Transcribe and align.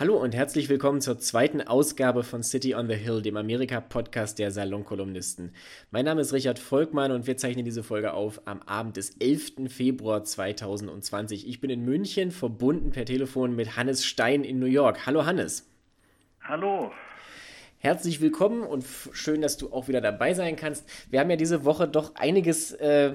Hallo 0.00 0.16
und 0.16 0.32
herzlich 0.32 0.68
willkommen 0.68 1.00
zur 1.00 1.18
zweiten 1.18 1.60
Ausgabe 1.60 2.22
von 2.22 2.44
City 2.44 2.76
on 2.76 2.86
the 2.86 2.94
Hill, 2.94 3.20
dem 3.20 3.36
Amerika-Podcast 3.36 4.38
der 4.38 4.52
Salonkolumnisten. 4.52 5.52
Mein 5.90 6.04
Name 6.04 6.20
ist 6.20 6.32
Richard 6.32 6.60
Volkmann 6.60 7.10
und 7.10 7.26
wir 7.26 7.36
zeichnen 7.36 7.64
diese 7.64 7.82
Folge 7.82 8.12
auf 8.12 8.40
am 8.44 8.62
Abend 8.62 8.96
des 8.96 9.16
11. 9.18 9.68
Februar 9.68 10.22
2020. 10.22 11.48
Ich 11.48 11.60
bin 11.60 11.68
in 11.68 11.84
München, 11.84 12.30
verbunden 12.30 12.92
per 12.92 13.06
Telefon 13.06 13.56
mit 13.56 13.76
Hannes 13.76 14.06
Stein 14.06 14.44
in 14.44 14.60
New 14.60 14.66
York. 14.66 15.04
Hallo 15.04 15.26
Hannes. 15.26 15.68
Hallo. 16.42 16.92
Herzlich 17.80 18.20
willkommen 18.20 18.64
und 18.64 18.84
schön, 19.12 19.40
dass 19.40 19.56
du 19.56 19.72
auch 19.72 19.86
wieder 19.86 20.00
dabei 20.00 20.34
sein 20.34 20.56
kannst. 20.56 21.08
Wir 21.12 21.20
haben 21.20 21.30
ja 21.30 21.36
diese 21.36 21.64
Woche 21.64 21.86
doch 21.86 22.16
einiges 22.16 22.72
äh, 22.72 23.12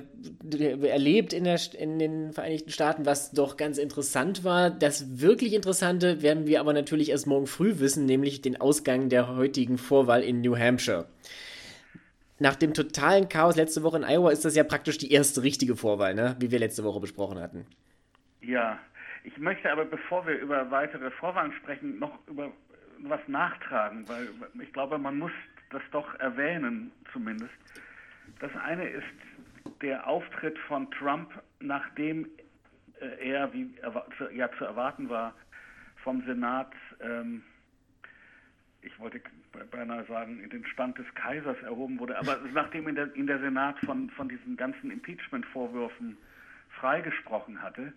erlebt 0.54 1.34
in, 1.34 1.44
der, 1.44 1.60
in, 1.78 2.00
den 2.00 2.32
Vereinigten 2.32 2.70
Staaten, 2.70 3.06
was 3.06 3.32
doch 3.32 3.58
ganz 3.58 3.78
interessant 3.78 4.46
war. 4.46 4.70
Das 4.70 5.20
wirklich 5.20 5.54
Interessante 5.54 6.22
werden 6.22 6.48
wir 6.48 6.62
aber 6.62 6.72
natürlich 6.72 7.10
erst 7.10 7.28
morgen 7.28 7.46
früh 7.46 7.80
wissen, 7.80 8.06
nämlich 8.06 8.42
den 8.42 8.62
Ausgang 8.62 9.10
der 9.10 9.36
heutigen 9.36 9.78
Vorwahl 9.78 10.24
in 10.24 10.40
New 10.40 10.58
Hampshire. 10.58 11.08
Nach 12.40 12.56
dem 12.56 12.74
totalen 12.74 13.28
Chaos 13.28 13.58
letzte 13.58 13.84
Woche 13.84 13.98
in 13.98 14.06
Iowa 14.06 14.32
ist 14.32 14.46
das 14.46 14.56
ja 14.56 14.64
praktisch 14.64 14.98
die 14.98 15.12
erste 15.12 15.44
richtige 15.44 15.76
Vorwahl, 15.76 16.14
ne? 16.14 16.38
wie 16.40 16.52
wir 16.52 16.60
letzte 16.60 16.86
Woche 16.86 17.02
besprochen 17.02 17.38
hatten. 17.38 17.66
Ja, 18.40 18.80
ich 19.26 19.38
möchte 19.38 19.70
aber, 19.70 19.84
bevor 19.84 20.26
wir 20.26 20.40
über 20.40 20.72
weitere 20.72 21.12
Vorwahlen 21.12 21.52
sprechen, 21.52 22.00
noch 22.00 22.18
über 22.28 22.50
was 23.10 23.22
nachtragen, 23.28 24.08
weil 24.08 24.30
ich 24.62 24.72
glaube, 24.74 24.98
man 24.98 25.18
muss 25.18 25.32
das 25.70 25.82
doch 25.92 26.14
erwähnen 26.20 26.92
zumindest. 27.12 27.54
Das 28.40 28.56
eine 28.56 28.88
ist 28.88 29.04
der 29.82 30.08
Auftritt 30.08 30.58
von 30.60 30.90
Trump, 30.92 31.32
nachdem 31.60 32.28
äh, 33.00 33.30
er, 33.30 33.54
wie 33.54 33.74
ja 34.34 34.50
zu 34.58 34.66
erwarten 34.66 35.10
war, 35.10 35.34
vom 35.98 36.24
Senat, 36.26 36.74
ähm, 37.02 37.44
ich 38.82 38.98
wollte 39.00 39.22
beinahe 39.72 40.06
sagen, 40.06 40.42
in 40.42 40.50
den 40.50 40.66
Stand 40.66 40.98
des 40.98 41.06
Kaisers 41.16 41.58
erhoben 41.64 42.00
wurde, 42.00 42.18
aber 42.18 42.38
nachdem 42.54 42.88
ihn 42.88 42.96
der, 42.96 43.14
in 43.16 43.28
der 43.28 43.40
Senat 43.40 43.80
von, 43.80 44.10
von 44.12 44.30
diesen 44.30 44.58
ganzen 44.58 44.92
Impeachment-Vorwürfen 44.92 46.18
freigesprochen 46.70 47.62
hatte, 47.62 47.94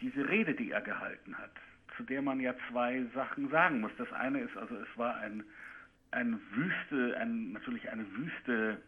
diese 0.00 0.28
Rede, 0.28 0.54
die 0.54 0.70
er 0.70 0.80
gehalten 0.80 1.36
hat, 1.38 1.52
zu 1.96 2.02
der 2.02 2.22
man 2.22 2.40
ja 2.40 2.54
zwei 2.70 3.04
Sachen 3.14 3.48
sagen 3.50 3.80
muss. 3.80 3.92
Das 3.98 4.12
eine 4.12 4.40
ist, 4.40 4.56
also 4.56 4.74
es 4.76 4.98
war 4.98 5.16
ein, 5.16 5.44
eine 6.10 6.38
Wüste, 6.52 7.16
ein, 7.18 7.52
natürlich 7.52 7.88
eine 7.90 8.04
Wüste 8.14 8.78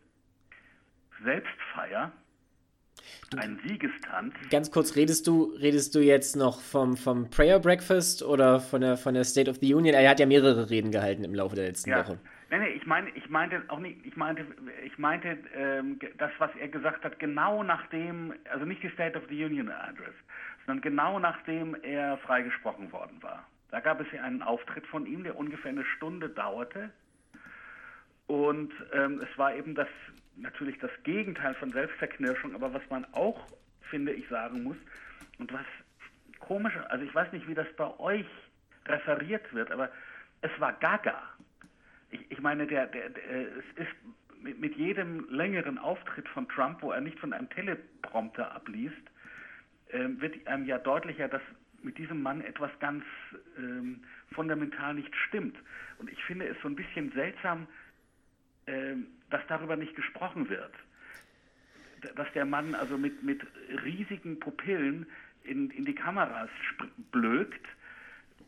Selbstfeier, 1.23 2.13
ein 3.37 3.59
Siegestanz. 3.67 4.35
Ganz 4.51 4.71
kurz, 4.71 4.97
redest 4.97 5.27
du, 5.27 5.55
redest 5.61 5.95
du 5.95 6.01
jetzt 6.01 6.37
noch 6.37 6.61
vom, 6.61 6.97
vom 6.97 7.31
Prayer 7.31 7.59
Breakfast 7.59 8.23
oder 8.23 8.61
von 8.61 8.81
der, 8.81 8.97
von 8.97 9.15
der 9.15 9.25
State 9.25 9.51
of 9.51 9.59
the 9.61 9.75
Union? 9.75 9.95
Er 9.95 10.09
hat 10.09 10.21
ja 10.21 10.27
mehrere 10.27 10.71
Reden 10.71 10.91
gehalten 10.91 11.25
im 11.25 11.35
Laufe 11.35 11.57
der 11.57 11.67
letzten 11.67 11.91
ja. 11.91 12.01
Woche. 12.01 12.19
Nee, 12.51 12.59
nee, 12.59 12.69
ich 12.69 12.87
meine, 12.87 13.11
ich 13.11 13.29
meinte 13.29 13.63
auch 13.69 13.81
nicht, 13.81 14.07
ich 14.07 14.17
meinte, 14.17 14.47
ich 14.85 14.97
meinte 14.99 15.37
ähm, 15.55 15.99
das, 16.19 16.31
was 16.39 16.51
er 16.61 16.69
gesagt 16.69 17.05
hat, 17.05 17.19
genau 17.19 17.65
nachdem, 17.65 18.35
also 18.51 18.65
nicht 18.65 18.83
die 18.83 18.91
State 18.91 19.19
of 19.19 19.25
the 19.29 19.45
Union 19.45 19.69
Address, 19.69 20.15
sondern 20.67 20.83
genau 20.83 21.19
nachdem 21.19 21.77
er 21.83 22.19
freigesprochen 22.19 22.93
worden 22.93 23.23
war. 23.23 23.47
Da 23.71 23.81
gab 23.81 24.01
es 24.01 24.07
ja 24.13 24.23
einen 24.23 24.43
Auftritt 24.43 24.87
von 24.87 25.07
ihm, 25.07 25.25
der 25.25 25.37
ungefähr 25.37 25.71
eine 25.71 25.85
Stunde 25.85 26.29
dauerte. 26.29 26.91
Und 28.27 28.73
ähm, 28.93 29.21
es 29.21 29.39
war 29.39 29.55
eben 29.55 29.75
das 29.75 29.89
natürlich 30.37 30.79
das 30.79 30.91
Gegenteil 31.05 31.55
von 31.55 31.71
Selbstverknirschung, 31.71 32.55
aber 32.55 32.75
was 32.75 32.83
man 32.91 33.07
auch, 33.13 33.41
finde 33.83 34.13
ich, 34.13 34.29
sagen 34.29 34.65
muss, 34.65 34.77
und 35.39 35.53
was 35.53 35.65
komisch, 36.41 36.75
also 36.89 37.05
ich 37.05 37.15
weiß 37.15 37.33
nicht, 37.33 37.47
wie 37.49 37.55
das 37.55 37.67
bei 37.77 37.99
euch 37.99 38.27
referiert 38.87 39.53
wird, 39.53 39.71
aber 39.71 39.91
es 40.43 40.51
war 40.59 40.73
gaga. 40.75 41.23
Ich, 42.11 42.31
ich 42.31 42.41
meine, 42.41 42.67
der, 42.67 42.87
der, 42.87 43.11
der, 43.11 43.23
es 43.59 43.65
ist 43.77 44.43
mit, 44.43 44.61
mit 44.61 44.77
jedem 44.77 45.29
längeren 45.31 45.79
Auftritt 45.79 46.29
von 46.29 46.49
Trump, 46.49 46.83
wo 46.83 46.93
er 46.93 47.01
nicht 47.01 47.19
von 47.19 47.33
einem 47.33 47.49
Teleprompter 47.51 48.55
abliest, 48.55 48.97
wird 49.93 50.47
einem 50.49 50.67
ja 50.67 50.79
deutlicher, 50.79 51.29
dass 51.29 51.43
mit 51.83 51.97
diesem 51.99 52.23
Mann 52.23 52.41
etwas 52.43 52.71
ganz 52.81 53.05
ähm, 53.57 54.01
fundamental 54.33 54.95
nicht 54.95 55.15
stimmt. 55.29 55.57
Und 55.99 56.11
ich 56.11 56.23
finde 56.25 56.47
es 56.49 56.57
so 56.61 56.69
ein 56.69 56.77
bisschen 56.77 57.13
seltsam, 57.13 57.67
ähm, 58.67 59.07
dass 59.31 59.41
darüber 59.49 59.77
nicht 59.77 59.95
gesprochen 59.95 60.49
wird. 60.49 60.73
Dass 62.17 62.31
der 62.33 62.45
Mann 62.45 62.75
also 62.75 62.99
mit, 62.99 63.23
mit 63.23 63.41
riesigen 63.85 64.39
Pupillen 64.41 65.07
in, 65.45 65.71
in 65.71 65.85
die 65.85 65.95
Kameras 65.95 66.51
blökt, 67.13 67.65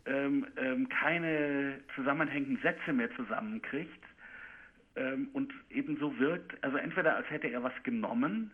ähm, 0.06 0.46
ähm, 0.56 0.88
keine 0.88 1.80
zusammenhängenden 1.94 2.60
Sätze 2.62 2.92
mehr 2.92 3.14
zusammenkriegt 3.14 4.04
ähm, 4.96 5.28
und 5.32 5.52
ebenso 5.70 6.18
wirkt, 6.18 6.52
also 6.62 6.76
entweder 6.76 7.16
als 7.16 7.30
hätte 7.30 7.48
er 7.48 7.62
was 7.62 7.72
genommen, 7.84 8.50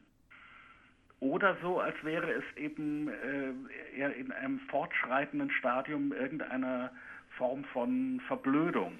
oder 1.24 1.56
so, 1.62 1.78
als 1.80 1.94
wäre 2.02 2.30
es 2.30 2.44
eben 2.56 3.08
äh, 3.08 4.20
in 4.20 4.30
einem 4.30 4.60
fortschreitenden 4.70 5.50
Stadium 5.50 6.12
irgendeiner 6.12 6.92
Form 7.38 7.64
von 7.72 8.20
Verblödung. 8.28 8.92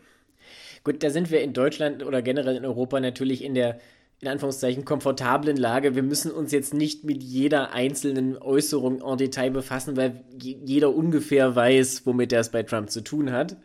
Gut, 0.83 1.03
da 1.03 1.11
sind 1.11 1.31
wir 1.31 1.43
in 1.43 1.53
Deutschland 1.53 2.03
oder 2.03 2.23
generell 2.23 2.57
in 2.57 2.65
Europa 2.65 2.99
natürlich 2.99 3.45
in 3.45 3.55
der 3.55 3.79
in 4.21 4.29
Anführungszeichen 4.29 4.87
komfortablen 4.87 5.57
Lage. 5.57 5.95
Wir 5.95 6.03
müssen 6.03 6.31
uns 6.31 6.51
jetzt 6.51 6.73
nicht 6.73 7.05
mit 7.05 7.23
jeder 7.23 7.73
einzelnen 7.73 8.39
Äußerung 8.39 9.03
en 9.03 9.19
Detail 9.19 9.51
befassen, 9.51 9.97
weil 9.99 10.25
jeder 10.41 10.95
ungefähr 10.95 11.55
weiß, 11.55 12.07
womit 12.07 12.33
er 12.33 12.41
es 12.41 12.51
bei 12.51 12.63
Trump 12.63 12.91
zu 12.91 13.03
tun 13.03 13.33
hat. 13.33 13.57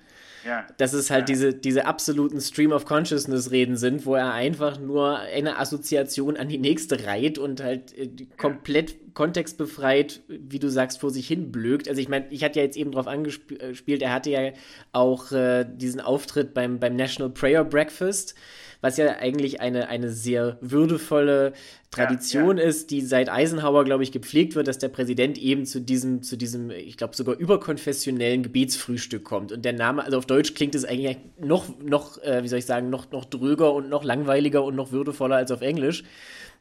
Ja. 0.45 0.65
Dass 0.77 0.93
es 0.93 1.09
halt 1.09 1.21
ja. 1.21 1.33
diese, 1.33 1.53
diese 1.53 1.85
absoluten 1.85 2.39
Stream 2.41 2.71
of 2.71 2.85
Consciousness-Reden 2.85 3.77
sind, 3.77 4.05
wo 4.05 4.15
er 4.15 4.33
einfach 4.33 4.79
nur 4.79 5.19
eine 5.19 5.57
Assoziation 5.57 6.37
an 6.37 6.49
die 6.49 6.57
nächste 6.57 7.05
reiht 7.05 7.37
und 7.37 7.61
halt 7.61 7.97
äh, 7.97 8.09
komplett 8.37 9.13
kontextbefreit, 9.13 10.21
wie 10.27 10.59
du 10.59 10.69
sagst, 10.69 10.99
vor 10.99 11.11
sich 11.11 11.27
hin 11.27 11.51
blökt. 11.51 11.89
Also 11.89 11.99
ich 11.99 12.07
meine, 12.07 12.27
ich 12.29 12.43
hatte 12.43 12.59
ja 12.59 12.65
jetzt 12.65 12.77
eben 12.77 12.91
drauf 12.91 13.07
angespielt, 13.07 14.01
er 14.01 14.13
hatte 14.13 14.29
ja 14.29 14.51
auch 14.93 15.31
äh, 15.31 15.65
diesen 15.65 15.99
Auftritt 15.99 16.53
beim, 16.53 16.79
beim 16.79 16.95
National 16.95 17.31
Prayer 17.31 17.65
Breakfast 17.65 18.35
was 18.81 18.97
ja 18.97 19.17
eigentlich 19.17 19.59
eine, 19.61 19.89
eine 19.89 20.09
sehr 20.09 20.57
würdevolle 20.61 21.53
Tradition 21.91 22.57
ja, 22.57 22.63
ja. 22.63 22.69
ist, 22.69 22.91
die 22.91 23.01
seit 23.01 23.29
Eisenhower, 23.29 23.83
glaube 23.83 24.03
ich, 24.03 24.11
gepflegt 24.11 24.55
wird, 24.55 24.67
dass 24.67 24.77
der 24.77 24.89
Präsident 24.89 25.37
eben 25.37 25.65
zu 25.65 25.81
diesem, 25.81 26.21
zu 26.21 26.37
diesem, 26.37 26.69
ich 26.69 26.97
glaube, 26.97 27.15
sogar 27.15 27.35
überkonfessionellen 27.35 28.43
Gebetsfrühstück 28.43 29.23
kommt. 29.23 29.51
Und 29.51 29.65
der 29.65 29.73
Name, 29.73 30.03
also 30.03 30.17
auf 30.17 30.25
Deutsch 30.25 30.53
klingt 30.53 30.75
es 30.75 30.85
eigentlich 30.85 31.17
noch, 31.39 31.65
noch, 31.79 32.21
äh, 32.23 32.43
wie 32.43 32.47
soll 32.47 32.59
ich 32.59 32.65
sagen, 32.65 32.89
noch, 32.89 33.11
noch 33.11 33.25
dröger 33.25 33.73
und 33.73 33.89
noch 33.89 34.03
langweiliger 34.03 34.63
und 34.63 34.75
noch 34.75 34.91
würdevoller 34.91 35.35
als 35.35 35.51
auf 35.51 35.61
Englisch. 35.61 36.03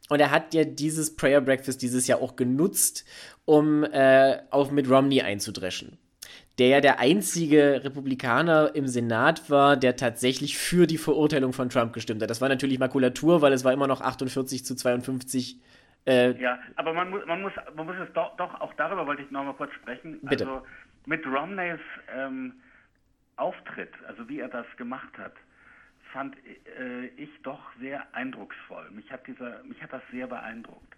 Und 0.08 0.20
er 0.20 0.30
hat 0.30 0.54
ja 0.54 0.64
dieses 0.64 1.14
Prayer 1.14 1.40
Breakfast 1.40 1.82
dieses 1.82 2.06
Jahr 2.06 2.22
auch 2.22 2.36
genutzt, 2.36 3.04
um 3.44 3.84
äh, 3.84 4.38
auf 4.50 4.70
mit 4.70 4.88
Romney 4.88 5.20
einzudreschen 5.22 5.98
der 6.58 6.68
ja 6.68 6.80
der 6.80 6.98
einzige 6.98 7.82
Republikaner 7.84 8.74
im 8.74 8.88
Senat 8.88 9.48
war, 9.48 9.76
der 9.76 9.96
tatsächlich 9.96 10.58
für 10.58 10.86
die 10.86 10.98
Verurteilung 10.98 11.52
von 11.52 11.68
Trump 11.68 11.92
gestimmt 11.92 12.20
hat. 12.22 12.30
Das 12.30 12.40
war 12.40 12.48
natürlich 12.48 12.78
Makulatur, 12.78 13.42
weil 13.42 13.52
es 13.52 13.64
war 13.64 13.72
immer 13.72 13.86
noch 13.86 14.00
48 14.00 14.64
zu 14.64 14.74
52. 14.74 15.60
Äh, 16.06 16.32
ja, 16.40 16.58
aber 16.76 16.92
man 16.92 17.10
muss, 17.10 17.24
man 17.26 17.42
muss, 17.42 17.52
man 17.76 17.86
muss 17.86 17.96
es 17.96 18.12
doch, 18.12 18.36
doch 18.36 18.60
auch 18.60 18.74
darüber 18.74 19.06
wollte 19.06 19.22
ich 19.22 19.30
noch 19.30 19.44
mal 19.44 19.54
kurz 19.54 19.72
sprechen. 19.74 20.18
Bitte. 20.22 20.46
Also 20.46 20.66
mit 21.06 21.24
Romneys 21.26 21.80
ähm, 22.14 22.54
Auftritt, 23.36 23.92
also 24.06 24.28
wie 24.28 24.40
er 24.40 24.48
das 24.48 24.66
gemacht 24.76 25.16
hat, 25.16 25.34
fand 26.12 26.36
äh, 26.78 27.06
ich 27.16 27.30
doch 27.42 27.60
sehr 27.78 28.02
eindrucksvoll. 28.14 28.90
Mich 28.90 29.10
hat 29.12 29.26
dieser, 29.26 29.62
mich 29.62 29.80
hat 29.82 29.92
das 29.92 30.02
sehr 30.10 30.26
beeindruckt. 30.26 30.94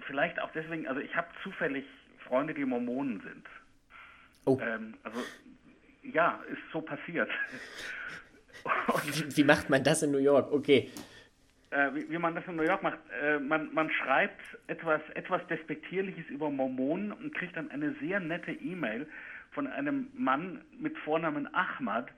Vielleicht 0.00 0.40
auch 0.40 0.50
deswegen, 0.52 0.88
also 0.88 1.00
ich 1.00 1.14
habe 1.14 1.28
zufällig 1.42 1.84
Freunde, 2.24 2.54
die 2.54 2.64
Mormonen 2.64 3.20
sind. 3.20 3.46
Oh. 4.48 4.58
Ähm, 4.62 4.94
also 5.02 5.20
ja, 6.02 6.40
ist 6.50 6.62
so 6.72 6.80
passiert. 6.80 7.28
wie, 9.04 9.36
wie, 9.36 9.44
macht 9.44 9.68
man 9.68 9.84
das 9.84 10.02
in 10.02 10.10
New 10.10 10.18
York? 10.18 10.50
Okay. 10.50 10.90
Äh, 11.70 11.94
wie, 11.94 12.10
wie, 12.10 12.18
man 12.18 12.34
das 12.34 12.46
in 12.46 12.56
New 12.56 12.62
York 12.62 12.82
macht. 12.82 12.98
Äh, 13.22 13.38
man, 13.38 13.72
man 13.74 13.90
schreibt 13.90 14.40
etwas, 14.68 15.02
etwas 15.14 15.46
Despektierliches 15.48 16.26
über 16.30 16.50
Mormonen 16.50 17.12
und 17.12 17.34
kriegt 17.34 17.56
dann 17.56 17.70
eine 17.70 17.94
sehr 18.00 18.20
nette 18.20 18.52
E-Mail 18.52 19.06
von 19.50 19.66
einem 19.66 20.08
Mann 20.14 20.62
mit 20.78 20.96
Vornamen 20.98 21.52
Ahmad, 21.54 22.10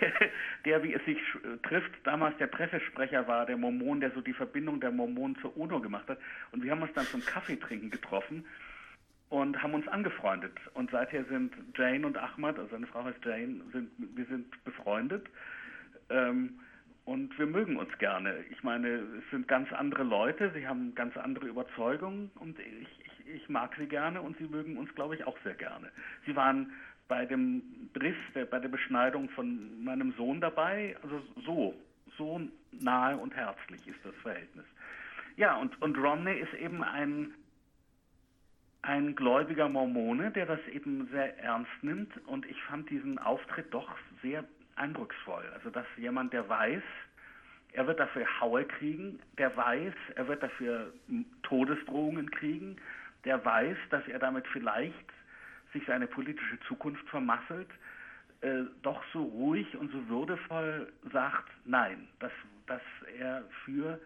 der, 0.00 0.12
der, 0.64 0.82
wie 0.84 0.94
es 0.94 1.04
sich 1.04 1.18
trifft, 1.64 1.90
damals 2.04 2.36
der 2.38 2.46
Pressesprecher 2.46 3.26
war, 3.26 3.46
der 3.46 3.56
Mormon, 3.56 4.00
der 4.00 4.12
so 4.12 4.20
die 4.20 4.32
Verbindung 4.32 4.80
der 4.80 4.92
Mormonen 4.92 5.36
zur 5.40 5.56
UNO 5.56 5.80
gemacht 5.80 6.08
hat. 6.08 6.18
Und 6.52 6.62
wir 6.62 6.70
haben 6.70 6.82
uns 6.82 6.92
dann 6.94 7.06
zum 7.06 7.24
Kaffeetrinken 7.24 7.90
getroffen 7.90 8.44
und 9.32 9.62
haben 9.62 9.72
uns 9.72 9.88
angefreundet. 9.88 10.52
Und 10.74 10.90
seither 10.90 11.24
sind 11.24 11.54
Jane 11.74 12.06
und 12.06 12.18
Ahmad, 12.18 12.58
also 12.58 12.70
seine 12.70 12.86
Frau 12.86 13.02
heißt 13.02 13.24
Jane, 13.24 13.62
sind, 13.72 13.90
wir 13.96 14.26
sind 14.26 14.62
befreundet. 14.64 15.26
Ähm, 16.10 16.60
und 17.06 17.36
wir 17.38 17.46
mögen 17.46 17.76
uns 17.78 17.96
gerne. 17.96 18.44
Ich 18.50 18.62
meine, 18.62 18.88
es 18.88 19.30
sind 19.30 19.48
ganz 19.48 19.72
andere 19.72 20.02
Leute, 20.02 20.52
sie 20.54 20.68
haben 20.68 20.94
ganz 20.94 21.16
andere 21.16 21.46
Überzeugungen 21.46 22.30
und 22.34 22.58
ich, 22.58 22.88
ich, 23.06 23.34
ich 23.36 23.48
mag 23.48 23.74
sie 23.78 23.86
gerne 23.86 24.20
und 24.20 24.36
sie 24.36 24.44
mögen 24.44 24.76
uns, 24.76 24.94
glaube 24.94 25.14
ich, 25.14 25.24
auch 25.24 25.38
sehr 25.44 25.54
gerne. 25.54 25.88
Sie 26.26 26.36
waren 26.36 26.70
bei 27.08 27.24
dem 27.24 27.62
Briss, 27.94 28.16
der, 28.34 28.44
bei 28.44 28.58
der 28.58 28.68
Beschneidung 28.68 29.30
von 29.30 29.82
meinem 29.82 30.12
Sohn 30.12 30.42
dabei. 30.42 30.94
Also 31.02 31.22
so, 31.46 31.74
so 32.18 32.38
nahe 32.70 33.16
und 33.16 33.34
herzlich 33.34 33.88
ist 33.88 34.04
das 34.04 34.14
Verhältnis. 34.16 34.66
Ja, 35.38 35.56
und, 35.56 35.80
und 35.80 35.96
Romney 35.96 36.38
ist 36.38 36.52
eben 36.52 36.84
ein, 36.84 37.32
ein 38.82 39.14
gläubiger 39.14 39.68
Mormone, 39.68 40.30
der 40.32 40.46
das 40.46 40.60
eben 40.72 41.08
sehr 41.12 41.38
ernst 41.38 41.70
nimmt. 41.82 42.12
Und 42.26 42.44
ich 42.46 42.60
fand 42.64 42.90
diesen 42.90 43.18
Auftritt 43.18 43.72
doch 43.72 43.88
sehr 44.22 44.44
eindrucksvoll. 44.76 45.44
Also, 45.54 45.70
dass 45.70 45.86
jemand, 45.96 46.32
der 46.32 46.48
weiß, 46.48 46.82
er 47.72 47.86
wird 47.86 48.00
dafür 48.00 48.26
Haue 48.40 48.64
kriegen, 48.64 49.20
der 49.38 49.56
weiß, 49.56 49.94
er 50.16 50.28
wird 50.28 50.42
dafür 50.42 50.92
Todesdrohungen 51.42 52.30
kriegen, 52.30 52.76
der 53.24 53.42
weiß, 53.44 53.76
dass 53.90 54.06
er 54.08 54.18
damit 54.18 54.46
vielleicht 54.48 55.12
sich 55.72 55.84
seine 55.86 56.06
politische 56.06 56.58
Zukunft 56.68 57.08
vermasselt, 57.08 57.70
äh, 58.42 58.64
doch 58.82 59.02
so 59.12 59.22
ruhig 59.22 59.74
und 59.76 59.90
so 59.92 60.08
würdevoll 60.08 60.92
sagt, 61.12 61.48
nein, 61.64 62.08
dass, 62.18 62.32
dass 62.66 62.82
er 63.18 63.44
für 63.64 63.98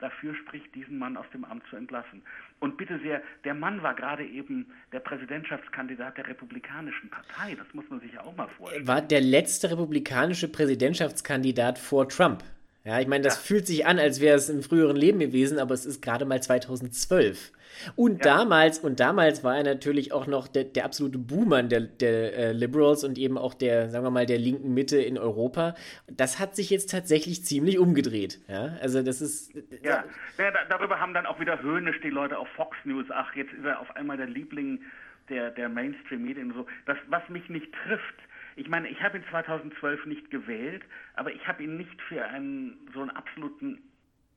dafür 0.00 0.34
spricht, 0.34 0.74
diesen 0.74 0.98
Mann 0.98 1.16
aus 1.16 1.26
dem 1.32 1.44
Amt 1.44 1.62
zu 1.70 1.76
entlassen. 1.76 2.22
Und 2.58 2.76
bitte 2.76 2.98
sehr, 3.00 3.22
der 3.44 3.54
Mann 3.54 3.82
war 3.82 3.94
gerade 3.94 4.24
eben 4.24 4.66
der 4.92 5.00
Präsidentschaftskandidat 5.00 6.18
der 6.18 6.26
Republikanischen 6.26 7.10
Partei. 7.10 7.54
Das 7.54 7.66
muss 7.72 7.84
man 7.88 8.00
sich 8.00 8.12
ja 8.12 8.22
auch 8.22 8.36
mal 8.36 8.48
vorstellen. 8.48 8.86
War 8.86 9.02
der 9.02 9.20
letzte 9.20 9.70
republikanische 9.70 10.48
Präsidentschaftskandidat 10.48 11.78
vor 11.78 12.08
Trump. 12.08 12.42
Ja, 12.84 12.98
ich 12.98 13.06
meine, 13.06 13.24
das 13.24 13.36
ja. 13.36 13.40
fühlt 13.42 13.66
sich 13.66 13.86
an, 13.86 13.98
als 13.98 14.20
wäre 14.20 14.36
es 14.36 14.48
im 14.48 14.62
früheren 14.62 14.96
Leben 14.96 15.18
gewesen, 15.18 15.58
aber 15.58 15.74
es 15.74 15.84
ist 15.84 16.00
gerade 16.00 16.24
mal 16.24 16.42
2012. 16.42 17.52
Und 17.94 18.24
ja. 18.24 18.36
damals, 18.36 18.78
und 18.78 19.00
damals 19.00 19.44
war 19.44 19.56
er 19.56 19.64
natürlich 19.64 20.12
auch 20.12 20.26
noch 20.26 20.48
der, 20.48 20.64
der 20.64 20.84
absolute 20.84 21.18
Boomer 21.18 21.62
der, 21.62 21.80
der 21.80 22.36
äh, 22.36 22.52
Liberals 22.52 23.04
und 23.04 23.18
eben 23.18 23.38
auch 23.38 23.54
der, 23.54 23.90
sagen 23.90 24.04
wir 24.04 24.10
mal, 24.10 24.26
der 24.26 24.38
linken 24.38 24.74
Mitte 24.74 25.00
in 25.00 25.18
Europa. 25.18 25.74
Das 26.08 26.38
hat 26.38 26.56
sich 26.56 26.70
jetzt 26.70 26.90
tatsächlich 26.90 27.44
ziemlich 27.44 27.78
umgedreht. 27.78 28.40
Ja, 28.48 28.76
also 28.80 29.02
das 29.02 29.20
ist. 29.20 29.54
Ja, 29.82 30.04
ja 30.38 30.50
da, 30.50 30.58
darüber 30.68 31.00
haben 31.00 31.14
dann 31.14 31.26
auch 31.26 31.40
wieder 31.40 31.62
höhnisch 31.62 32.00
die 32.02 32.10
Leute 32.10 32.38
auf 32.38 32.48
Fox 32.56 32.76
News, 32.84 33.06
ach, 33.10 33.34
jetzt 33.34 33.52
ist 33.52 33.64
er 33.64 33.80
auf 33.80 33.94
einmal 33.96 34.16
der 34.16 34.26
Liebling 34.26 34.80
der, 35.28 35.50
der 35.50 35.68
Mainstream-Medien 35.68 36.50
und 36.50 36.56
so. 36.56 36.66
Das, 36.86 36.98
was 37.08 37.26
mich 37.28 37.48
nicht 37.48 37.72
trifft, 37.84 38.16
ich 38.56 38.68
meine, 38.68 38.88
ich 38.88 39.02
habe 39.02 39.18
ihn 39.18 39.24
2012 39.30 40.06
nicht 40.06 40.30
gewählt, 40.30 40.82
aber 41.14 41.32
ich 41.32 41.46
habe 41.46 41.62
ihn 41.62 41.76
nicht 41.76 42.00
für 42.02 42.24
einen 42.24 42.76
so 42.92 43.00
einen 43.00 43.10
absoluten 43.10 43.78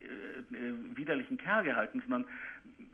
äh, 0.02 0.06
äh, 0.06 0.74
widerlichen 0.96 1.38
Kerl 1.38 1.64
gehalten, 1.64 2.02
sondern 2.02 2.26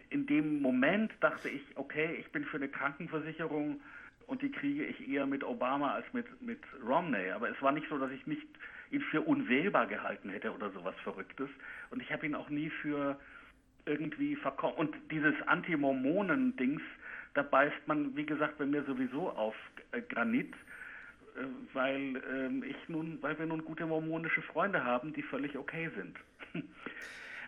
in 0.10 0.26
dem 0.26 0.62
Moment 0.62 1.12
dachte 1.20 1.50
ich, 1.50 1.62
okay, 1.76 2.16
ich 2.20 2.32
bin 2.32 2.44
für 2.46 2.58
eine 2.58 2.68
Krankenversicherung 2.68 3.80
und 4.28 4.42
die 4.42 4.52
kriege 4.52 4.86
ich 4.86 5.10
eher 5.10 5.26
mit 5.26 5.44
Obama 5.44 5.94
als 5.94 6.06
mit, 6.14 6.42
mit 6.42 6.60
Romney. 6.86 7.32
Aber 7.32 7.50
es 7.50 7.62
war 7.62 7.72
nicht 7.72 7.88
so, 7.90 7.98
dass 7.98 8.12
ich 8.12 8.26
nicht 8.28 8.48
ihn 8.92 9.02
für 9.02 9.22
unwählbar 9.22 9.88
gehalten 9.88 10.30
hätte 10.30 10.54
oder 10.54 10.72
sowas 10.72 10.96
Verrücktes. 11.04 11.50
Und 11.90 12.02
ich 12.02 12.12
habe 12.12 12.26
ihn 12.26 12.36
auch 12.36 12.50
nie 12.50 12.70
für 12.70 13.20
irgendwie 13.86 14.36
verkommen. 14.36 14.76
Und 14.76 14.96
dieses 15.12 15.34
Anti-Mormonen-Dings, 15.48 16.82
da 17.34 17.44
beißt 17.44 17.88
man, 17.88 18.16
wie 18.16 18.26
gesagt, 18.26 18.58
bei 18.58 18.66
mir 18.66 18.84
sowieso 18.84 19.30
auf 19.30 19.56
Granit. 20.10 20.54
Äh, 21.36 21.74
weil 21.74 22.22
ähm, 22.32 22.64
ich 22.64 22.78
nun, 22.88 23.18
weil 23.22 23.38
wir 23.38 23.46
nun 23.46 23.64
gute 23.64 23.86
mormonische 23.86 24.42
Freunde 24.42 24.84
haben, 24.84 25.14
die 25.14 25.24
völlig 25.24 25.58
okay 25.58 25.90
sind. 25.96 26.18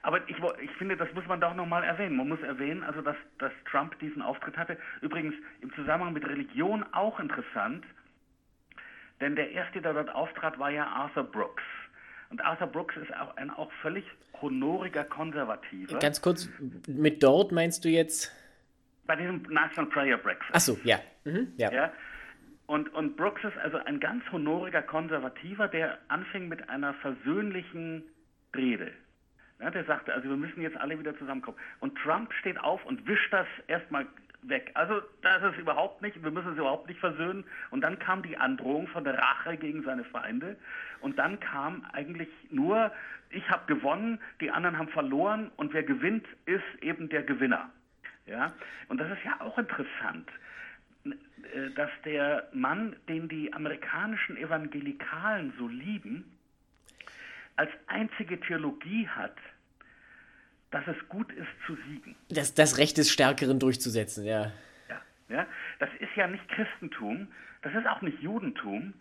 Aber 0.04 0.28
ich, 0.28 0.36
ich 0.64 0.72
finde, 0.78 0.98
das 0.98 1.14
muss 1.14 1.26
man 1.28 1.40
doch 1.40 1.54
nochmal 1.54 1.84
erwähnen. 1.84 2.16
Man 2.16 2.28
muss 2.28 2.42
erwähnen, 2.42 2.84
also 2.84 3.02
dass, 3.02 3.16
dass 3.38 3.52
Trump 3.70 3.98
diesen 4.00 4.22
Auftritt 4.22 4.58
hatte. 4.58 4.78
Übrigens 5.02 5.36
im 5.62 5.72
Zusammenhang 5.76 6.14
mit 6.14 6.28
Religion 6.28 6.84
auch 6.92 7.20
interessant, 7.20 7.86
denn 9.20 9.36
der 9.36 9.52
erste, 9.52 9.82
der 9.82 9.94
dort 9.94 10.10
auftrat, 10.14 10.58
war 10.58 10.72
ja 10.72 10.88
Arthur 10.88 11.24
Brooks. 11.24 11.64
Und 12.32 12.44
Arthur 12.44 12.68
Brooks 12.68 12.96
ist 12.98 13.16
auch 13.16 13.36
ein 13.38 13.52
auch 13.52 13.72
völlig 13.82 14.04
honoriger 14.42 15.04
Konservativer. 15.04 16.00
Ganz 16.00 16.22
kurz, 16.22 16.50
mit 16.88 17.22
dort 17.22 17.52
meinst 17.52 17.86
du 17.86 17.90
jetzt? 17.90 18.34
Bei 19.06 19.16
diesem 19.16 19.44
National 19.44 19.92
Prayer 19.92 20.18
Breakfast. 20.18 20.52
Ach 20.54 20.60
so, 20.60 20.80
ja. 20.84 21.00
Mhm, 21.26 21.54
ja. 21.58 21.72
ja. 21.72 21.94
Und, 22.68 22.94
und 22.94 23.18
Brooks 23.18 23.44
ist 23.44 23.58
also 23.58 23.78
ein 23.78 24.00
ganz 24.00 24.24
honoriger 24.32 24.82
Konservativer, 24.82 25.68
der 25.68 25.98
anfing 26.08 26.48
mit 26.48 26.70
einer 26.70 26.94
versöhnlichen 26.96 28.04
Rede. 28.56 28.92
Ja, 29.60 29.70
der 29.70 29.84
sagte, 29.84 30.14
also 30.14 30.28
wir 30.28 30.38
müssen 30.38 30.62
jetzt 30.62 30.78
alle 30.78 30.98
wieder 30.98 31.16
zusammenkommen. 31.18 31.58
Und 31.80 31.98
Trump 32.00 32.34
steht 32.34 32.60
auf 32.60 32.84
und 32.86 33.06
wischt 33.08 33.32
das 33.32 33.48
erstmal 33.68 34.08
weg. 34.44 34.72
Also 34.74 35.02
das 35.22 35.44
ist 35.44 35.60
überhaupt 35.60 36.02
nicht, 36.02 36.22
wir 36.24 36.32
müssen 36.32 36.54
es 36.54 36.58
überhaupt 36.58 36.88
nicht 36.88 37.00
versöhnen. 37.00 37.44
Und 37.70 37.82
dann 37.82 38.00
kam 38.00 38.24
die 38.24 38.38
Androhung 38.38 38.88
von 38.88 39.04
der 39.04 39.18
Rache 39.18 39.58
gegen 39.58 39.84
seine 39.84 40.04
Feinde. 40.06 40.58
Und 41.02 41.20
dann 41.20 41.40
kam 41.40 41.86
eigentlich 41.94 42.30
nur, 42.50 42.92
ich 43.30 43.48
habe 43.50 43.74
gewonnen, 43.74 44.20
die 44.40 44.52
anderen 44.52 44.78
haben 44.78 44.90
verloren 44.90 45.52
und 45.58 45.74
wer 45.74 45.84
gewinnt, 45.84 46.26
ist 46.46 46.64
eben 46.82 47.10
der 47.10 47.24
Gewinner. 47.24 47.70
Ja? 48.26 48.54
Und 48.90 49.00
das 49.00 49.12
ist 49.12 49.24
ja 49.24 49.40
auch 49.40 49.58
interessant. 49.58 50.30
Äh, 51.54 51.72
dass 51.72 51.90
der 52.06 52.48
Mann, 52.54 52.96
den 53.08 53.28
die 53.28 53.52
amerikanischen 53.54 54.38
Evangelikalen 54.38 55.54
so 55.58 55.68
lieben, 55.68 56.26
als 57.56 57.70
einzige 57.88 58.40
Theologie 58.40 59.08
hat, 59.08 59.36
dass 60.72 60.84
es 60.88 60.96
gut 61.10 61.32
ist 61.34 61.50
zu 61.66 61.78
siegen. 61.88 62.16
Das, 62.30 62.54
das 62.54 62.78
Recht 62.78 62.98
des 62.98 63.12
Stärkeren 63.12 63.60
durchzusetzen, 63.60 64.24
ja. 64.24 64.52
ja. 64.88 65.02
Ja, 65.30 65.48
das 65.80 65.90
ist 66.00 66.16
ja 66.16 66.28
nicht 66.28 66.48
Christentum, 66.50 67.28
das 67.62 67.74
ist 67.74 67.86
auch 67.88 68.02
nicht 68.02 68.20
Judentum, 68.22 68.94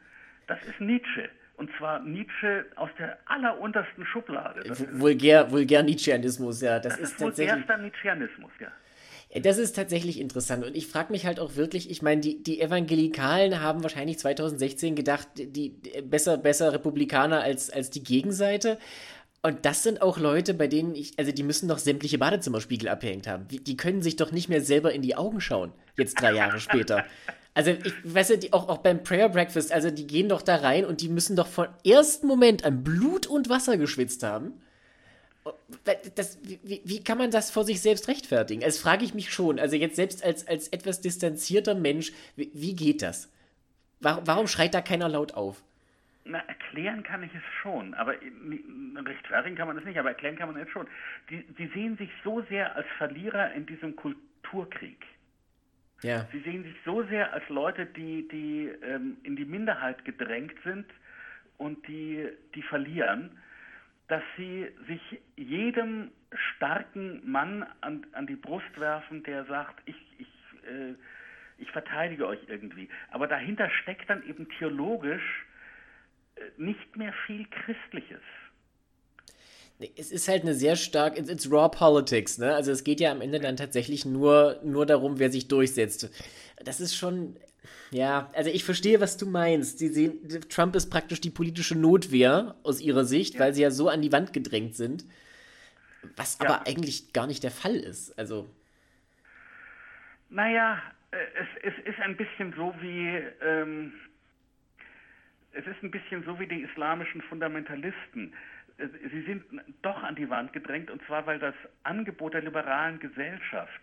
das 0.47 0.63
ist 0.65 0.81
Nietzsche. 0.81 1.31
Und 1.57 1.71
zwar 1.77 2.01
Nietzsche 2.01 2.65
aus 2.77 2.91
der 2.99 3.19
alleruntersten 3.27 4.05
Schublade. 4.07 4.63
vulgär, 4.99 5.51
vulgär 5.51 5.83
Nietzscheanismus, 5.83 6.63
ja. 6.63 6.81
Das, 6.81 6.95
das 6.95 7.01
ist, 7.01 7.13
ist 7.13 7.21
vulgärster 7.21 7.77
Nietzscheanismus, 7.77 8.51
ja. 8.59 8.73
Das 9.43 9.59
ist 9.59 9.77
tatsächlich 9.77 10.19
interessant. 10.19 10.65
Und 10.65 10.77
ich 10.77 10.89
frage 10.89 11.13
mich 11.13 11.25
halt 11.25 11.39
auch 11.39 11.55
wirklich, 11.55 11.89
ich 11.89 12.03
meine, 12.03 12.21
die, 12.21 12.43
die 12.43 12.61
Evangelikalen 12.61 13.61
haben 13.61 13.85
wahrscheinlich 13.85 14.19
2016 14.19 14.97
gedacht, 14.97 15.29
die, 15.37 15.69
besser, 16.03 16.37
besser 16.37 16.73
Republikaner 16.73 17.41
als, 17.41 17.71
als 17.71 17.91
die 17.91 18.03
Gegenseite. 18.03 18.79
Und 19.43 19.65
das 19.65 19.85
sind 19.85 20.03
auch 20.03 20.19
Leute, 20.19 20.53
bei 20.53 20.67
denen 20.67 20.97
ich, 20.97 21.19
also 21.19 21.31
die 21.31 21.45
müssen 21.45 21.69
doch 21.69 21.79
sämtliche 21.79 22.19
Badezimmerspiegel 22.19 22.89
abgehängt 22.89 23.29
haben. 23.29 23.47
Die, 23.49 23.63
die 23.63 23.77
können 23.77 24.03
sich 24.03 24.17
doch 24.17 24.33
nicht 24.33 24.49
mehr 24.49 24.61
selber 24.63 24.93
in 24.93 25.01
die 25.01 25.15
Augen 25.15 25.41
schauen, 25.41 25.73
jetzt 25.97 26.21
drei 26.21 26.35
Jahre 26.35 26.61
später. 26.61 27.05
Also, 27.55 27.71
ich 27.71 27.95
weiß 28.05 28.29
ja, 28.29 28.37
die, 28.37 28.53
auch, 28.53 28.69
auch 28.69 28.79
beim 28.79 29.03
Prayer 29.03 29.29
Breakfast, 29.29 29.73
also 29.73 29.91
die 29.91 30.07
gehen 30.07 30.29
doch 30.29 30.43
da 30.43 30.57
rein 30.57 30.85
und 30.85 31.01
die 31.01 31.09
müssen 31.09 31.37
doch 31.37 31.49
von 31.49 31.69
ersten 31.85 32.27
Moment 32.27 32.65
an 32.65 32.85
Blut 32.85 33.27
und 33.27 33.49
Wasser 33.49 33.77
geschwitzt 33.77 34.23
haben. 34.23 34.61
Das, 36.17 36.39
wie, 36.63 36.83
wie, 36.85 37.03
kann 37.03 37.17
man 37.17 37.31
das 37.31 37.51
vor 37.51 37.65
sich 37.65 37.81
selbst 37.81 38.09
rechtfertigen? 38.09 38.61
Das 38.61 38.79
frage 38.79 39.05
ich 39.05 39.15
mich 39.15 39.33
schon. 39.33 39.59
Also 39.59 39.77
jetzt 39.77 39.97
selbst 39.97 40.23
als, 40.23 40.47
als 40.47 40.69
etwas 40.69 41.01
distanzierter 41.01 41.75
Mensch, 41.75 42.13
wie, 42.37 42.51
wie 42.53 42.77
geht 42.77 43.01
das? 43.01 43.33
Warum, 44.01 44.27
warum, 44.27 44.47
schreit 44.47 44.75
da 44.75 44.83
keiner 44.83 45.09
laut 45.09 45.33
auf? 45.33 45.63
Na, 46.25 46.41
erklären 46.41 47.03
kann 47.03 47.23
ich 47.23 47.35
es 47.35 47.43
schon, 47.63 47.95
aber 47.95 48.15
rechtfertigen 48.97 49.57
kann 49.57 49.69
man 49.69 49.79
es 49.79 49.85
nicht, 49.85 49.99
aber 49.99 50.11
erklären 50.11 50.37
kann 50.37 50.53
man 50.53 50.61
es 50.61 50.69
schon. 50.71 50.87
Die, 51.31 51.43
die 51.59 51.69
sehen 51.69 51.97
sich 51.97 52.11
so 52.23 52.43
sehr 52.51 52.77
als 52.77 52.87
Verlierer 52.99 53.53
in 53.55 53.65
diesem 53.65 53.97
Kulturkrieg. 53.97 55.07
Ja. 56.03 56.27
Sie 56.33 56.41
sehen 56.41 56.65
sich 56.65 56.77
so 56.85 57.03
sehr 57.05 57.33
als 57.33 57.49
Leute, 57.49 57.87
die, 57.87 58.29
die 58.29 58.71
ähm, 58.83 59.17
in 59.23 59.37
die 59.37 59.45
Minderheit 59.45 60.05
gedrängt 60.05 60.55
sind 60.65 60.87
und 61.59 61.87
die, 61.89 62.29
die 62.55 62.63
verlieren 62.63 63.39
dass 64.11 64.23
sie 64.37 64.67
sich 64.89 65.01
jedem 65.37 66.11
starken 66.57 67.23
Mann 67.31 67.65
an, 67.81 68.05
an 68.13 68.27
die 68.27 68.35
Brust 68.35 68.79
werfen, 68.79 69.23
der 69.23 69.45
sagt, 69.45 69.81
ich, 69.87 69.95
ich, 70.19 70.27
äh, 70.69 70.95
ich 71.59 71.71
verteidige 71.71 72.27
euch 72.27 72.41
irgendwie. 72.49 72.89
Aber 73.13 73.29
dahinter 73.29 73.71
steckt 73.83 74.11
dann 74.11 74.29
eben 74.29 74.49
theologisch 74.59 75.47
äh, 76.35 76.41
nicht 76.57 76.97
mehr 76.97 77.15
viel 77.27 77.47
Christliches. 77.47 78.21
Es 79.97 80.11
ist 80.11 80.27
halt 80.27 80.43
eine 80.43 80.55
sehr 80.55 80.75
stark, 80.75 81.17
it's, 81.17 81.31
it's, 81.31 81.51
raw 81.51 81.71
politics, 81.71 82.37
ne? 82.37 82.53
Also 82.53 82.73
es 82.73 82.83
geht 82.83 83.01
ja 83.01 83.13
am 83.13 83.21
Ende 83.21 83.39
dann 83.39 83.57
tatsächlich 83.57 84.05
nur, 84.05 84.61
nur 84.65 84.87
darum, 84.87 85.21
wer 85.21 85.31
sich 85.31 85.47
durchsetzt. 85.47 86.11
Das 86.65 86.81
ist 86.81 86.97
schon 86.97 87.37
ja, 87.91 88.31
also 88.35 88.51
ich 88.51 88.65
verstehe, 88.65 89.01
was 89.01 89.17
du 89.17 89.27
meinst. 89.27 89.79
Sie 89.79 89.89
sehen, 89.89 90.21
Trump 90.49 90.75
ist 90.77 90.91
praktisch 90.91 91.21
die 91.21 91.31
politische 91.31 91.77
Notwehr 91.77 92.55
aus 92.63 92.81
ihrer 92.81 93.05
Sicht, 93.05 93.35
ja. 93.35 93.41
weil 93.41 93.55
sie 93.55 93.63
ja 93.63 93.71
so 93.71 93.89
an 93.89 94.03
die 94.03 94.13
Wand 94.13 94.33
gedrängt 94.33 94.77
sind. 94.77 95.05
Was 96.17 96.39
ja. 96.39 96.49
aber 96.49 96.67
eigentlich 96.67 97.13
gar 97.13 97.27
nicht 97.27 97.43
der 97.43 97.51
Fall 97.51 97.77
ist. 97.77 98.19
Also. 98.19 98.49
Naja, 100.29 100.81
äh, 101.11 101.17
es, 101.63 101.75
es 101.75 101.87
ist 101.87 102.01
ein 102.01 102.17
bisschen 102.17 102.55
so 102.57 102.75
wie. 102.81 103.23
Ähm, 103.43 103.93
es 105.53 105.67
ist 105.67 105.83
ein 105.83 105.91
bisschen 105.91 106.23
so 106.25 106.39
wie 106.39 106.47
die 106.47 106.63
islamischen 106.63 107.23
Fundamentalisten. 107.23 108.33
Sie 108.79 109.23
sind 109.23 109.45
doch 109.83 110.01
an 110.03 110.15
die 110.15 110.31
Wand 110.31 110.53
gedrängt, 110.53 110.91
und 110.91 111.03
zwar 111.07 111.27
weil 111.27 111.41
das 111.41 111.55
Angebot 111.83 112.35
der 112.35 112.43
liberalen 112.43 113.01
Gesellschaft 113.01 113.83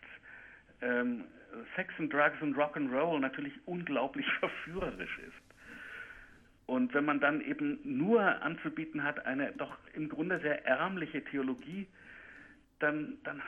ähm, 0.82 1.26
Sex 1.76 1.94
and 1.98 2.12
Drugs 2.12 2.42
und 2.42 2.56
Rock'n'Roll 2.56 3.20
natürlich 3.20 3.54
unglaublich 3.66 4.26
verführerisch 4.40 5.20
ist. 5.20 5.48
Und 6.66 6.94
wenn 6.94 7.06
man 7.06 7.20
dann 7.20 7.42
eben 7.42 7.80
nur 7.84 8.22
anzubieten 8.22 9.04
hat, 9.04 9.26
eine 9.26 9.54
doch 9.54 9.78
im 9.94 10.10
Grunde 10.10 10.40
sehr 10.42 10.66
ärmliche 10.66 11.24
Theologie, 11.24 11.88
dann, 12.80 13.18
dann 13.24 13.42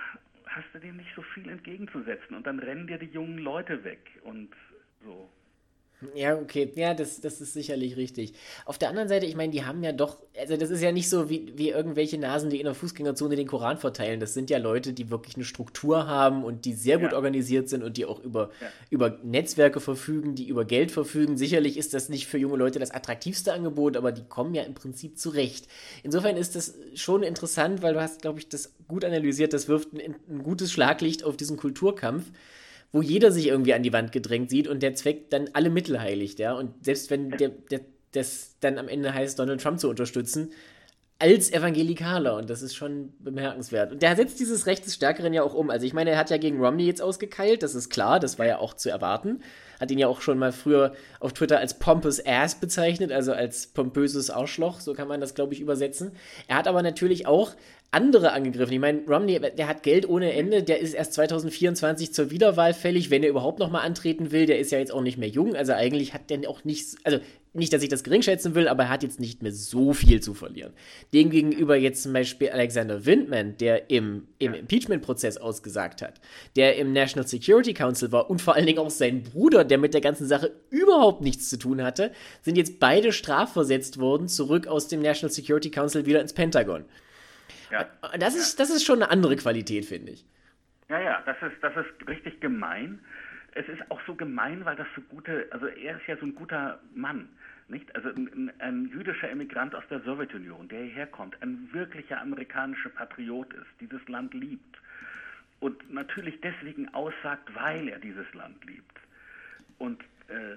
hast 0.45 0.65
du 0.73 0.79
dem 0.79 0.97
nicht 0.97 1.13
so 1.15 1.21
viel 1.21 1.49
entgegenzusetzen 1.49 2.35
und 2.35 2.47
dann 2.47 2.59
rennen 2.59 2.87
dir 2.87 2.97
die 2.97 3.07
jungen 3.07 3.37
Leute 3.37 3.83
weg 3.83 3.99
und 4.23 4.49
so. 5.03 5.29
Ja, 6.15 6.37
okay. 6.37 6.71
Ja, 6.75 6.93
das, 6.93 7.19
das 7.19 7.41
ist 7.41 7.53
sicherlich 7.53 7.97
richtig. 7.97 8.33
Auf 8.65 8.77
der 8.77 8.89
anderen 8.89 9.09
Seite, 9.09 9.25
ich 9.25 9.35
meine, 9.35 9.51
die 9.51 9.65
haben 9.65 9.83
ja 9.83 9.91
doch, 9.91 10.17
also 10.37 10.55
das 10.55 10.69
ist 10.69 10.81
ja 10.81 10.93
nicht 10.93 11.09
so 11.09 11.29
wie, 11.29 11.51
wie 11.57 11.69
irgendwelche 11.69 12.17
Nasen, 12.17 12.49
die 12.49 12.59
in 12.59 12.65
der 12.65 12.73
Fußgängerzone 12.73 13.35
den 13.35 13.47
Koran 13.47 13.77
verteilen. 13.77 14.21
Das 14.21 14.33
sind 14.33 14.49
ja 14.49 14.59
Leute, 14.59 14.93
die 14.93 15.09
wirklich 15.09 15.35
eine 15.35 15.43
Struktur 15.43 16.07
haben 16.07 16.45
und 16.45 16.63
die 16.63 16.73
sehr 16.73 16.99
gut 16.99 17.11
ja. 17.11 17.17
organisiert 17.17 17.67
sind 17.67 17.83
und 17.83 17.97
die 17.97 18.05
auch 18.05 18.19
über, 18.23 18.51
ja. 18.61 18.67
über 18.89 19.19
Netzwerke 19.23 19.81
verfügen, 19.81 20.35
die 20.35 20.47
über 20.47 20.63
Geld 20.63 20.91
verfügen. 20.91 21.37
Sicherlich 21.37 21.77
ist 21.77 21.93
das 21.93 22.07
nicht 22.07 22.27
für 22.27 22.37
junge 22.37 22.57
Leute 22.57 22.79
das 22.79 22.91
attraktivste 22.91 23.51
Angebot, 23.51 23.97
aber 23.97 24.13
die 24.13 24.23
kommen 24.23 24.55
ja 24.55 24.63
im 24.63 24.75
Prinzip 24.75 25.19
zurecht. 25.19 25.67
Insofern 26.03 26.37
ist 26.37 26.55
das 26.55 26.75
schon 26.95 27.23
interessant, 27.23 27.81
weil 27.81 27.93
du 27.93 28.01
hast, 28.01 28.21
glaube 28.21 28.39
ich, 28.39 28.47
das 28.47 28.73
gut 28.87 29.03
analysiert. 29.03 29.51
Das 29.51 29.67
wirft 29.67 29.91
ein, 29.93 30.15
ein 30.29 30.43
gutes 30.43 30.71
Schlaglicht 30.71 31.25
auf 31.25 31.35
diesen 31.35 31.57
Kulturkampf 31.57 32.31
wo 32.91 33.01
jeder 33.01 33.31
sich 33.31 33.47
irgendwie 33.47 33.73
an 33.73 33.83
die 33.83 33.93
Wand 33.93 34.11
gedrängt 34.11 34.49
sieht 34.49 34.67
und 34.67 34.81
der 34.81 34.95
Zweck 34.95 35.29
dann 35.29 35.49
alle 35.53 35.69
Mittel 35.69 35.99
heiligt, 35.99 36.39
ja. 36.39 36.53
Und 36.53 36.83
selbst 36.83 37.11
wenn 37.11 37.31
der, 37.31 37.49
der, 37.49 37.81
das 38.11 38.55
dann 38.59 38.77
am 38.77 38.87
Ende 38.87 39.13
heißt, 39.13 39.37
Donald 39.37 39.61
Trump 39.61 39.79
zu 39.79 39.89
unterstützen, 39.89 40.51
als 41.21 41.51
Evangelikaler 41.51 42.37
und 42.37 42.49
das 42.49 42.61
ist 42.61 42.75
schon 42.75 43.11
bemerkenswert. 43.19 43.91
Und 43.91 44.01
der 44.01 44.15
setzt 44.15 44.39
dieses 44.39 44.65
Recht 44.67 44.85
des 44.85 44.95
Stärkeren 44.95 45.33
ja 45.33 45.43
auch 45.43 45.53
um. 45.53 45.69
Also 45.69 45.85
ich 45.85 45.93
meine, 45.93 46.11
er 46.11 46.17
hat 46.17 46.29
ja 46.29 46.37
gegen 46.37 46.63
Romney 46.63 46.85
jetzt 46.85 47.01
ausgekeilt, 47.01 47.61
das 47.61 47.75
ist 47.75 47.89
klar, 47.89 48.21
das 48.21 48.39
war 48.39 48.45
ja 48.45 48.57
auch 48.59 48.73
zu 48.73 48.89
erwarten. 48.89 49.41
Hat 49.81 49.91
ihn 49.91 49.99
ja 49.99 50.07
auch 50.07 50.21
schon 50.21 50.39
mal 50.39 50.53
früher 50.53 50.93
auf 51.19 51.33
Twitter 51.33 51.59
als 51.59 51.77
pompous 51.77 52.25
ass 52.25 52.55
bezeichnet, 52.55 53.11
also 53.11 53.33
als 53.33 53.67
pompöses 53.67 54.29
Arschloch, 54.29 54.79
so 54.79 54.93
kann 54.93 55.09
man 55.09 55.19
das, 55.19 55.35
glaube 55.35 55.53
ich, 55.53 55.59
übersetzen. 55.59 56.13
Er 56.47 56.55
hat 56.55 56.69
aber 56.69 56.81
natürlich 56.83 57.27
auch 57.27 57.53
andere 57.91 58.33
angegriffen. 58.33 58.73
Ich 58.73 58.79
meine, 58.79 59.01
Romney, 59.07 59.39
der 59.39 59.67
hat 59.67 59.81
Geld 59.81 60.07
ohne 60.07 60.33
Ende, 60.33 60.61
der 60.61 60.79
ist 60.79 60.93
erst 60.93 61.13
2024 61.13 62.13
zur 62.13 62.29
Wiederwahl 62.29 62.75
fällig, 62.75 63.09
wenn 63.09 63.23
er 63.23 63.29
überhaupt 63.29 63.57
noch 63.57 63.71
mal 63.71 63.81
antreten 63.81 64.31
will. 64.31 64.45
Der 64.45 64.59
ist 64.59 64.71
ja 64.71 64.77
jetzt 64.77 64.93
auch 64.93 65.01
nicht 65.01 65.17
mehr 65.17 65.29
jung, 65.29 65.55
also 65.55 65.73
eigentlich 65.73 66.13
hat 66.13 66.29
der 66.29 66.47
auch 66.47 66.63
nicht, 66.63 66.97
also 67.03 67.19
nicht, 67.53 67.73
dass 67.73 67.81
ich 67.81 67.89
das 67.89 68.03
gering 68.03 68.21
schätzen 68.21 68.53
will, 68.53 68.67
aber 68.67 68.83
er 68.83 68.89
hat 68.89 69.01
jetzt 69.01 69.19
nicht 69.19 69.41
mehr 69.41 69.51
so 69.51 69.93
viel 69.93 70.21
zu 70.21 70.35
verlieren. 70.35 70.71
Demgegenüber 71.13 71.75
jetzt 71.75 72.03
zum 72.03 72.13
Beispiel 72.13 72.49
Alexander 72.49 73.07
Windman, 73.07 73.57
der 73.57 73.89
im, 73.89 74.27
im 74.37 74.53
Impeachment-Prozess 74.53 75.37
ausgesagt 75.37 76.03
hat, 76.03 76.21
der 76.55 76.75
im 76.75 76.93
National 76.93 77.27
Security 77.27 77.73
Council 77.73 78.11
war 78.11 78.29
und 78.29 78.39
vor 78.39 78.53
allen 78.53 78.67
Dingen 78.67 78.77
auch 78.77 78.91
sein 78.91 79.23
Bruder, 79.23 79.63
der 79.63 79.79
mit 79.79 79.95
der 79.95 80.01
ganzen 80.01 80.27
Sache 80.27 80.51
überhaupt 80.69 81.21
nichts 81.21 81.49
zu 81.49 81.57
tun 81.57 81.81
hatte, 81.81 82.11
sind 82.43 82.55
jetzt 82.55 82.79
beide 82.79 83.11
strafversetzt 83.11 83.99
worden, 83.99 84.27
zurück 84.27 84.67
aus 84.67 84.87
dem 84.87 85.01
National 85.01 85.33
Security 85.33 85.71
Council 85.71 86.05
wieder 86.05 86.21
ins 86.21 86.33
Pentagon. 86.33 86.85
Ja. 87.71 87.89
Das, 88.17 88.35
ist, 88.35 88.59
das 88.59 88.69
ist 88.69 88.85
schon 88.85 89.01
eine 89.01 89.11
andere 89.11 89.35
Qualität, 89.35 89.85
finde 89.85 90.13
ich. 90.13 90.25
Ja, 90.89 90.99
ja, 90.99 91.23
das 91.25 91.37
ist, 91.41 91.61
das 91.61 91.73
ist 91.75 92.07
richtig 92.07 92.39
gemein. 92.41 92.99
Es 93.53 93.67
ist 93.67 93.81
auch 93.89 93.99
so 94.05 94.15
gemein, 94.15 94.65
weil 94.65 94.75
das 94.75 94.87
so 94.95 95.01
gute, 95.01 95.47
also 95.51 95.67
er 95.67 95.97
ist 95.97 96.07
ja 96.07 96.17
so 96.17 96.25
ein 96.25 96.35
guter 96.35 96.79
Mann, 96.93 97.29
nicht? 97.67 97.95
Also 97.95 98.09
ein, 98.09 98.51
ein 98.59 98.89
jüdischer 98.89 99.29
Emigrant 99.29 99.75
aus 99.75 99.83
der 99.89 100.01
Sowjetunion, 100.01 100.67
der 100.67 100.83
hierher 100.83 101.07
kommt, 101.07 101.41
ein 101.41 101.69
wirklicher 101.71 102.21
amerikanischer 102.21 102.89
Patriot 102.89 103.53
ist, 103.53 103.67
dieses 103.79 104.07
Land 104.07 104.33
liebt 104.33 104.79
und 105.59 105.91
natürlich 105.91 106.39
deswegen 106.41 106.93
aussagt, 106.93 107.53
weil 107.53 107.87
er 107.89 107.99
dieses 107.99 108.31
Land 108.33 108.63
liebt. 108.65 108.97
Und 109.77 110.01
äh, 110.27 110.53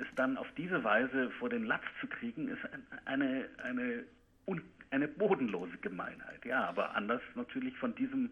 es 0.00 0.08
dann 0.16 0.36
auf 0.36 0.46
diese 0.56 0.82
Weise 0.84 1.30
vor 1.38 1.48
den 1.48 1.64
Latz 1.64 1.84
zu 2.00 2.06
kriegen, 2.06 2.48
ist 2.48 2.60
eine, 3.04 3.48
eine 3.62 4.04
un 4.46 4.62
eine 4.92 5.08
bodenlose 5.08 5.76
Gemeinheit. 5.80 6.44
Ja, 6.44 6.68
aber 6.68 6.94
anders 6.94 7.22
natürlich 7.34 7.76
von 7.78 7.94
diesem 7.94 8.30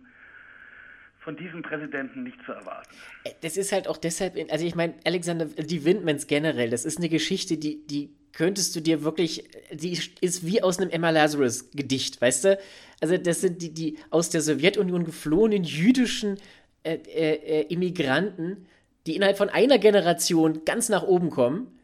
von 1.22 1.36
diesem 1.36 1.60
Präsidenten 1.60 2.22
nicht 2.22 2.38
zu 2.46 2.52
erwarten. 2.52 2.94
Äh, 3.24 3.32
das 3.42 3.58
ist 3.58 3.72
halt 3.72 3.88
auch 3.88 3.98
deshalb, 3.98 4.38
also 4.50 4.64
ich 4.64 4.74
meine, 4.74 4.94
Alexander, 5.04 5.44
die 5.44 5.84
Windmans 5.84 6.26
generell, 6.26 6.70
das 6.70 6.86
ist 6.86 6.96
eine 6.96 7.10
Geschichte, 7.10 7.58
die, 7.58 7.86
die 7.86 8.10
könntest 8.32 8.74
du 8.74 8.80
dir 8.80 9.02
wirklich, 9.02 9.44
die 9.70 9.98
ist 10.22 10.46
wie 10.46 10.62
aus 10.62 10.78
einem 10.78 10.88
Emma 10.88 11.10
Lazarus 11.10 11.70
Gedicht, 11.72 12.22
weißt 12.22 12.44
du? 12.44 12.58
Also 13.02 13.18
das 13.18 13.42
sind 13.42 13.60
die, 13.60 13.74
die 13.74 13.98
aus 14.08 14.30
der 14.30 14.40
Sowjetunion 14.40 15.04
geflohenen 15.04 15.64
jüdischen 15.64 16.38
äh, 16.84 16.94
äh, 16.94 17.34
äh 17.34 17.66
Immigranten, 17.68 18.66
die 19.06 19.16
innerhalb 19.16 19.36
von 19.36 19.50
einer 19.50 19.78
Generation 19.78 20.64
ganz 20.64 20.88
nach 20.88 21.02
oben 21.02 21.28
kommen 21.28 21.78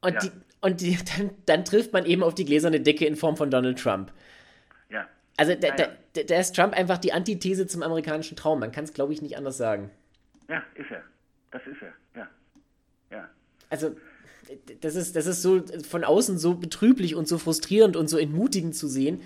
und 0.00 0.14
ja. 0.14 0.20
die 0.20 0.30
und 0.60 0.80
die, 0.80 0.98
dann, 1.16 1.30
dann, 1.46 1.64
trifft 1.64 1.92
man 1.92 2.04
eben 2.04 2.22
auf 2.22 2.34
die 2.34 2.44
gläserne 2.44 2.80
Decke 2.80 3.06
in 3.06 3.16
Form 3.16 3.36
von 3.36 3.50
Donald 3.50 3.78
Trump. 3.78 4.12
Ja. 4.90 5.08
Also 5.36 5.54
da, 5.54 5.70
da, 5.70 5.88
da 6.22 6.38
ist 6.38 6.54
Trump 6.54 6.74
einfach 6.74 6.98
die 6.98 7.12
Antithese 7.12 7.66
zum 7.66 7.82
amerikanischen 7.82 8.36
Traum. 8.36 8.60
Man 8.60 8.72
kann 8.72 8.84
es, 8.84 8.92
glaube 8.92 9.12
ich, 9.12 9.22
nicht 9.22 9.36
anders 9.36 9.56
sagen. 9.56 9.90
Ja, 10.48 10.62
ist 10.74 10.90
er. 10.90 11.02
Das 11.50 11.62
ist 11.66 11.80
er. 11.82 11.92
Ja. 12.20 12.28
Ja. 13.10 13.30
Also 13.70 13.96
das 14.80 14.96
ist, 14.96 15.16
das 15.16 15.26
ist 15.26 15.42
so 15.42 15.62
von 15.88 16.04
außen 16.04 16.38
so 16.38 16.54
betrüblich 16.54 17.14
und 17.14 17.28
so 17.28 17.38
frustrierend 17.38 17.96
und 17.96 18.08
so 18.08 18.18
entmutigend 18.18 18.74
zu 18.74 18.88
sehen. 18.88 19.22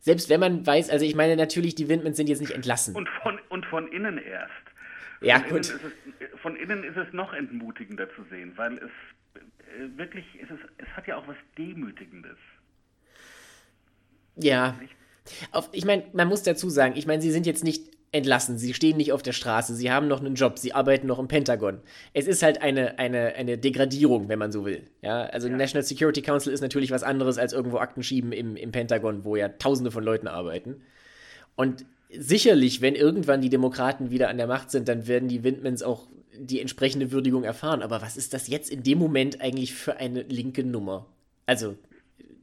Selbst 0.00 0.28
wenn 0.28 0.40
man 0.40 0.66
weiß, 0.66 0.90
also 0.90 1.04
ich 1.04 1.14
meine 1.14 1.36
natürlich, 1.36 1.74
die 1.74 1.88
Windmans 1.88 2.16
sind 2.16 2.28
jetzt 2.28 2.40
nicht 2.40 2.52
entlassen. 2.52 2.94
Und 2.94 3.08
von, 3.22 3.38
und 3.48 3.66
von 3.66 3.88
innen 3.88 4.18
erst. 4.18 4.52
Von 5.18 5.28
ja, 5.28 5.38
gut. 5.38 5.70
Innen 5.70 5.80
es, 6.20 6.40
von 6.40 6.56
innen 6.56 6.84
ist 6.84 6.96
es 6.96 7.12
noch 7.12 7.32
entmutigender 7.32 8.08
zu 8.14 8.24
sehen, 8.30 8.52
weil 8.56 8.78
es 8.78 8.90
wirklich, 9.96 10.24
es, 10.42 10.50
ist, 10.50 10.62
es 10.78 10.88
hat 10.96 11.06
ja 11.06 11.16
auch 11.16 11.26
was 11.28 11.36
Demütigendes. 11.58 12.38
Ja. 14.36 14.78
Auf, 15.52 15.68
ich 15.72 15.84
meine, 15.84 16.04
man 16.12 16.28
muss 16.28 16.42
dazu 16.42 16.68
sagen, 16.70 16.94
ich 16.96 17.06
meine, 17.06 17.22
sie 17.22 17.30
sind 17.30 17.46
jetzt 17.46 17.64
nicht 17.64 17.96
entlassen, 18.12 18.56
sie 18.58 18.72
stehen 18.72 18.96
nicht 18.96 19.12
auf 19.12 19.22
der 19.22 19.32
Straße, 19.32 19.74
sie 19.74 19.90
haben 19.90 20.08
noch 20.08 20.20
einen 20.20 20.36
Job, 20.36 20.58
sie 20.58 20.72
arbeiten 20.72 21.06
noch 21.06 21.18
im 21.18 21.28
Pentagon. 21.28 21.80
Es 22.12 22.26
ist 22.26 22.42
halt 22.42 22.62
eine, 22.62 22.98
eine, 22.98 23.34
eine 23.34 23.58
Degradierung, 23.58 24.28
wenn 24.28 24.38
man 24.38 24.52
so 24.52 24.64
will. 24.64 24.84
Ja, 25.02 25.24
also 25.24 25.48
ja. 25.48 25.56
National 25.56 25.84
Security 25.84 26.22
Council 26.22 26.52
ist 26.52 26.60
natürlich 26.60 26.90
was 26.90 27.02
anderes 27.02 27.38
als 27.38 27.52
irgendwo 27.52 27.78
Akten 27.78 28.02
schieben 28.02 28.32
im, 28.32 28.56
im 28.56 28.72
Pentagon, 28.72 29.24
wo 29.24 29.36
ja 29.36 29.48
tausende 29.48 29.90
von 29.90 30.04
Leuten 30.04 30.28
arbeiten. 30.28 30.82
Und 31.56 31.84
sicherlich, 32.10 32.80
wenn 32.80 32.94
irgendwann 32.94 33.40
die 33.40 33.50
Demokraten 33.50 34.10
wieder 34.10 34.28
an 34.28 34.36
der 34.36 34.46
Macht 34.46 34.70
sind, 34.70 34.88
dann 34.88 35.06
werden 35.06 35.28
die 35.28 35.42
Windmans 35.42 35.82
auch 35.82 36.08
die 36.38 36.60
entsprechende 36.60 37.12
Würdigung 37.12 37.44
erfahren. 37.44 37.82
Aber 37.82 38.02
was 38.02 38.16
ist 38.16 38.34
das 38.34 38.48
jetzt 38.48 38.70
in 38.70 38.82
dem 38.82 38.98
Moment 38.98 39.40
eigentlich 39.40 39.74
für 39.74 39.96
eine 39.96 40.22
linke 40.22 40.64
Nummer? 40.64 41.06
Also, 41.46 41.76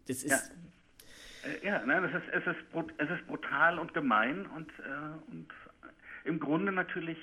das 0.07 0.23
ist. 0.23 0.31
Ja, 0.31 1.50
äh, 1.50 1.65
ja 1.65 1.85
nein, 1.85 2.03
es 2.05 2.13
ist, 2.13 2.29
es, 2.31 2.47
ist, 2.47 2.59
es 2.97 3.09
ist 3.09 3.27
brutal 3.27 3.79
und 3.79 3.93
gemein 3.93 4.45
und, 4.47 4.69
äh, 4.79 5.31
und 5.31 5.47
im 6.25 6.39
Grunde 6.39 6.71
natürlich 6.71 7.17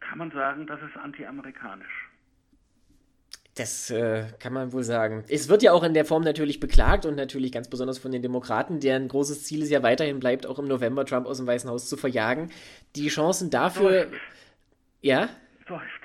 kann 0.00 0.18
man 0.18 0.30
sagen, 0.30 0.66
das 0.66 0.80
ist 0.82 0.96
anti-amerikanisch. 0.96 2.10
Das 3.56 3.90
äh, 3.90 4.24
kann 4.38 4.52
man 4.52 4.72
wohl 4.72 4.84
sagen. 4.84 5.24
Es 5.28 5.48
wird 5.48 5.62
ja 5.62 5.72
auch 5.72 5.82
in 5.82 5.92
der 5.92 6.04
Form 6.04 6.22
natürlich 6.22 6.60
beklagt 6.60 7.04
und 7.04 7.16
natürlich 7.16 7.52
ganz 7.52 7.68
besonders 7.68 7.98
von 7.98 8.12
den 8.12 8.22
Demokraten, 8.22 8.80
deren 8.80 9.08
großes 9.08 9.44
Ziel 9.44 9.62
es 9.62 9.70
ja 9.70 9.82
weiterhin 9.82 10.20
bleibt, 10.20 10.46
auch 10.46 10.58
im 10.58 10.68
November 10.68 11.04
Trump 11.04 11.26
aus 11.26 11.38
dem 11.38 11.46
Weißen 11.46 11.68
Haus 11.68 11.88
zu 11.88 11.96
verjagen. 11.96 12.50
Die 12.96 13.08
Chancen 13.08 13.50
dafür. 13.50 14.06
Ja? 15.02 15.28
Seufzt. 15.70 16.00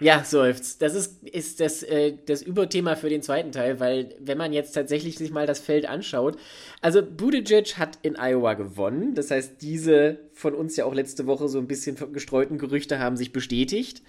Ja, 0.00 0.22
seufzt. 0.22 0.82
Das 0.82 0.94
ist, 0.94 1.24
ist 1.24 1.60
das, 1.60 1.82
äh, 1.82 2.14
das 2.26 2.42
Überthema 2.42 2.94
für 2.94 3.08
den 3.08 3.22
zweiten 3.22 3.50
Teil, 3.50 3.80
weil 3.80 4.14
wenn 4.20 4.38
man 4.38 4.52
jetzt 4.52 4.72
tatsächlich 4.72 5.16
sich 5.16 5.32
mal 5.32 5.46
das 5.46 5.58
Feld 5.58 5.86
anschaut, 5.86 6.38
also 6.82 7.02
Buttigieg 7.02 7.78
hat 7.78 7.98
in 8.02 8.16
Iowa 8.16 8.54
gewonnen. 8.54 9.14
Das 9.14 9.30
heißt, 9.30 9.60
diese 9.60 10.18
von 10.34 10.54
uns 10.54 10.76
ja 10.76 10.84
auch 10.84 10.94
letzte 10.94 11.26
Woche 11.26 11.48
so 11.48 11.58
ein 11.58 11.66
bisschen 11.66 11.96
gestreuten 12.12 12.58
Gerüchte 12.58 13.00
haben 13.00 13.16
sich 13.16 13.32
bestätigt. 13.32 14.02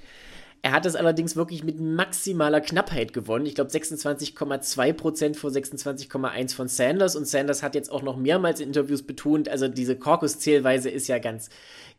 Er 0.62 0.74
hat 0.74 0.86
es 0.86 0.96
allerdings 0.96 1.38
wirklich 1.38 1.64
mit 1.64 1.80
maximaler 1.80 2.60
Knappheit 2.60 3.14
gewonnen. 3.14 3.46
Ich 3.46 3.56
glaube 3.56 3.72
26,2 3.72 4.94
Prozent 4.94 5.38
vor 5.38 5.52
26,1 5.52 6.54
von 6.54 6.68
Sanders. 6.68 7.16
Und 7.16 7.28
Sanders 7.28 7.64
hat 7.64 7.76
jetzt 7.76 7.90
auch 7.90 8.02
noch 8.02 8.18
mehrmals 8.18 8.60
in 8.60 8.68
Interviews 8.68 9.04
betont, 9.04 9.48
also 9.48 9.70
diese 9.70 9.96
Caucus-Zählweise 9.96 10.90
ist 10.90 11.08
ja 11.08 11.18
ganz, 11.20 11.50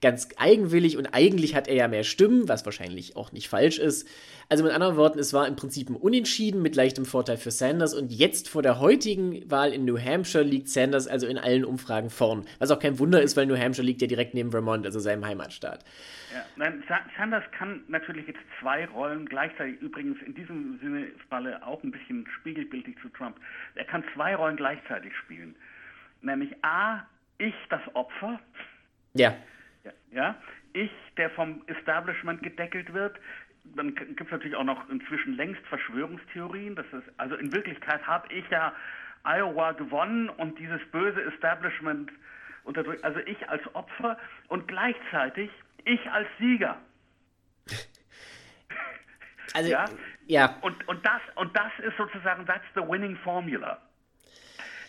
ganz 0.02 0.28
eigenwillig 0.36 0.98
und 0.98 1.06
eigentlich 1.06 1.54
hat 1.54 1.68
er 1.68 1.74
ja 1.74 1.88
mehr 1.88 2.04
Stimmen, 2.04 2.48
was 2.48 2.64
wahrscheinlich 2.66 3.16
auch 3.16 3.32
nicht 3.32 3.48
falsch 3.48 3.78
ist. 3.78 4.06
Also 4.50 4.64
mit 4.64 4.72
anderen 4.72 4.96
Worten, 4.96 5.20
es 5.20 5.32
war 5.32 5.46
im 5.46 5.54
Prinzip 5.54 5.88
ein 5.88 5.94
Unentschieden 5.94 6.60
mit 6.60 6.74
leichtem 6.74 7.04
Vorteil 7.04 7.36
für 7.36 7.52
Sanders 7.52 7.94
und 7.94 8.10
jetzt 8.10 8.48
vor 8.48 8.62
der 8.62 8.80
heutigen 8.80 9.48
Wahl 9.48 9.72
in 9.72 9.84
New 9.84 9.96
Hampshire 9.96 10.42
liegt 10.42 10.68
Sanders 10.68 11.06
also 11.06 11.28
in 11.28 11.38
allen 11.38 11.64
Umfragen 11.64 12.10
vorn. 12.10 12.44
Was 12.58 12.72
auch 12.72 12.80
kein 12.80 12.98
Wunder 12.98 13.22
ist, 13.22 13.36
weil 13.36 13.46
New 13.46 13.56
Hampshire 13.56 13.86
liegt 13.86 14.02
ja 14.02 14.08
direkt 14.08 14.34
neben 14.34 14.50
Vermont, 14.50 14.84
also 14.84 14.98
seinem 14.98 15.24
Heimatstaat. 15.24 15.84
Ja, 16.34 16.44
nein, 16.56 16.82
Sanders 17.16 17.44
kann 17.52 17.84
natürlich 17.86 18.26
jetzt 18.26 18.40
zwei 18.60 18.86
Rollen 18.86 19.26
gleichzeitig, 19.26 19.80
übrigens 19.80 20.20
in 20.26 20.34
diesem 20.34 20.80
Sinne 20.82 21.06
Falle 21.28 21.64
auch 21.64 21.80
ein 21.84 21.92
bisschen 21.92 22.26
spiegelbildlich 22.40 22.96
zu 23.02 23.08
Trump. 23.10 23.36
Er 23.76 23.84
kann 23.84 24.02
zwei 24.14 24.34
Rollen 24.34 24.56
gleichzeitig 24.56 25.12
spielen. 25.16 25.54
Nämlich 26.22 26.52
A, 26.62 27.06
ich 27.38 27.54
das 27.68 27.82
Opfer. 27.94 28.40
Ja. 29.14 29.32
Ja, 29.84 29.92
ja, 30.12 30.36
ich, 30.72 30.90
der 31.16 31.30
vom 31.30 31.62
Establishment 31.68 32.42
gedeckelt 32.42 32.92
wird. 32.92 33.16
Dann 33.64 33.94
gibt 33.94 34.20
es 34.20 34.30
natürlich 34.30 34.56
auch 34.56 34.64
noch 34.64 34.88
inzwischen 34.88 35.36
längst 35.36 35.64
Verschwörungstheorien. 35.66 36.74
Das 36.74 36.86
ist, 36.86 37.08
also 37.18 37.36
in 37.36 37.52
Wirklichkeit 37.52 38.06
habe 38.06 38.32
ich 38.32 38.48
ja 38.50 38.72
Iowa 39.24 39.72
gewonnen 39.72 40.28
und 40.28 40.58
dieses 40.58 40.80
böse 40.90 41.22
Establishment 41.22 42.10
unterdrückt. 42.64 43.04
Also 43.04 43.20
ich 43.20 43.48
als 43.48 43.62
Opfer 43.74 44.18
und 44.48 44.66
gleichzeitig 44.66 45.50
ich 45.84 46.10
als 46.10 46.28
Sieger. 46.38 46.76
Also, 49.52 49.68
ja? 49.68 49.84
ja. 50.28 50.58
Und, 50.60 50.86
und, 50.86 51.04
das, 51.04 51.20
und 51.34 51.56
das 51.56 51.72
ist 51.84 51.96
sozusagen, 51.96 52.46
that's 52.46 52.64
the 52.76 52.82
winning 52.82 53.16
formula. 53.16 53.82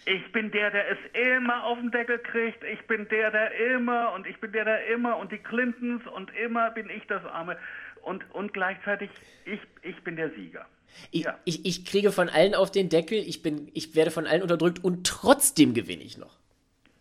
Ich 0.05 0.31
bin 0.31 0.51
der, 0.51 0.71
der 0.71 0.89
es 0.89 0.97
immer 1.13 1.63
auf 1.63 1.77
den 1.79 1.91
Deckel 1.91 2.19
kriegt. 2.19 2.63
Ich 2.63 2.81
bin 2.87 3.07
der, 3.09 3.31
der 3.31 3.51
immer 3.73 4.13
und 4.13 4.25
ich 4.25 4.39
bin 4.39 4.51
der, 4.51 4.65
der 4.65 4.87
immer 4.87 5.17
und 5.17 5.31
die 5.31 5.37
Clintons 5.37 6.05
und 6.07 6.35
immer 6.35 6.71
bin 6.71 6.89
ich 6.89 7.05
das 7.07 7.23
Arme. 7.25 7.57
Und, 8.03 8.29
und 8.33 8.53
gleichzeitig, 8.53 9.09
ich, 9.45 9.59
ich 9.81 10.03
bin 10.03 10.15
der 10.15 10.31
Sieger. 10.31 10.65
Ich, 11.11 11.23
ja. 11.23 11.39
ich, 11.45 11.65
ich 11.65 11.85
kriege 11.85 12.11
von 12.11 12.29
allen 12.29 12.53
auf 12.53 12.71
den 12.71 12.89
Deckel, 12.89 13.17
ich, 13.17 13.41
bin, 13.41 13.69
ich 13.73 13.95
werde 13.95 14.11
von 14.11 14.27
allen 14.27 14.41
unterdrückt 14.41 14.83
und 14.83 15.07
trotzdem 15.07 15.73
gewinne 15.73 16.03
ich 16.03 16.17
noch. 16.17 16.37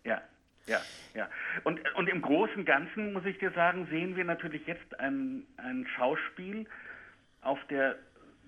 Ja, 0.04 0.22
ja, 0.66 0.80
ja. 1.14 1.28
Und, 1.64 1.80
und 1.94 2.08
im 2.08 2.22
Großen 2.22 2.56
und 2.56 2.64
Ganzen, 2.64 3.12
muss 3.12 3.24
ich 3.24 3.38
dir 3.38 3.50
sagen, 3.52 3.86
sehen 3.90 4.16
wir 4.16 4.24
natürlich 4.24 4.66
jetzt 4.66 5.00
ein, 5.00 5.44
ein 5.56 5.86
Schauspiel 5.96 6.66
auf 7.42 7.58
der 7.68 7.96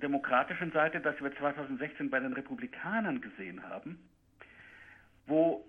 demokratischen 0.01 0.73
Seite, 0.73 1.01
das 1.01 1.21
wir 1.21 1.35
2016 1.37 2.11
bei 2.11 2.21
den 2.21 2.33
Republikanern 2.33 3.21
gesehen 3.21 3.63
haben, 3.69 3.99
wo 5.27 5.65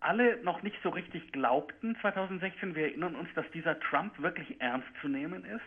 alle 0.00 0.42
noch 0.42 0.62
nicht 0.62 0.76
so 0.82 0.90
richtig 0.90 1.32
glaubten 1.32 1.96
2016, 2.00 2.74
wir 2.74 2.84
erinnern 2.84 3.16
uns, 3.16 3.28
dass 3.34 3.48
dieser 3.52 3.78
Trump 3.80 4.20
wirklich 4.20 4.60
ernst 4.60 4.88
zu 5.00 5.08
nehmen 5.08 5.44
ist. 5.44 5.60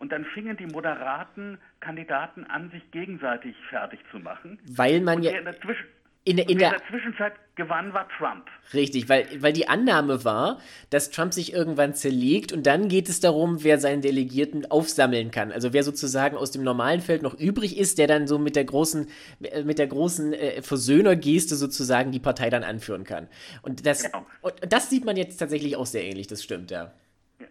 Und 0.00 0.12
dann 0.12 0.24
fingen 0.24 0.56
die 0.56 0.66
moderaten 0.66 1.58
Kandidaten 1.80 2.44
an, 2.44 2.70
sich 2.70 2.90
gegenseitig 2.90 3.54
fertig 3.68 4.00
zu 4.10 4.18
machen. 4.18 4.58
Weil 4.66 5.00
man 5.02 5.22
ja. 5.22 5.30
In 5.32 5.44
der, 5.44 5.60
Zwischen 5.60 5.86
in, 6.24 6.38
in, 6.38 6.48
in 6.48 6.58
der, 6.58 6.70
der, 6.70 6.86
Zwischenzeit 6.88 7.34
gewann 7.54 7.94
war 7.94 8.06
Trump. 8.18 8.46
Richtig, 8.74 9.08
weil, 9.08 9.26
weil 9.42 9.52
die 9.52 9.68
Annahme 9.68 10.24
war, 10.24 10.58
dass 10.88 11.10
Trump 11.10 11.32
sich 11.32 11.52
irgendwann 11.52 11.94
zerlegt 11.94 12.52
und 12.52 12.66
dann 12.66 12.88
geht 12.88 13.08
es 13.08 13.20
darum, 13.20 13.62
wer 13.62 13.78
seinen 13.78 14.02
Delegierten 14.02 14.70
aufsammeln 14.70 15.30
kann. 15.30 15.52
Also 15.52 15.72
wer 15.72 15.82
sozusagen 15.82 16.36
aus 16.36 16.50
dem 16.50 16.62
normalen 16.62 17.00
Feld 17.00 17.22
noch 17.22 17.34
übrig 17.34 17.78
ist, 17.78 17.98
der 17.98 18.06
dann 18.06 18.26
so 18.26 18.38
mit 18.38 18.56
der 18.56 18.64
großen, 18.64 19.06
mit 19.64 19.78
der 19.78 19.86
großen 19.86 20.32
äh, 20.32 20.62
Versöhnergeste 20.62 21.56
sozusagen 21.56 22.10
die 22.10 22.20
Partei 22.20 22.48
dann 22.48 22.64
anführen 22.64 23.04
kann. 23.04 23.28
Und 23.60 23.84
das, 23.84 24.04
genau. 24.04 24.26
und 24.40 24.54
das 24.66 24.88
sieht 24.88 25.04
man 25.04 25.16
jetzt 25.16 25.38
tatsächlich 25.38 25.76
auch 25.76 25.86
sehr 25.86 26.04
ähnlich, 26.04 26.26
das 26.26 26.42
stimmt, 26.42 26.70
ja. 26.70 26.92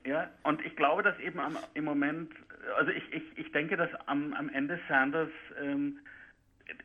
Ja, 0.10 0.28
und 0.42 0.66
ich 0.66 0.75
glaube, 0.75 1.04
dass 1.04 1.20
eben 1.20 1.39
am, 1.39 1.56
im 1.75 1.86
Moment, 1.86 2.32
also 2.78 2.89
ich, 2.89 3.04
ich, 3.13 3.22
ich 3.36 3.51
denke, 3.51 3.78
dass 3.78 3.92
am, 4.08 4.34
am 4.34 4.50
Ende 4.50 4.80
Sanders 4.88 5.30
ähm, 5.62 6.00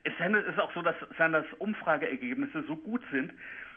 es 0.03 0.13
ist 0.47 0.59
auch 0.59 0.75
so, 0.75 0.83
dass 0.83 0.95
Sanders 1.17 1.47
Umfrageergebnisse 1.59 2.65
so 2.69 2.77
gut 2.77 3.01
sind, 3.11 3.33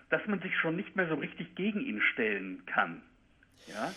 dass 0.09 0.21
man 0.27 0.41
sich 0.41 0.53
schon 0.57 0.75
nicht 0.75 0.97
mehr 0.97 1.07
so 1.07 1.15
richtig 1.15 1.55
gegen 1.55 1.79
ihn 1.79 2.01
stellen 2.01 2.61
kann. 2.65 3.01
Ja? 3.67 3.93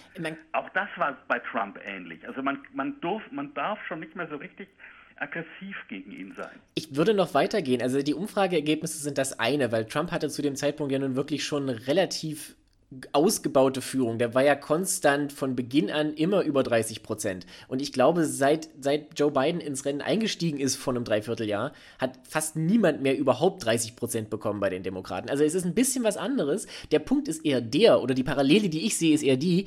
auch 0.52 0.68
das 0.70 0.88
war 0.96 1.18
bei 1.26 1.40
Trump 1.40 1.80
ähnlich. 1.84 2.26
Also 2.28 2.42
man, 2.42 2.62
man, 2.72 3.00
durf, 3.00 3.22
man 3.32 3.52
darf 3.54 3.84
schon 3.88 3.98
nicht 3.98 4.14
mehr 4.14 4.28
so 4.28 4.36
richtig 4.36 4.68
aggressiv 5.16 5.76
gegen 5.88 6.12
ihn 6.12 6.32
sein. 6.36 6.60
Ich 6.76 6.94
würde 6.94 7.12
noch 7.12 7.34
weitergehen. 7.34 7.82
Also 7.82 8.02
die 8.02 8.14
Umfrageergebnisse 8.14 8.98
sind 8.98 9.18
das 9.18 9.40
eine, 9.40 9.72
weil 9.72 9.84
Trump 9.86 10.12
hatte 10.12 10.28
zu 10.28 10.42
dem 10.42 10.54
Zeitpunkt 10.54 10.92
ja 10.92 11.00
nun 11.00 11.16
wirklich 11.16 11.42
schon 11.42 11.68
relativ 11.68 12.54
ausgebaute 13.12 13.80
Führung. 13.82 14.18
Der 14.18 14.34
war 14.34 14.42
ja 14.42 14.56
konstant 14.56 15.32
von 15.32 15.54
Beginn 15.54 15.90
an 15.90 16.12
immer 16.14 16.42
über 16.42 16.62
30 16.62 17.02
Prozent. 17.02 17.46
Und 17.68 17.80
ich 17.80 17.92
glaube, 17.92 18.26
seit, 18.26 18.68
seit 18.80 19.18
Joe 19.18 19.30
Biden 19.30 19.60
ins 19.60 19.84
Rennen 19.84 20.00
eingestiegen 20.00 20.58
ist 20.58 20.76
vor 20.76 20.92
einem 20.92 21.04
Dreivierteljahr, 21.04 21.72
hat 21.98 22.18
fast 22.28 22.56
niemand 22.56 23.00
mehr 23.00 23.16
überhaupt 23.16 23.64
30 23.64 23.94
Prozent 23.94 24.30
bekommen 24.30 24.58
bei 24.58 24.70
den 24.70 24.82
Demokraten. 24.82 25.30
Also 25.30 25.44
es 25.44 25.54
ist 25.54 25.64
ein 25.64 25.74
bisschen 25.74 26.02
was 26.02 26.16
anderes. 26.16 26.66
Der 26.90 26.98
Punkt 26.98 27.28
ist 27.28 27.44
eher 27.44 27.60
der, 27.60 28.02
oder 28.02 28.14
die 28.14 28.24
Parallele, 28.24 28.68
die 28.68 28.84
ich 28.84 28.98
sehe, 28.98 29.14
ist 29.14 29.22
eher 29.22 29.36
die, 29.36 29.66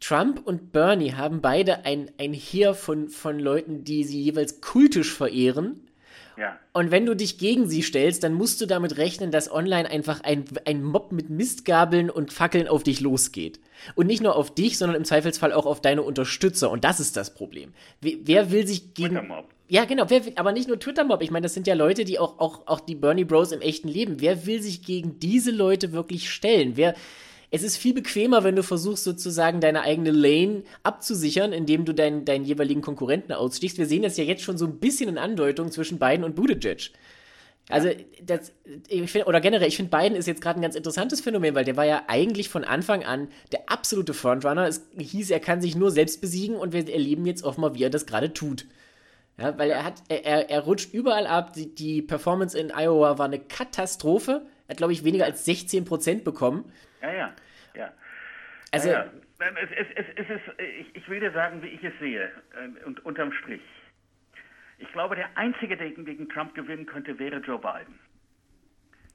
Trump 0.00 0.46
und 0.46 0.70
Bernie 0.70 1.14
haben 1.14 1.40
beide 1.40 1.84
ein, 1.84 2.10
ein 2.18 2.32
Heer 2.32 2.74
von, 2.74 3.08
von 3.08 3.40
Leuten, 3.40 3.82
die 3.82 4.04
sie 4.04 4.22
jeweils 4.22 4.60
kultisch 4.60 5.12
verehren 5.12 5.87
ja. 6.38 6.58
Und 6.72 6.90
wenn 6.90 7.06
du 7.06 7.14
dich 7.14 7.38
gegen 7.38 7.68
sie 7.68 7.82
stellst, 7.82 8.22
dann 8.22 8.34
musst 8.34 8.60
du 8.60 8.66
damit 8.66 8.96
rechnen, 8.96 9.30
dass 9.30 9.50
online 9.50 9.90
einfach 9.90 10.20
ein, 10.20 10.44
ein 10.66 10.82
Mob 10.82 11.12
mit 11.12 11.30
Mistgabeln 11.30 12.10
und 12.10 12.32
Fackeln 12.32 12.68
auf 12.68 12.82
dich 12.82 13.00
losgeht. 13.00 13.60
Und 13.94 14.06
nicht 14.06 14.22
nur 14.22 14.36
auf 14.36 14.54
dich, 14.54 14.78
sondern 14.78 14.96
im 14.96 15.04
Zweifelsfall 15.04 15.52
auch 15.52 15.66
auf 15.66 15.80
deine 15.80 16.02
Unterstützer. 16.02 16.70
Und 16.70 16.84
das 16.84 17.00
ist 17.00 17.16
das 17.16 17.34
Problem. 17.34 17.72
Wer, 18.00 18.14
wer 18.24 18.50
will 18.50 18.66
sich 18.66 18.94
gegen. 18.94 19.16
Twitter-Mob. 19.16 19.46
Ja, 19.68 19.84
genau. 19.84 20.04
Wer, 20.08 20.22
aber 20.36 20.52
nicht 20.52 20.68
nur 20.68 20.78
Twitter-Mob. 20.78 21.22
Ich 21.22 21.30
meine, 21.30 21.44
das 21.44 21.54
sind 21.54 21.66
ja 21.66 21.74
Leute, 21.74 22.04
die 22.04 22.18
auch, 22.18 22.38
auch, 22.38 22.66
auch 22.66 22.80
die 22.80 22.94
Bernie 22.94 23.24
Bros 23.24 23.52
im 23.52 23.60
echten 23.60 23.88
Leben. 23.88 24.20
Wer 24.20 24.46
will 24.46 24.62
sich 24.62 24.82
gegen 24.82 25.18
diese 25.18 25.50
Leute 25.50 25.92
wirklich 25.92 26.30
stellen? 26.30 26.76
Wer, 26.76 26.94
es 27.50 27.62
ist 27.62 27.76
viel 27.76 27.94
bequemer, 27.94 28.44
wenn 28.44 28.56
du 28.56 28.62
versuchst, 28.62 29.04
sozusagen 29.04 29.60
deine 29.60 29.82
eigene 29.82 30.10
Lane 30.10 30.64
abzusichern, 30.82 31.52
indem 31.52 31.84
du 31.84 31.94
deinen, 31.94 32.24
deinen 32.24 32.44
jeweiligen 32.44 32.82
Konkurrenten 32.82 33.32
ausstichst. 33.32 33.78
Wir 33.78 33.86
sehen 33.86 34.02
das 34.02 34.16
ja 34.16 34.24
jetzt 34.24 34.42
schon 34.42 34.58
so 34.58 34.66
ein 34.66 34.78
bisschen 34.78 35.08
in 35.08 35.18
Andeutung 35.18 35.70
zwischen 35.70 35.98
Biden 35.98 36.24
und 36.24 36.34
Buttigieg. 36.34 36.90
Also, 37.70 37.90
das, 38.24 38.52
ich 38.88 39.10
find, 39.10 39.26
oder 39.26 39.40
generell, 39.40 39.68
ich 39.68 39.76
finde, 39.76 39.94
Biden 39.94 40.16
ist 40.16 40.26
jetzt 40.26 40.40
gerade 40.40 40.58
ein 40.58 40.62
ganz 40.62 40.74
interessantes 40.74 41.20
Phänomen, 41.20 41.54
weil 41.54 41.64
der 41.64 41.76
war 41.76 41.84
ja 41.84 42.04
eigentlich 42.06 42.48
von 42.48 42.64
Anfang 42.64 43.04
an 43.04 43.28
der 43.52 43.70
absolute 43.70 44.14
Frontrunner. 44.14 44.66
Es 44.66 44.86
hieß, 44.96 45.30
er 45.30 45.40
kann 45.40 45.60
sich 45.60 45.76
nur 45.76 45.90
selbst 45.90 46.20
besiegen 46.20 46.56
und 46.56 46.72
wir 46.72 46.88
erleben 46.88 47.26
jetzt 47.26 47.44
offenbar, 47.44 47.74
wie 47.74 47.82
er 47.82 47.90
das 47.90 48.06
gerade 48.06 48.32
tut. 48.32 48.66
Ja, 49.38 49.56
weil 49.58 49.70
er 49.70 49.84
hat, 49.84 50.02
er, 50.08 50.50
er 50.50 50.60
rutscht 50.60 50.92
überall 50.92 51.26
ab. 51.26 51.52
Die, 51.52 51.74
die 51.74 52.02
Performance 52.02 52.58
in 52.58 52.72
Iowa 52.74 53.18
war 53.18 53.26
eine 53.26 53.38
Katastrophe. 53.38 54.46
Er 54.68 54.72
hat, 54.72 54.76
glaube 54.76 54.92
ich, 54.92 55.02
weniger 55.02 55.24
als 55.24 55.46
16 55.46 55.86
Prozent 55.86 56.24
bekommen. 56.24 56.70
Ja, 57.00 57.10
ja, 57.10 57.32
ja. 57.74 57.92
Also, 58.70 58.90
ja, 58.90 59.04
ja. 59.04 59.12
Es, 59.62 59.70
es, 59.70 59.86
es, 59.96 60.06
es 60.16 60.30
ist, 60.30 60.60
ich, 60.80 60.96
ich 60.96 61.08
will 61.08 61.20
dir 61.20 61.32
sagen, 61.32 61.62
wie 61.62 61.68
ich 61.68 61.82
es 61.82 61.98
sehe, 62.00 62.30
äh, 62.54 62.84
und 62.84 63.04
unterm 63.06 63.32
Strich. 63.32 63.62
Ich 64.76 64.92
glaube, 64.92 65.16
der 65.16 65.36
Einzige, 65.36 65.76
der 65.76 65.90
gegen 65.90 66.28
Trump 66.28 66.54
gewinnen 66.54 66.84
könnte, 66.84 67.18
wäre 67.18 67.38
Joe 67.38 67.58
Biden. 67.58 67.98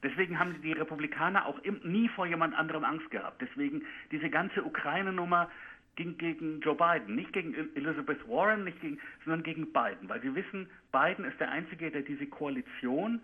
Deswegen 0.01 0.39
haben 0.39 0.59
die 0.61 0.73
Republikaner 0.73 1.45
auch 1.45 1.61
nie 1.83 2.09
vor 2.09 2.25
jemand 2.25 2.55
anderem 2.55 2.83
Angst 2.83 3.09
gehabt. 3.11 3.41
Deswegen 3.41 3.85
diese 4.11 4.29
ganze 4.29 4.63
Ukraine-Nummer 4.63 5.49
ging 5.95 6.17
gegen 6.17 6.59
Joe 6.61 6.75
Biden, 6.75 7.15
nicht 7.15 7.31
gegen 7.31 7.53
Elizabeth 7.75 8.27
Warren, 8.27 8.63
nicht 8.63 8.81
gegen, 8.81 8.99
sondern 9.23 9.43
gegen 9.43 9.71
Biden, 9.71 10.09
weil 10.09 10.21
sie 10.21 10.33
wissen, 10.33 10.67
Biden 10.91 11.23
ist 11.23 11.39
der 11.39 11.51
Einzige, 11.51 11.91
der 11.91 12.01
diese 12.01 12.25
Koalition 12.25 13.21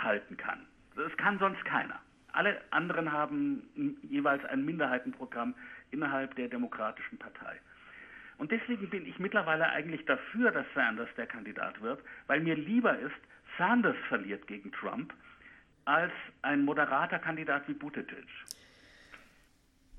zusammenhalten 0.00 0.36
kann. 0.36 0.66
Das 0.96 1.16
kann 1.16 1.38
sonst 1.38 1.64
keiner. 1.64 1.98
Alle 2.32 2.60
anderen 2.70 3.10
haben 3.12 3.98
jeweils 4.02 4.44
ein 4.46 4.64
Minderheitenprogramm 4.64 5.54
innerhalb 5.90 6.34
der 6.36 6.48
Demokratischen 6.48 7.18
Partei. 7.18 7.58
Und 8.38 8.50
deswegen 8.50 8.88
bin 8.88 9.06
ich 9.06 9.18
mittlerweile 9.18 9.68
eigentlich 9.68 10.04
dafür, 10.06 10.50
dass 10.50 10.66
Sanders 10.74 11.08
der 11.16 11.26
Kandidat 11.26 11.80
wird, 11.82 12.00
weil 12.26 12.40
mir 12.40 12.54
lieber 12.54 12.98
ist, 12.98 13.16
Sanders 13.58 13.96
verliert 14.08 14.46
gegen 14.46 14.72
Trump, 14.72 15.12
als 15.84 16.12
ein 16.42 16.64
moderater 16.64 17.18
Kandidat 17.18 17.68
wie 17.68 17.74
Buttigieg. 17.74 18.26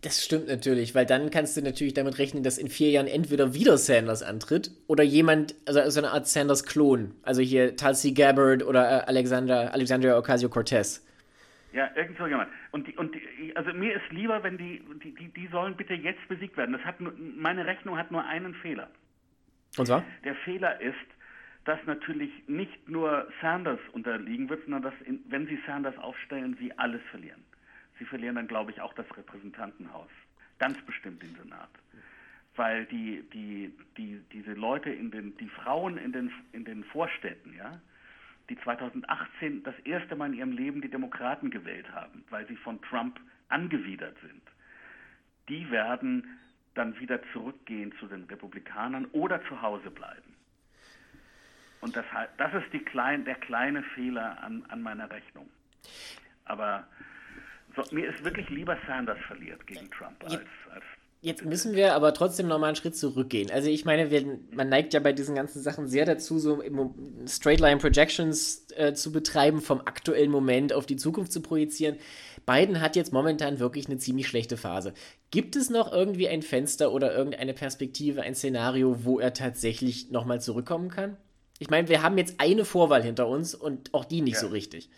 Das 0.02 0.26
stimmt 0.26 0.48
natürlich, 0.48 0.96
weil 0.96 1.06
dann 1.06 1.30
kannst 1.30 1.56
du 1.58 1.62
natürlich 1.62 1.94
damit 1.94 2.18
rechnen, 2.18 2.42
dass 2.42 2.58
in 2.58 2.70
vier 2.70 2.90
Jahren 2.90 3.06
entweder 3.06 3.54
wieder 3.54 3.78
Sanders 3.78 4.24
antritt 4.24 4.72
oder 4.88 5.04
jemand, 5.04 5.54
also 5.68 5.88
so 5.92 6.00
eine 6.00 6.10
Art 6.10 6.28
Sanders-Klon. 6.28 7.14
Also 7.22 7.42
hier 7.44 7.76
Tulsi 7.76 8.12
Gabbard 8.12 8.64
oder 8.64 8.82
äh, 8.82 9.04
Alexandra, 9.06 9.68
Alexandria 9.68 10.18
Ocasio-Cortez. 10.18 11.06
Ja, 11.74 11.90
irgend 11.96 12.18
so 12.18 12.26
jemand. 12.26 12.50
Und, 12.72 12.88
die, 12.88 12.98
und 12.98 13.14
die, 13.14 13.56
also 13.56 13.72
mir 13.74 13.94
ist 13.94 14.12
lieber, 14.12 14.42
wenn 14.44 14.58
die, 14.58 14.82
die, 15.04 15.14
die, 15.14 15.28
die 15.30 15.48
sollen 15.52 15.76
bitte 15.78 15.94
jetzt 15.94 16.28
besiegt 16.28 16.58
werden. 16.58 16.74
Das 16.74 16.82
hat 16.84 17.00
nur, 17.00 17.14
meine 17.18 17.68
Rechnung 17.68 17.96
hat 17.96 18.12
nur 18.12 18.26
einen 18.26 18.56
Fehler. 18.56 18.90
Und 19.78 19.86
zwar? 19.86 20.04
Der 20.24 20.36
Fehler 20.36 20.82
ist, 20.82 20.96
dass 21.66 21.80
natürlich 21.86 22.32
nicht 22.48 22.90
nur 22.90 23.28
Sanders 23.40 23.80
unterliegen 23.94 24.50
wird, 24.50 24.64
sondern 24.64 24.82
dass, 24.82 24.94
in, 25.06 25.24
wenn 25.30 25.46
sie 25.46 25.60
Sanders 25.68 25.98
aufstellen, 26.00 26.58
sie 26.60 26.74
alles 26.78 27.02
verlieren. 27.12 27.44
Sie 28.02 28.08
verlieren 28.08 28.34
dann, 28.34 28.48
glaube 28.48 28.72
ich, 28.72 28.82
auch 28.82 28.96
das 28.96 29.06
Repräsentantenhaus. 29.16 30.10
Ganz 30.58 30.76
bestimmt 30.88 31.22
den 31.22 31.36
Senat. 31.36 31.70
Weil 32.56 32.86
die, 32.88 33.24
die, 33.32 33.72
die, 33.96 34.20
diese 34.34 34.54
Leute 34.54 34.90
in 34.90 35.12
den, 35.12 35.38
die 35.38 35.48
Frauen 35.50 36.00
in 36.00 36.12
den, 36.12 36.32
in 36.52 36.66
den 36.66 36.84
Vorstädten, 36.86 37.56
ja, 37.56 37.80
die 38.50 38.58
2018 38.58 39.62
das 39.62 39.78
erste 39.84 40.16
Mal 40.16 40.32
in 40.32 40.34
ihrem 40.34 40.52
Leben 40.52 40.82
die 40.82 40.90
Demokraten 40.90 41.52
gewählt 41.52 41.92
haben, 41.92 42.24
weil 42.32 42.48
sie 42.48 42.56
von 42.56 42.82
Trump 42.82 43.20
angewidert 43.50 44.18
sind, 44.22 44.42
die 45.48 45.70
werden 45.70 46.40
dann 46.74 47.00
wieder 47.00 47.22
zurückgehen 47.34 47.94
zu 48.00 48.08
den 48.08 48.24
Republikanern 48.24 49.06
oder 49.12 49.46
zu 49.46 49.62
Hause 49.62 49.92
bleiben. 49.92 50.34
Und 51.82 51.96
das, 51.96 52.06
das 52.38 52.52
ist 52.56 52.86
klein, 52.88 53.26
der 53.26 53.36
kleine 53.36 53.84
Fehler 53.94 54.42
an, 54.42 54.66
an 54.70 54.82
meiner 54.82 55.12
Rechnung. 55.12 55.48
Aber 56.46 56.88
So, 57.76 57.84
mir 57.96 58.10
ist 58.10 58.24
wirklich 58.24 58.50
lieber 58.50 58.78
Sanders 58.88 59.20
verliert 59.28 59.66
gegen 59.66 59.90
Trump 59.92 60.24
als, 60.24 60.34
als 60.34 60.84
Jetzt 61.24 61.46
müssen 61.46 61.76
wir 61.76 61.94
aber 61.94 62.16
trotzdem 62.16 62.48
nochmal 62.48 62.70
einen 62.70 62.76
Schritt 62.76 62.98
zurückgehen. 62.98 63.52
Also 63.52 63.70
ich 63.70 63.86
meine, 63.86 64.10
wir, 64.10 64.40
man 64.56 64.70
neigt 64.70 64.96
ja 64.96 65.00
bei 65.00 65.14
diesen 65.14 65.36
ganzen 65.36 65.62
Sachen 65.62 65.88
sehr 65.88 66.04
dazu, 66.04 66.40
so 66.40 66.64
Straight 67.28 67.60
Line 67.60 67.78
Projections 67.78 68.66
äh, 68.76 68.96
zu 68.96 69.12
betreiben, 69.12 69.62
vom 69.62 69.82
aktuellen 69.82 70.32
Moment 70.32 70.74
auf 70.74 70.88
die 70.88 70.96
Zukunft 70.96 71.32
zu 71.32 71.42
projizieren. 71.42 71.98
Biden 72.48 72.82
hat 72.82 72.96
jetzt 72.96 73.14
momentan 73.14 73.60
wirklich 73.60 73.86
eine 73.86 74.00
ziemlich 74.00 74.28
schlechte 74.28 74.58
Phase. 74.58 74.96
Gibt 75.30 75.56
es 75.56 75.70
noch 75.70 75.94
irgendwie 75.94 76.28
ein 76.28 76.42
Fenster 76.42 76.92
oder 76.92 77.16
irgendeine 77.16 77.54
Perspektive, 77.54 78.24
ein 78.24 78.34
Szenario, 78.34 79.06
wo 79.06 79.20
er 79.20 79.36
tatsächlich 79.36 80.10
nochmal 80.10 80.42
zurückkommen 80.42 80.90
kann? 80.90 81.18
Ich 81.60 81.70
meine, 81.70 81.88
wir 81.88 82.02
haben 82.02 82.18
jetzt 82.18 82.40
eine 82.40 82.66
Vorwahl 82.66 83.04
hinter 83.04 83.28
uns 83.28 83.54
und 83.54 83.94
auch 83.94 84.06
die 84.06 84.22
nicht 84.22 84.36
ja. 84.36 84.40
so 84.42 84.48
richtig. 84.48 84.90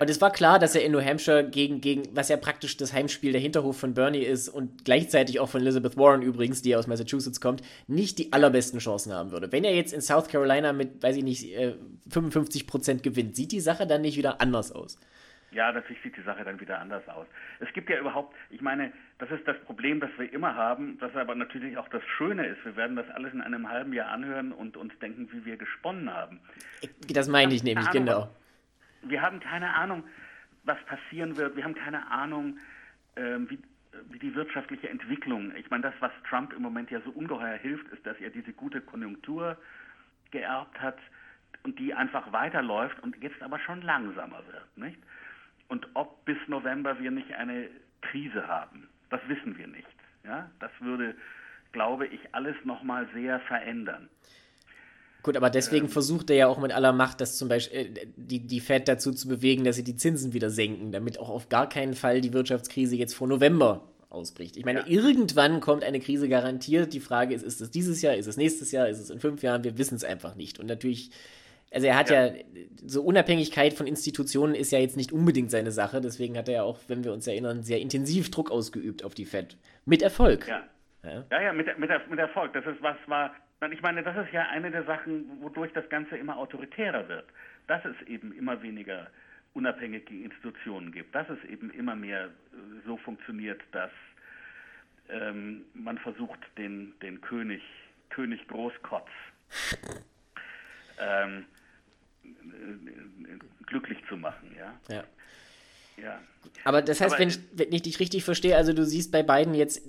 Und 0.00 0.10
es 0.10 0.20
war 0.20 0.32
klar, 0.32 0.58
dass 0.58 0.74
er 0.74 0.84
in 0.84 0.92
New 0.92 1.00
Hampshire 1.00 1.48
gegen, 1.48 1.80
gegen, 1.80 2.04
was 2.16 2.28
ja 2.28 2.36
praktisch 2.36 2.76
das 2.76 2.92
Heimspiel 2.92 3.32
der 3.32 3.40
Hinterhof 3.40 3.78
von 3.78 3.94
Bernie 3.94 4.24
ist 4.24 4.48
und 4.48 4.84
gleichzeitig 4.84 5.38
auch 5.38 5.48
von 5.48 5.60
Elizabeth 5.60 5.96
Warren 5.96 6.22
übrigens, 6.22 6.62
die 6.62 6.74
aus 6.74 6.86
Massachusetts 6.86 7.40
kommt, 7.40 7.62
nicht 7.86 8.18
die 8.18 8.32
allerbesten 8.32 8.80
Chancen 8.80 9.12
haben 9.12 9.30
würde. 9.30 9.52
Wenn 9.52 9.64
er 9.64 9.74
jetzt 9.74 9.92
in 9.92 10.00
South 10.00 10.28
Carolina 10.28 10.72
mit, 10.72 11.02
weiß 11.02 11.16
ich 11.16 11.24
nicht, 11.24 11.56
55 12.10 12.62
äh, 12.62 12.66
Prozent 12.66 13.02
gewinnt, 13.02 13.36
sieht 13.36 13.52
die 13.52 13.60
Sache 13.60 13.86
dann 13.86 14.02
nicht 14.02 14.16
wieder 14.16 14.40
anders 14.40 14.72
aus? 14.72 14.98
Ja, 15.52 15.70
natürlich 15.70 16.02
sieht 16.02 16.16
die 16.16 16.22
Sache 16.22 16.42
dann 16.42 16.58
wieder 16.58 16.80
anders 16.80 17.08
aus. 17.08 17.28
Es 17.60 17.72
gibt 17.72 17.88
ja 17.88 18.00
überhaupt, 18.00 18.34
ich 18.50 18.60
meine, 18.60 18.92
das 19.18 19.30
ist 19.30 19.46
das 19.46 19.56
Problem, 19.60 20.00
das 20.00 20.10
wir 20.18 20.32
immer 20.32 20.56
haben, 20.56 20.98
das 20.98 21.14
aber 21.14 21.36
natürlich 21.36 21.78
auch 21.78 21.88
das 21.90 22.02
Schöne 22.18 22.44
ist. 22.48 22.64
Wir 22.64 22.74
werden 22.74 22.96
das 22.96 23.08
alles 23.10 23.32
in 23.32 23.40
einem 23.40 23.70
halben 23.70 23.92
Jahr 23.92 24.08
anhören 24.08 24.50
und 24.50 24.76
uns 24.76 24.92
denken, 24.98 25.28
wie 25.30 25.44
wir 25.44 25.56
gesponnen 25.56 26.12
haben. 26.12 26.40
Das 27.08 27.28
meine 27.28 27.54
ich 27.54 27.62
nämlich, 27.62 27.88
genau 27.92 28.28
wir 29.08 29.22
haben 29.22 29.40
keine 29.40 29.74
Ahnung, 29.74 30.04
was 30.64 30.78
passieren 30.86 31.36
wird. 31.36 31.56
Wir 31.56 31.64
haben 31.64 31.74
keine 31.74 32.10
Ahnung, 32.10 32.58
äh, 33.16 33.38
wie, 33.48 33.58
wie 34.10 34.18
die 34.18 34.34
wirtschaftliche 34.34 34.88
Entwicklung. 34.88 35.54
Ich 35.56 35.70
meine, 35.70 35.82
das, 35.82 35.94
was 36.00 36.12
Trump 36.28 36.52
im 36.52 36.62
Moment 36.62 36.90
ja 36.90 37.00
so 37.02 37.10
ungeheuer 37.10 37.56
hilft, 37.56 37.88
ist, 37.88 38.04
dass 38.06 38.18
er 38.18 38.30
diese 38.30 38.52
gute 38.52 38.80
Konjunktur 38.80 39.56
geerbt 40.30 40.80
hat 40.80 40.98
und 41.62 41.78
die 41.78 41.94
einfach 41.94 42.32
weiterläuft 42.32 43.00
und 43.02 43.16
jetzt 43.22 43.42
aber 43.42 43.58
schon 43.60 43.82
langsamer 43.82 44.42
wird, 44.46 44.76
nicht? 44.76 44.98
Und 45.68 45.88
ob 45.94 46.24
bis 46.24 46.36
November 46.46 46.98
wir 46.98 47.10
nicht 47.10 47.32
eine 47.32 47.68
Krise 48.02 48.46
haben, 48.46 48.88
das 49.08 49.20
wissen 49.28 49.56
wir 49.56 49.66
nicht. 49.66 49.88
Ja, 50.24 50.50
das 50.58 50.70
würde, 50.80 51.14
glaube 51.72 52.06
ich, 52.06 52.34
alles 52.34 52.56
nochmal 52.64 53.08
sehr 53.14 53.40
verändern. 53.40 54.08
Gut, 55.24 55.38
aber 55.38 55.48
deswegen 55.48 55.86
ähm, 55.86 55.90
versucht 55.90 56.28
er 56.28 56.36
ja 56.36 56.46
auch 56.48 56.58
mit 56.58 56.70
aller 56.70 56.92
Macht, 56.92 57.22
das 57.22 57.38
zum 57.38 57.48
Beispiel 57.48 57.78
äh, 57.78 58.06
die, 58.14 58.46
die 58.46 58.60
Fed 58.60 58.86
dazu 58.86 59.10
zu 59.10 59.26
bewegen, 59.26 59.64
dass 59.64 59.76
sie 59.76 59.82
die 59.82 59.96
Zinsen 59.96 60.34
wieder 60.34 60.50
senken, 60.50 60.92
damit 60.92 61.18
auch 61.18 61.30
auf 61.30 61.48
gar 61.48 61.66
keinen 61.66 61.94
Fall 61.94 62.20
die 62.20 62.34
Wirtschaftskrise 62.34 62.94
jetzt 62.94 63.14
vor 63.14 63.26
November 63.26 63.88
ausbricht. 64.10 64.58
Ich 64.58 64.66
meine, 64.66 64.80
ja. 64.80 64.86
irgendwann 64.86 65.60
kommt 65.60 65.82
eine 65.82 65.98
Krise 65.98 66.28
garantiert. 66.28 66.92
Die 66.92 67.00
Frage 67.00 67.34
ist, 67.34 67.42
ist 67.42 67.62
es 67.62 67.70
dieses 67.70 68.02
Jahr, 68.02 68.14
ist 68.14 68.26
es 68.26 68.36
nächstes 68.36 68.70
Jahr, 68.70 68.86
ist 68.86 69.00
es 69.00 69.08
in 69.08 69.18
fünf 69.18 69.42
Jahren? 69.42 69.64
Wir 69.64 69.78
wissen 69.78 69.94
es 69.94 70.04
einfach 70.04 70.34
nicht. 70.34 70.60
Und 70.60 70.66
natürlich, 70.66 71.10
also 71.72 71.86
er 71.86 71.96
hat 71.96 72.10
ja. 72.10 72.26
ja. 72.26 72.34
so 72.84 73.02
Unabhängigkeit 73.02 73.72
von 73.72 73.86
Institutionen 73.86 74.54
ist 74.54 74.72
ja 74.72 74.78
jetzt 74.78 74.98
nicht 74.98 75.10
unbedingt 75.10 75.50
seine 75.50 75.72
Sache. 75.72 76.02
Deswegen 76.02 76.36
hat 76.36 76.48
er 76.48 76.54
ja 76.54 76.62
auch, 76.64 76.80
wenn 76.88 77.02
wir 77.02 77.14
uns 77.14 77.26
erinnern, 77.26 77.62
sehr 77.62 77.80
intensiv 77.80 78.30
Druck 78.30 78.50
ausgeübt 78.50 79.02
auf 79.04 79.14
die 79.14 79.24
Fed. 79.24 79.56
Mit 79.86 80.02
Erfolg. 80.02 80.46
Ja. 80.48 80.64
Ja, 81.02 81.24
ja, 81.30 81.42
ja 81.42 81.52
mit, 81.54 81.66
mit, 81.78 81.90
mit 82.10 82.18
Erfolg. 82.18 82.52
Das 82.52 82.64
ist 82.66 82.82
was 82.82 82.96
war 83.06 83.34
ich 83.72 83.82
meine, 83.82 84.02
das 84.02 84.16
ist 84.26 84.32
ja 84.32 84.48
eine 84.48 84.70
der 84.70 84.84
Sachen, 84.84 85.40
wodurch 85.40 85.72
das 85.72 85.88
Ganze 85.88 86.16
immer 86.16 86.36
autoritärer 86.36 87.08
wird. 87.08 87.26
Dass 87.66 87.84
es 87.84 88.06
eben 88.06 88.36
immer 88.36 88.62
weniger 88.62 89.08
unabhängige 89.54 90.22
Institutionen 90.22 90.92
gibt. 90.92 91.14
Dass 91.14 91.28
es 91.28 91.42
eben 91.48 91.70
immer 91.70 91.94
mehr 91.94 92.26
äh, 92.26 92.30
so 92.86 92.96
funktioniert, 92.96 93.62
dass 93.72 93.90
ähm, 95.08 95.64
man 95.74 95.98
versucht, 95.98 96.40
den, 96.58 96.94
den 97.00 97.20
König, 97.20 97.62
König 98.10 98.46
Großkotz 98.48 99.08
ähm, 100.98 101.44
äh, 102.24 103.64
glücklich 103.66 103.98
zu 104.08 104.16
machen. 104.16 104.54
Ja. 104.58 104.94
ja. 104.94 105.04
Ja. 106.02 106.20
Aber 106.64 106.82
das 106.82 107.00
heißt, 107.00 107.12
Aber, 107.12 107.20
wenn, 107.20 107.28
ich, 107.28 107.38
wenn 107.52 107.72
ich 107.72 107.82
dich 107.82 108.00
richtig 108.00 108.24
verstehe, 108.24 108.56
also 108.56 108.72
du 108.72 108.84
siehst 108.84 109.12
bei 109.12 109.22
beiden 109.22 109.54
jetzt 109.54 109.82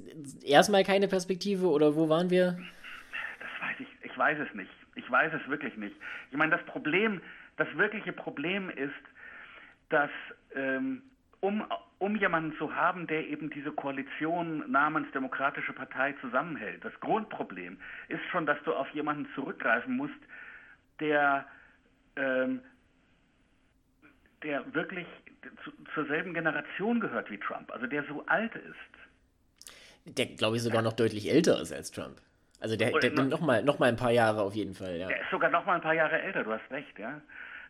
erstmal 0.44 0.84
keine 0.84 1.08
Perspektive 1.08 1.68
oder 1.68 1.96
wo 1.96 2.10
waren 2.10 2.30
wir? 2.30 2.60
Ich 4.16 4.20
weiß 4.20 4.40
es 4.40 4.54
nicht. 4.56 4.72
Ich 4.96 5.12
weiß 5.12 5.34
es 5.34 5.46
wirklich 5.50 5.76
nicht. 5.76 5.94
Ich 6.32 6.38
meine, 6.38 6.56
das 6.56 6.66
Problem, 6.68 7.20
das 7.58 7.68
wirkliche 7.76 8.14
Problem 8.14 8.70
ist, 8.70 8.94
dass 9.90 10.10
ähm, 10.56 11.02
um, 11.42 11.66
um 12.00 12.16
jemanden 12.16 12.58
zu 12.58 12.74
haben, 12.74 13.08
der 13.08 13.28
eben 13.28 13.50
diese 13.50 13.74
Koalition 13.74 14.72
namens 14.72 15.12
Demokratische 15.12 15.74
Partei 15.74 16.14
zusammenhält, 16.22 16.86
das 16.86 16.98
Grundproblem 17.02 17.78
ist 18.08 18.24
schon, 18.32 18.46
dass 18.46 18.58
du 18.64 18.74
auf 18.74 18.90
jemanden 18.92 19.28
zurückgreifen 19.36 19.98
musst, 19.98 20.14
der, 21.02 21.46
ähm, 22.16 22.62
der 24.44 24.74
wirklich 24.74 25.08
zu, 25.66 25.72
zur 25.94 26.06
selben 26.06 26.34
Generation 26.34 27.02
gehört 27.02 27.30
wie 27.30 27.38
Trump, 27.38 27.70
also 27.70 27.86
der 27.86 28.06
so 28.06 28.26
alt 28.28 28.56
ist. 28.56 30.16
Der, 30.18 30.28
glaube 30.28 30.56
ich, 30.56 30.64
sogar 30.64 30.82
noch 30.82 30.94
deutlich 30.94 31.30
älter 31.30 31.60
ist 31.60 31.74
als 31.74 31.92
Trump. 31.92 32.22
Also 32.60 32.78
der, 32.78 32.92
der, 32.92 33.10
der 33.12 33.26
noch, 33.26 33.42
mal, 33.42 33.64
noch 33.64 33.80
mal 33.80 33.90
ein 33.90 33.98
paar 33.98 34.12
Jahre 34.12 34.42
auf 34.42 34.54
jeden 34.54 34.74
Fall, 34.74 34.98
ja. 34.98 35.08
Der 35.08 35.22
ist 35.22 35.30
sogar 35.32 35.50
noch 35.50 35.66
mal 35.66 35.76
ein 35.76 35.82
paar 35.82 35.94
Jahre 35.94 36.22
älter, 36.22 36.44
du 36.44 36.52
hast 36.54 36.70
recht, 36.72 36.98
ja. 36.98 37.22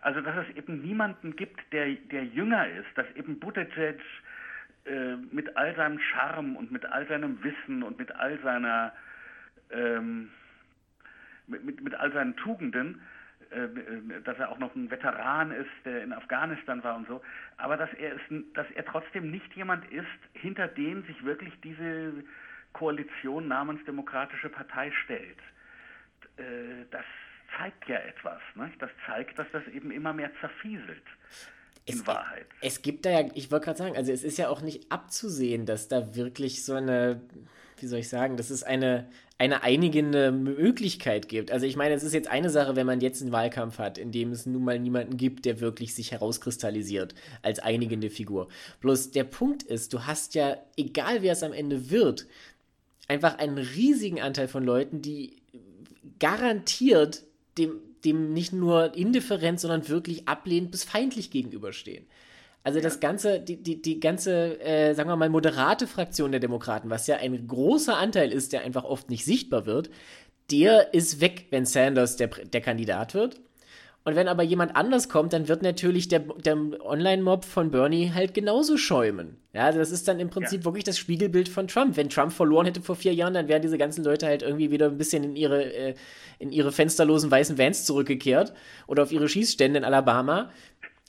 Also 0.01 0.21
dass 0.21 0.47
es 0.47 0.55
eben 0.55 0.81
niemanden 0.81 1.35
gibt, 1.35 1.59
der, 1.73 1.87
der 2.11 2.23
jünger 2.25 2.67
ist, 2.67 2.87
dass 2.95 3.07
eben 3.15 3.39
Buttigieg 3.39 3.99
äh, 4.85 5.15
mit 5.31 5.57
all 5.57 5.75
seinem 5.75 5.99
Charme 5.99 6.55
und 6.55 6.71
mit 6.71 6.85
all 6.85 7.07
seinem 7.07 7.43
Wissen 7.43 7.81
und 7.81 7.97
mit 7.97 8.11
all 8.13 8.39
seiner 8.41 8.93
ähm, 9.71 10.29
mit, 11.47 11.63
mit, 11.63 11.81
mit 11.81 11.95
all 11.95 12.11
seinen 12.11 12.35
Tugenden, 12.37 13.01
äh, 13.51 13.67
dass 14.23 14.37
er 14.37 14.49
auch 14.49 14.59
noch 14.59 14.75
ein 14.75 14.89
Veteran 14.89 15.51
ist, 15.51 15.69
der 15.85 16.03
in 16.03 16.13
Afghanistan 16.13 16.83
war 16.83 16.95
und 16.95 17.07
so, 17.07 17.21
aber 17.57 17.77
dass 17.77 17.91
er, 17.93 18.13
ist, 18.13 18.23
dass 18.53 18.69
er 18.71 18.85
trotzdem 18.85 19.31
nicht 19.31 19.53
jemand 19.55 19.91
ist, 19.91 20.05
hinter 20.33 20.67
dem 20.67 21.03
sich 21.05 21.23
wirklich 21.23 21.53
diese 21.61 22.13
Koalition 22.75 23.47
namens 23.47 23.83
Demokratische 23.85 24.49
Partei 24.49 24.91
stellt. 25.03 25.39
Äh, 26.37 26.85
das 26.91 27.05
zeigt 27.57 27.87
ja 27.87 27.97
etwas. 27.97 28.41
Ne? 28.55 28.71
Das 28.79 28.89
zeigt, 29.07 29.39
dass 29.39 29.47
das 29.53 29.65
eben 29.73 29.91
immer 29.91 30.11
mehr 30.11 30.31
zerfieselt. 30.41 31.03
In 31.85 31.95
es, 31.95 32.07
Wahrheit. 32.07 32.47
Es 32.61 32.81
gibt 32.81 33.05
da 33.05 33.11
ja, 33.11 33.29
ich 33.33 33.51
wollte 33.51 33.65
gerade 33.65 33.77
sagen, 33.77 33.95
also 33.95 34.11
es 34.11 34.23
ist 34.23 34.37
ja 34.37 34.49
auch 34.49 34.61
nicht 34.61 34.91
abzusehen, 34.91 35.65
dass 35.65 35.87
da 35.87 36.15
wirklich 36.15 36.65
so 36.65 36.73
eine, 36.73 37.21
wie 37.79 37.85
soll 37.85 37.99
ich 37.99 38.09
sagen, 38.09 38.37
dass 38.37 38.49
es 38.49 38.63
eine, 38.63 39.07
eine 39.37 39.63
einigende 39.63 40.31
Möglichkeit 40.31 41.29
gibt. 41.29 41.51
Also 41.51 41.67
ich 41.67 41.77
meine, 41.77 41.93
es 41.93 42.03
ist 42.03 42.13
jetzt 42.13 42.27
eine 42.27 42.49
Sache, 42.49 42.75
wenn 42.75 42.87
man 42.87 43.01
jetzt 43.01 43.21
einen 43.21 43.31
Wahlkampf 43.31 43.77
hat, 43.77 43.97
in 43.97 44.11
dem 44.11 44.31
es 44.31 44.45
nun 44.45 44.63
mal 44.63 44.79
niemanden 44.79 45.15
gibt, 45.15 45.45
der 45.45 45.59
wirklich 45.59 45.93
sich 45.93 46.11
herauskristallisiert 46.11 47.13
als 47.43 47.59
einigende 47.59 48.09
Figur. 48.09 48.47
Bloß 48.81 49.11
der 49.11 49.25
Punkt 49.25 49.63
ist, 49.63 49.93
du 49.93 50.05
hast 50.07 50.33
ja, 50.33 50.57
egal 50.75 51.21
wer 51.21 51.33
es 51.33 51.43
am 51.43 51.53
Ende 51.53 51.91
wird, 51.91 52.25
einfach 53.07 53.37
einen 53.37 53.57
riesigen 53.57 54.21
Anteil 54.21 54.47
von 54.47 54.63
Leuten, 54.63 55.01
die 55.01 55.37
garantiert 56.19 57.23
dem, 57.57 57.79
dem 58.03 58.33
nicht 58.33 58.53
nur 58.53 58.95
indifferent, 58.95 59.59
sondern 59.59 59.87
wirklich 59.87 60.27
ablehnend 60.27 60.71
bis 60.71 60.83
feindlich 60.83 61.31
gegenüberstehen. 61.31 62.05
Also 62.63 62.81
das 62.81 62.99
ganze, 62.99 63.39
die, 63.39 63.57
die, 63.61 63.79
die 63.79 63.99
ganze, 63.99 64.59
äh, 64.59 64.95
sagen 64.95 65.07
wir 65.07 65.15
mal, 65.15 65.29
moderate 65.29 65.85
Fraktion 65.85 66.31
der 66.31 66.39
Demokraten, 66.39 66.89
was 66.89 67.05
ja 67.05 67.17
ein 67.17 67.47
großer 67.47 67.95
Anteil 67.95 68.31
ist, 68.31 68.53
der 68.53 68.61
einfach 68.61 68.83
oft 68.83 69.11
nicht 69.11 69.23
sichtbar 69.23 69.67
wird, 69.67 69.91
der 70.51 70.93
ist 70.93 71.21
weg, 71.21 71.45
wenn 71.51 71.65
Sanders 71.65 72.15
der, 72.17 72.27
der 72.27 72.61
Kandidat 72.61 73.13
wird. 73.13 73.39
Und 74.05 74.15
wenn 74.15 74.27
aber 74.27 74.43
jemand 74.43 74.75
anders 74.75 75.09
kommt, 75.09 75.33
dann 75.33 75.47
wird 75.47 75.63
natürlich 75.63 76.07
der, 76.07 76.19
der 76.19 76.55
Online-Mob 76.79 77.43
von 77.43 77.71
Bernie 77.71 78.11
halt 78.13 78.35
genauso 78.35 78.77
schäumen. 78.77 79.37
Ja, 79.51 79.71
das 79.71 79.89
ist 79.89 80.07
dann 80.07 80.19
im 80.19 80.29
Prinzip 80.29 80.61
ja. 80.61 80.65
wirklich 80.65 80.83
das 80.83 80.99
Spiegelbild 80.99 81.49
von 81.49 81.67
Trump. 81.67 81.97
Wenn 81.97 82.09
Trump 82.09 82.31
verloren 82.31 82.67
hätte 82.67 82.81
vor 82.81 82.95
vier 82.95 83.15
Jahren, 83.15 83.33
dann 83.33 83.47
wären 83.47 83.63
diese 83.63 83.79
ganzen 83.79 84.03
Leute 84.03 84.27
halt 84.27 84.43
irgendwie 84.43 84.69
wieder 84.69 84.85
ein 84.89 84.99
bisschen 84.99 85.23
in 85.23 85.35
ihre, 85.35 85.73
äh, 85.73 85.95
in 86.37 86.51
ihre 86.51 86.71
fensterlosen 86.71 87.31
weißen 87.31 87.57
Vans 87.57 87.83
zurückgekehrt 87.85 88.53
oder 88.85 89.01
auf 89.01 89.11
ihre 89.11 89.27
Schießstände 89.27 89.79
in 89.79 89.83
Alabama. 89.83 90.51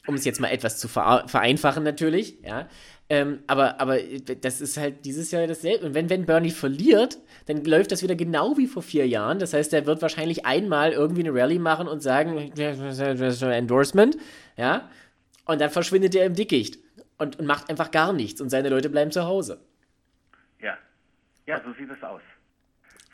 Um 0.06 0.14
es 0.14 0.24
jetzt 0.24 0.40
mal 0.40 0.48
etwas 0.48 0.78
zu 0.78 0.88
vereinfachen 0.88 1.82
natürlich, 1.82 2.38
ja. 2.42 2.66
Ähm, 3.08 3.40
aber, 3.46 3.80
aber 3.80 3.98
das 4.00 4.60
ist 4.60 4.76
halt 4.76 5.04
dieses 5.04 5.30
Jahr 5.30 5.46
dasselbe. 5.46 5.86
Und 5.86 5.94
wenn, 5.94 6.10
wenn 6.10 6.26
Bernie 6.26 6.50
verliert, 6.50 7.18
dann 7.46 7.64
läuft 7.64 7.92
das 7.92 8.02
wieder 8.02 8.16
genau 8.16 8.56
wie 8.56 8.66
vor 8.66 8.82
vier 8.82 9.06
Jahren. 9.06 9.38
Das 9.38 9.52
heißt, 9.52 9.72
er 9.72 9.86
wird 9.86 10.02
wahrscheinlich 10.02 10.44
einmal 10.44 10.92
irgendwie 10.92 11.20
eine 11.20 11.32
Rallye 11.32 11.60
machen 11.60 11.86
und 11.86 12.00
sagen, 12.00 12.52
Endorsement, 12.56 14.16
ja. 14.56 14.90
Und 15.44 15.60
dann 15.60 15.70
verschwindet 15.70 16.16
er 16.16 16.26
im 16.26 16.34
Dickicht 16.34 16.80
und, 17.18 17.38
und 17.38 17.46
macht 17.46 17.70
einfach 17.70 17.92
gar 17.92 18.12
nichts 18.12 18.40
und 18.40 18.50
seine 18.50 18.68
Leute 18.68 18.90
bleiben 18.90 19.12
zu 19.12 19.24
Hause. 19.24 19.60
Ja. 20.60 20.76
Ja, 21.46 21.62
so 21.64 21.72
sieht 21.78 21.90
es 21.90 22.02
aus. 22.02 22.22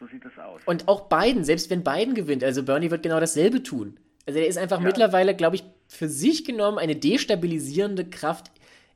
So 0.00 0.07
sieht 0.07 0.24
es 0.24 0.38
aus. 0.42 0.62
Und 0.64 0.88
auch 0.88 1.11
Biden, 1.11 1.44
selbst 1.44 1.68
wenn 1.68 1.85
Biden 1.85 2.14
gewinnt, 2.14 2.42
also 2.42 2.62
Bernie 2.62 2.90
wird 2.90 3.02
genau 3.02 3.20
dasselbe 3.20 3.62
tun. 3.62 3.98
Also 4.26 4.38
er 4.38 4.46
ist 4.46 4.57
einfach 4.57 4.78
ja. 4.78 4.87
mittlerweile, 4.87 5.35
glaube 5.35 5.57
ich, 5.57 5.64
für 5.87 6.09
sich 6.09 6.46
genommen 6.46 6.78
eine 6.78 6.96
destabilisierende 6.96 8.07
Kraft 8.09 8.50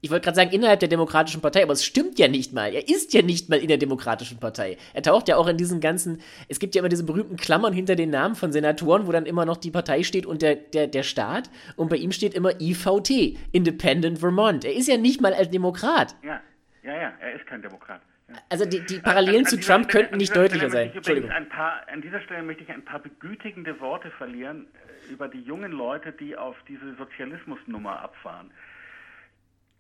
Ich 0.07 0.13
wollte 0.13 0.23
gerade 0.23 0.37
sagen, 0.37 0.51
innerhalb 0.53 0.79
der 0.79 0.89
Demokratischen 0.89 1.41
Partei, 1.41 1.65
aber 1.65 1.73
es 1.73 1.85
stimmt 1.85 2.17
ja 2.21 2.29
nicht 2.29 2.53
mal. 2.53 2.73
Er 2.73 2.89
ist 2.89 3.13
ja 3.13 3.23
nicht 3.23 3.49
mal 3.49 3.59
in 3.59 3.67
der 3.67 3.77
Demokratischen 3.77 4.39
Partei. 4.39 4.77
Er 4.95 5.03
taucht 5.03 5.27
ja 5.27 5.37
auch 5.37 5.49
in 5.49 5.57
diesen 5.57 5.81
ganzen, 5.81 6.21
es 6.49 6.61
gibt 6.61 6.77
ja 6.77 6.79
immer 6.79 6.89
diese 6.89 7.03
berühmten 7.03 7.37
Klammern 7.37 7.73
hinter 7.73 7.97
den 7.97 8.11
Namen 8.11 8.37
von 8.37 8.53
Senatoren, 8.53 9.09
wo 9.09 9.11
dann 9.11 9.27
immer 9.27 9.45
noch 9.45 9.57
die 9.57 9.73
Partei 9.73 10.05
steht 10.05 10.25
und 10.25 10.43
der, 10.43 10.55
der, 10.55 10.87
der 10.87 11.03
Staat. 11.03 11.51
Und 11.75 11.91
bei 11.91 11.97
ihm 11.97 12.13
steht 12.13 12.35
immer 12.35 12.53
IVT, 12.61 13.37
Independent 13.51 14.21
Vermont. 14.21 14.65
Er 14.65 14.77
ist 14.77 14.87
ja 14.87 14.97
nicht 14.97 15.21
mal 15.21 15.35
als 15.35 15.51
Demokrat. 15.51 16.15
Ja, 16.23 16.41
ja, 16.85 16.95
ja, 16.95 17.13
er 17.21 17.35
ist 17.35 17.45
kein 17.49 17.61
Demokrat. 17.61 18.01
Also 18.49 18.65
die, 18.65 18.87
die 18.87 19.01
Parallelen 19.01 19.41
an, 19.41 19.45
an 19.47 19.51
zu 19.51 19.59
Trump 19.59 19.91
Stelle, 19.91 20.05
könnten 20.05 20.19
nicht 20.19 20.37
deutlicher 20.37 20.71
sein. 20.71 20.93
Entschuldigung. 20.95 21.31
Paar, 21.49 21.83
an 21.93 22.01
dieser 22.01 22.21
Stelle 22.21 22.45
möchte 22.45 22.63
ich 22.63 22.71
ein 22.71 22.85
paar 22.85 23.01
begütigende 23.01 23.81
Worte 23.81 24.13
verlieren 24.13 24.69
äh, 25.09 25.13
über 25.13 25.27
die 25.27 25.41
jungen 25.41 25.73
Leute, 25.73 26.13
die 26.13 26.37
auf 26.37 26.55
diese 26.69 26.95
Sozialismusnummer 26.95 27.99
abfahren. 27.99 28.53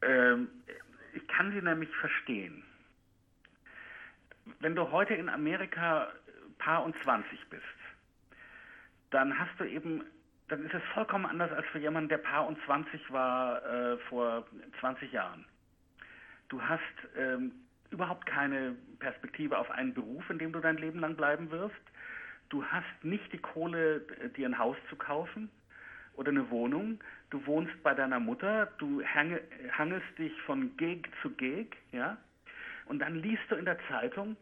Ähm, 0.03 0.49
ich 1.15 1.27
kann 1.29 1.53
sie 1.53 1.63
nämlich 1.63 1.91
verstehen. 1.97 2.63
Wenn 4.61 4.77
du 4.77 4.91
heute 4.91 5.15
in 5.15 5.29
Amerika 5.29 6.09
Paar 6.59 6.85
und 6.85 6.95
20 7.03 7.49
bist, 7.49 7.63
dann 9.11 9.39
hast 9.39 9.59
du 9.59 9.65
eben, 9.65 10.05
dann 10.49 10.65
ist 10.65 10.75
es 10.75 10.83
vollkommen 10.95 11.27
anders 11.27 11.53
als 11.53 11.67
für 11.69 11.79
jemanden, 11.79 12.09
der 12.09 12.19
Paar 12.19 12.47
und 12.47 12.59
20 12.65 13.11
war 13.11 13.65
äh, 13.65 13.99
vor 14.09 14.47
20 14.81 15.13
Jahren. 15.13 15.45
Du 16.49 16.63
hast 16.63 16.81
ähm, 17.17 17.53
überhaupt 17.91 18.27
keine 18.27 18.77
Perspektive 18.99 19.59
auf 19.59 19.71
einen 19.71 19.95
Beruf, 19.95 20.29
in 20.31 20.39
dem 20.39 20.53
du 20.53 20.61
dein 20.61 20.77
Leben 20.77 21.01
lang 21.01 21.17
bleiben 21.17 21.51
wirst. 21.51 21.75
Du 22.49 22.65
hast 22.65 23.03
nicht 23.03 23.33
die 23.33 23.39
Kohle, 23.39 24.01
dir 24.37 24.49
ein 24.49 24.59
Haus 24.59 24.77
zu 24.89 24.97
kaufen 24.97 25.51
oder 26.15 26.31
eine 26.31 26.49
Wohnung. 26.51 27.01
Du 27.31 27.45
wohnst 27.47 27.83
bei 27.83 27.93
deiner 27.95 28.21
Mutter, 28.21 28.67
du 28.79 29.03
hange, 29.05 29.41
hangest 29.77 30.07
dich 30.19 30.33
von 30.43 30.77
Gig 30.77 31.09
zu 31.23 31.31
Gig, 31.31 31.77
ja. 31.93 32.17
Und 32.87 33.01
dann 33.01 33.17
liest 33.17 33.43
du 33.49 33.57
in 33.57 33.65
der 33.65 33.79
Zeitung, 33.89 34.37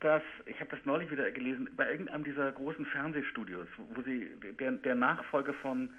dass, 0.00 0.22
ich 0.46 0.58
habe 0.58 0.74
das 0.74 0.84
neulich 0.84 1.10
wieder 1.10 1.30
gelesen, 1.30 1.68
bei 1.76 1.90
irgendeinem 1.90 2.24
dieser 2.24 2.50
großen 2.52 2.86
Fernsehstudios, 2.86 3.68
wo 3.94 4.02
sie, 4.02 4.30
der, 4.58 4.72
der 4.72 4.94
Nachfolger 4.94 5.54
von 5.54 5.90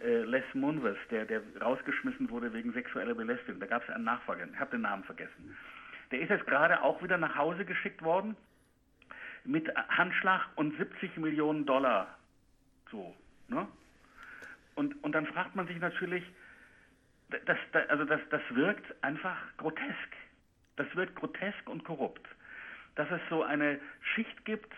äh, 0.00 0.22
Les 0.22 0.44
Munvers, 0.54 0.96
der, 1.10 1.24
der 1.24 1.42
rausgeschmissen 1.60 2.30
wurde 2.30 2.52
wegen 2.52 2.72
sexueller 2.72 3.14
Belästigung, 3.14 3.60
da 3.60 3.66
gab 3.66 3.82
es 3.82 3.90
einen 3.94 4.04
Nachfolger, 4.04 4.46
ich 4.50 4.58
habe 4.58 4.70
den 4.70 4.82
Namen 4.82 5.04
vergessen. 5.04 5.56
Der 6.12 6.20
ist 6.20 6.30
jetzt 6.30 6.46
gerade 6.46 6.80
auch 6.82 7.02
wieder 7.02 7.18
nach 7.18 7.36
Hause 7.36 7.64
geschickt 7.64 8.02
worden 8.02 8.36
mit 9.44 9.68
Handschlag 9.88 10.48
und 10.56 10.76
70 10.76 11.16
Millionen 11.16 11.66
Dollar. 11.66 12.16
So, 12.90 13.14
ne? 13.48 13.66
Und, 14.76 15.02
und 15.02 15.12
dann 15.12 15.26
fragt 15.26 15.56
man 15.56 15.66
sich 15.66 15.78
natürlich, 15.80 16.22
das, 17.46 17.58
also 17.88 18.04
das, 18.04 18.20
das 18.30 18.42
wirkt 18.50 18.94
einfach 19.02 19.36
grotesk. 19.56 20.16
Das 20.76 20.86
wirkt 20.94 21.16
grotesk 21.16 21.68
und 21.68 21.84
korrupt. 21.84 22.26
Dass 22.94 23.10
es 23.10 23.20
so 23.28 23.42
eine 23.42 23.80
Schicht 24.14 24.44
gibt, 24.44 24.72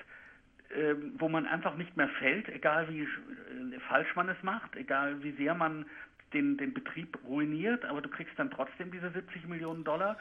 äh, 0.71 0.95
wo 1.19 1.29
man 1.29 1.47
einfach 1.47 1.77
nicht 1.77 1.97
mehr 1.97 2.09
fällt, 2.09 2.49
egal 2.49 2.89
wie 2.89 3.03
äh, 3.03 3.81
falsch 3.89 4.15
man 4.15 4.29
es 4.29 4.43
macht, 4.43 4.77
egal 4.77 5.23
wie 5.23 5.33
sehr 5.33 5.55
man 5.55 5.85
den, 6.33 6.57
den 6.57 6.73
Betrieb 6.75 7.19
ruiniert, 7.25 7.85
aber 7.85 8.01
du 8.01 8.09
kriegst 8.09 8.39
dann 8.39 8.51
trotzdem 8.51 8.91
diese 8.91 9.11
70 9.11 9.47
Millionen 9.47 9.85
Dollar 9.85 10.19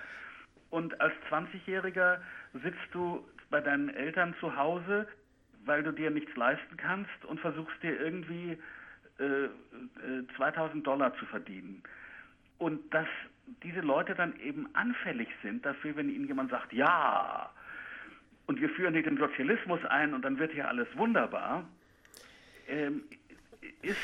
und 0.69 0.99
als 1.01 1.13
20-Jähriger 1.29 2.19
sitzt 2.53 2.93
du 2.93 3.27
bei 3.49 3.61
deinen 3.61 3.89
Eltern 3.89 4.35
zu 4.39 4.55
Hause, 4.55 5.07
weil 5.65 5.83
du 5.83 5.91
dir 5.91 6.11
nichts 6.11 6.35
leisten 6.35 6.77
kannst 6.77 7.25
und 7.25 7.39
versuchst 7.39 7.81
dir 7.83 7.99
irgendwie 7.99 8.57
äh, 9.19 9.45
äh, 9.45 9.49
2000 10.35 10.85
Dollar 10.85 11.15
zu 11.17 11.25
verdienen. 11.25 11.81
Und 12.57 12.93
dass 12.93 13.07
diese 13.63 13.81
Leute 13.81 14.15
dann 14.15 14.39
eben 14.39 14.67
anfällig 14.73 15.27
sind 15.41 15.65
dafür, 15.65 15.95
wenn 15.95 16.09
ihnen 16.09 16.27
jemand 16.27 16.51
sagt, 16.51 16.73
ja, 16.73 17.49
und 18.45 18.61
wir 18.61 18.69
führen 18.69 18.93
hier 18.93 19.03
den 19.03 19.17
Sozialismus 19.17 19.83
ein 19.85 20.13
und 20.13 20.23
dann 20.23 20.39
wird 20.39 20.53
hier 20.53 20.67
alles 20.67 20.87
wunderbar, 20.95 21.67
ähm, 22.67 23.03
ist 23.81 23.97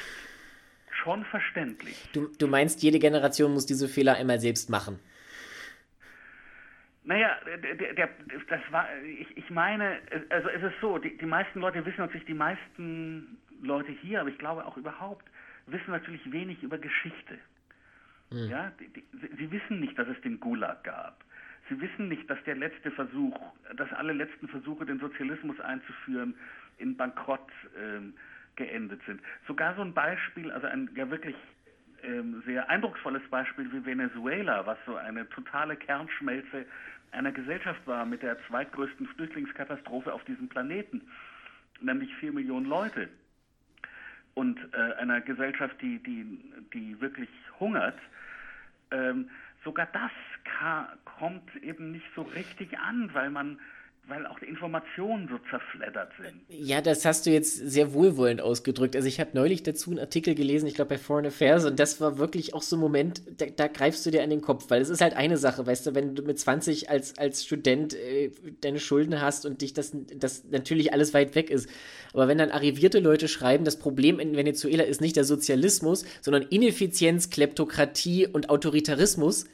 schon 0.89 1.26
verständlich. 1.26 2.10
Du, 2.13 2.28
du 2.38 2.47
meinst, 2.47 2.84
jede 2.84 2.99
Generation 2.99 3.54
muss 3.54 3.65
diese 3.65 3.88
Fehler 3.88 4.15
einmal 4.15 4.39
selbst 4.39 4.69
machen? 4.69 4.99
Naja, 7.06 7.38
der, 7.45 7.93
der, 7.93 8.10
das 8.47 8.62
war, 8.71 8.88
ich, 9.04 9.38
ich 9.38 9.49
meine, 9.49 9.99
also 10.30 10.47
es 10.49 10.63
ist 10.63 10.80
so, 10.80 10.97
die, 10.97 11.17
die 11.17 11.26
meisten 11.26 11.60
Leute 11.60 11.86
wissen 11.86 11.97
natürlich, 11.97 12.26
die 12.26 12.34
meisten 12.34 13.38
Leute 13.63 13.91
hier, 13.91 14.21
aber 14.21 14.30
ich 14.30 14.38
glaube 14.38 14.65
auch 14.65 14.78
überhaupt, 14.78 15.26
wissen 15.67 15.91
natürlich 15.91 16.32
wenig 16.32 16.62
über 16.63 16.78
Geschichte. 16.78 17.39
Mhm. 18.30 18.49
Ja, 18.49 18.71
die, 18.80 18.88
die, 18.88 19.04
sie 19.38 19.52
wissen 19.52 19.80
nicht, 19.80 19.97
dass 19.97 20.08
es 20.08 20.19
den 20.21 20.39
Gulag 20.39 20.84
gab. 20.84 21.23
Sie 21.69 21.80
wissen 21.80 22.10
nicht, 22.10 22.30
dass 22.30 22.43
der 22.43 22.56
letzte 22.56 22.91
Versuch, 22.91 23.39
dass 23.76 23.91
alle 23.93 24.13
letzten 24.13 24.47
Versuche, 24.47 24.86
den 24.86 24.99
Sozialismus 24.99 25.60
einzuführen, 25.62 26.36
in 26.78 26.97
Bankrott 26.97 27.49
ähm, 27.80 28.13
geendet 28.56 29.02
sind. 29.06 29.21
Sogar 29.47 29.76
so 29.76 29.82
ein 29.82 29.93
Beispiel, 29.93 30.52
also 30.52 30.67
ein 30.67 30.89
ja 30.95 31.10
wirklich 31.10 31.36
ähm, 32.04 32.43
sehr 32.45 32.69
eindrucksvolles 32.69 33.23
Beispiel 33.30 33.71
wie 33.71 33.86
Venezuela, 33.86 34.65
was 34.65 34.78
so 34.86 34.95
eine 34.95 35.28
totale 35.30 35.76
Kernschmelze 35.76 36.65
einer 37.12 37.32
Gesellschaft 37.32 37.86
war 37.86 38.06
mit 38.06 38.23
der 38.23 38.38
zweitgrößten 38.47 39.08
Flüchtlingskatastrophe 39.08 40.12
auf 40.12 40.23
diesem 40.26 40.49
Planeten, 40.49 41.02
nämlich 41.80 42.13
vier 42.15 42.34
Millionen 42.34 42.65
Leute. 42.65 43.08
Und 44.33 44.59
äh, 44.73 44.93
einer 44.95 45.21
Gesellschaft, 45.21 45.75
die, 45.81 45.99
die, 45.99 46.25
die 46.73 46.99
wirklich 46.99 47.29
hungert. 47.59 47.97
Ähm, 48.91 49.29
sogar 49.63 49.87
das 49.93 50.11
kommt 51.19 51.55
eben 51.63 51.91
nicht 51.91 52.05
so 52.15 52.21
richtig 52.21 52.77
an, 52.79 53.09
weil 53.13 53.29
man 53.29 53.59
weil 54.07 54.27
auch 54.27 54.37
die 54.39 54.47
Informationen 54.47 55.29
so 55.29 55.37
zerfleddert 55.49 56.11
sind. 56.21 56.41
Ja, 56.49 56.81
das 56.81 57.05
hast 57.05 57.25
du 57.25 57.29
jetzt 57.29 57.55
sehr 57.55 57.93
wohlwollend 57.93 58.41
ausgedrückt. 58.41 58.97
Also 58.97 59.07
ich 59.07 59.21
habe 59.21 59.31
neulich 59.33 59.63
dazu 59.63 59.91
einen 59.91 59.99
Artikel 59.99 60.35
gelesen, 60.35 60.67
ich 60.67 60.73
glaube 60.73 60.89
bei 60.89 60.97
Foreign 60.97 61.25
Affairs, 61.25 61.63
und 61.63 61.79
das 61.79 62.01
war 62.01 62.17
wirklich 62.17 62.53
auch 62.53 62.63
so 62.63 62.75
ein 62.75 62.81
Moment, 62.81 63.21
da, 63.39 63.45
da, 63.45 63.67
greifst 63.67 64.05
du 64.05 64.11
dir 64.11 64.21
an 64.21 64.29
den 64.29 64.41
Kopf, 64.41 64.69
weil 64.69 64.81
es 64.81 64.89
ist 64.89 64.99
halt 64.99 65.15
eine 65.15 65.37
Sache, 65.37 65.65
weißt 65.65 65.87
du, 65.87 65.95
wenn 65.95 66.15
du 66.15 66.23
mit 66.23 66.37
20 66.37 66.89
als, 66.89 67.17
als 67.17 67.45
Student 67.45 67.93
äh, 67.93 68.31
deine 68.59 68.79
Schulden 68.79 69.21
hast 69.21 69.45
und 69.45 69.61
dich 69.61 69.73
das, 69.73 69.95
das 70.15 70.43
natürlich 70.49 70.91
alles 70.91 71.13
weit 71.13 71.33
weg 71.35 71.49
ist. 71.49 71.69
Aber 72.13 72.27
wenn 72.27 72.37
dann 72.37 72.51
arrivierte 72.51 72.99
Leute 72.99 73.29
schreiben, 73.29 73.63
das 73.63 73.79
Problem 73.79 74.19
in 74.19 74.35
Venezuela 74.35 74.83
ist 74.83 74.99
nicht 74.99 75.15
der 75.15 75.23
Sozialismus, 75.23 76.03
sondern 76.19 76.43
Ineffizienz, 76.43 77.29
Kleptokratie 77.29 78.27
und 78.27 78.49
Autoritarismus, 78.49 79.45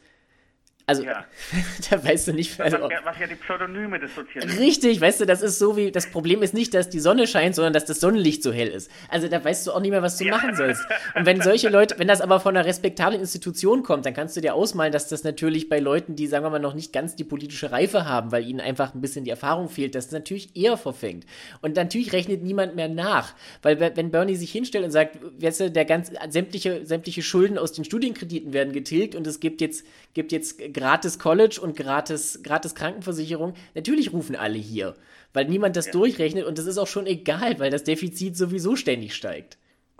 also, 0.89 1.03
ja. 1.03 1.23
da 1.91 2.03
weißt 2.03 2.29
du 2.29 2.33
nicht. 2.33 2.59
Also, 2.59 2.81
was, 2.81 2.91
was, 3.03 3.19
ja 3.19 3.27
die 3.27 3.35
Pseudonyme 3.35 3.99
des 3.99 4.15
Sozialismus. 4.15 4.59
Richtig, 4.59 4.99
weißt 4.99 5.21
du, 5.21 5.25
das 5.25 5.43
ist 5.43 5.59
so 5.59 5.77
wie, 5.77 5.91
das 5.91 6.09
Problem 6.09 6.41
ist 6.41 6.55
nicht, 6.55 6.73
dass 6.73 6.89
die 6.89 6.99
Sonne 6.99 7.27
scheint, 7.27 7.53
sondern 7.53 7.73
dass 7.73 7.85
das 7.85 7.99
Sonnenlicht 7.99 8.41
so 8.41 8.51
hell 8.51 8.69
ist. 8.69 8.89
Also 9.07 9.27
da 9.27 9.43
weißt 9.43 9.67
du 9.67 9.71
auch 9.71 9.81
nicht 9.81 9.91
mehr, 9.91 10.01
was 10.01 10.17
du 10.17 10.25
ja. 10.25 10.31
machen 10.35 10.55
sollst. 10.55 10.81
Und 11.15 11.27
wenn 11.27 11.41
solche 11.41 11.69
Leute, 11.69 11.99
wenn 11.99 12.07
das 12.07 12.21
aber 12.21 12.39
von 12.39 12.57
einer 12.57 12.65
respektablen 12.65 13.21
Institution 13.21 13.83
kommt, 13.83 14.07
dann 14.07 14.15
kannst 14.15 14.35
du 14.35 14.41
dir 14.41 14.55
ausmalen, 14.55 14.91
dass 14.91 15.07
das 15.07 15.23
natürlich 15.23 15.69
bei 15.69 15.79
Leuten, 15.79 16.15
die, 16.15 16.25
sagen 16.25 16.43
wir 16.43 16.49
mal, 16.49 16.59
noch 16.59 16.73
nicht 16.73 16.91
ganz 16.91 17.15
die 17.15 17.23
politische 17.23 17.71
Reife 17.71 18.05
haben, 18.05 18.31
weil 18.31 18.47
ihnen 18.47 18.59
einfach 18.59 18.95
ein 18.95 19.01
bisschen 19.01 19.25
die 19.25 19.31
Erfahrung 19.31 19.69
fehlt, 19.69 19.93
dass 19.93 20.05
das 20.05 20.13
natürlich 20.13 20.55
eher 20.55 20.75
verfängt. 20.75 21.25
Und 21.61 21.75
natürlich 21.75 22.13
rechnet 22.13 22.41
niemand 22.41 22.75
mehr 22.75 22.89
nach. 22.89 23.35
Weil 23.61 23.79
wenn 23.79 24.09
Bernie 24.09 24.35
sich 24.35 24.51
hinstellt 24.51 24.85
und 24.85 24.91
sagt, 24.91 25.19
weißt 25.39 25.59
du, 25.59 25.71
der 25.71 25.85
ganz, 25.85 26.11
sämtliche, 26.29 26.85
sämtliche 26.85 27.21
Schulden 27.21 27.59
aus 27.59 27.73
den 27.73 27.85
Studienkrediten 27.85 28.53
werden 28.53 28.73
getilgt 28.73 29.13
und 29.13 29.27
es 29.27 29.39
gibt 29.39 29.61
jetzt, 29.61 29.85
gibt 30.13 30.31
jetzt 30.31 30.73
gratis 30.79 31.19
College 31.19 31.59
und 31.61 31.75
gratis, 31.75 32.39
gratis 32.41 32.73
Krankenversicherung, 32.73 33.53
natürlich 33.75 34.13
rufen 34.13 34.37
alle 34.37 34.57
hier, 34.57 34.95
weil 35.33 35.45
niemand 35.45 35.75
das 35.75 35.87
ja. 35.87 35.91
durchrechnet 35.91 36.45
und 36.45 36.57
das 36.57 36.65
ist 36.65 36.77
auch 36.77 36.87
schon 36.87 37.05
egal, 37.05 37.59
weil 37.59 37.69
das 37.69 37.83
Defizit 37.83 38.37
sowieso 38.37 38.77
ständig 38.77 39.13
steigt. 39.13 39.57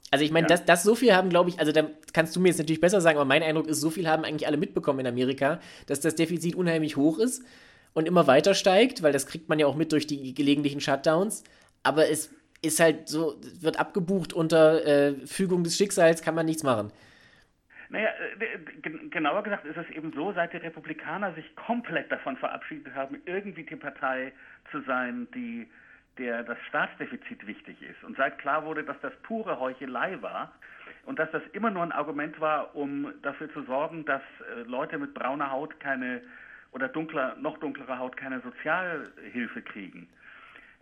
Also 0.10 0.24
ich 0.24 0.32
meine, 0.32 0.46
ja. 0.46 0.56
das, 0.56 0.66
das 0.66 0.84
so 0.84 0.96
viel 0.96 1.14
haben, 1.14 1.30
glaube 1.30 1.50
ich, 1.50 1.60
also 1.60 1.74
da 1.74 1.88
kannst 2.14 2.34
du 2.36 2.40
mir 2.40 2.48
jetzt 2.48 2.60
natürlich 2.60 2.80
besser 2.80 3.02
sagen, 3.02 3.18
aber 3.18 3.28
mein 3.28 3.44
Eindruck 3.44 3.68
ist, 3.68 3.82
so 3.82 3.90
viel 3.90 4.08
haben 4.08 4.24
eigentlich 4.24 4.48
alle 4.48 4.58
mitbekommen 4.58 5.02
in 5.02 5.08
Amerika, 5.08 5.60
dass 5.86 6.00
das 6.00 6.16
Defizit 6.16 6.56
unheimlich 6.56 6.96
hoch 6.96 7.20
ist 7.20 7.44
und 7.94 8.08
immer 8.08 8.26
weiter 8.26 8.54
steigt, 8.54 9.04
weil 9.04 9.12
das 9.12 9.28
kriegt 9.28 9.50
man 9.50 9.60
ja 9.60 9.68
auch 9.68 9.76
mit 9.76 9.92
durch 9.92 10.08
die 10.08 10.34
gelegentlichen 10.34 10.80
Shutdowns. 10.80 11.44
Aber 11.84 12.10
es 12.10 12.30
ist 12.62 12.80
halt 12.80 13.10
so, 13.10 13.36
wird 13.60 13.80
abgebucht 13.80 14.32
unter 14.32 14.86
äh, 14.86 15.14
Fügung 15.26 15.64
des 15.64 15.76
Schicksals, 15.78 16.22
kann 16.22 16.36
man 16.36 16.46
nichts 16.46 16.64
machen. 16.64 16.92
Naja, 17.90 18.10
äh, 18.40 18.90
genauer 19.10 19.44
gesagt 19.44 19.66
ist 19.66 19.78
es 19.78 19.90
eben 19.90 20.14
so, 20.14 20.32
seit 20.34 20.54
die 20.54 20.58
Republikaner 20.58 21.34
sich 21.34 21.56
komplett 21.56 22.12
davon 22.12 22.38
verabschiedet 22.38 22.94
haben, 22.94 23.22
irgendwie 23.26 23.64
die 23.64 23.76
Partei 23.76 24.32
zu 24.72 24.82
sein, 24.82 25.28
die 25.34 25.68
der 26.20 26.44
das 26.44 26.58
Staatsdefizit 26.68 27.48
wichtig 27.48 27.82
ist. 27.82 28.04
Und 28.04 28.18
seit 28.18 28.38
klar 28.40 28.66
wurde, 28.66 28.84
dass 28.84 29.00
das 29.02 29.14
pure 29.24 29.60
Heuchelei 29.60 30.22
war 30.22 30.52
und 31.06 31.18
dass 31.18 31.32
das 31.32 31.42
immer 31.54 31.72
nur 31.72 31.82
ein 31.82 31.94
Argument 31.94 32.40
war, 32.40 32.76
um 32.76 33.12
dafür 33.22 33.52
zu 33.54 33.64
sorgen, 33.64 34.06
dass 34.06 34.22
äh, 34.42 34.62
Leute 34.64 34.98
mit 34.98 35.14
brauner 35.14 35.50
Haut 35.50 35.80
keine 35.80 36.22
oder 36.72 36.88
dunkler, 36.88 37.36
noch 37.38 37.58
dunklerer 37.58 37.98
Haut 37.98 38.16
keine 38.16 38.42
Sozialhilfe 38.42 39.62
kriegen. 39.64 40.08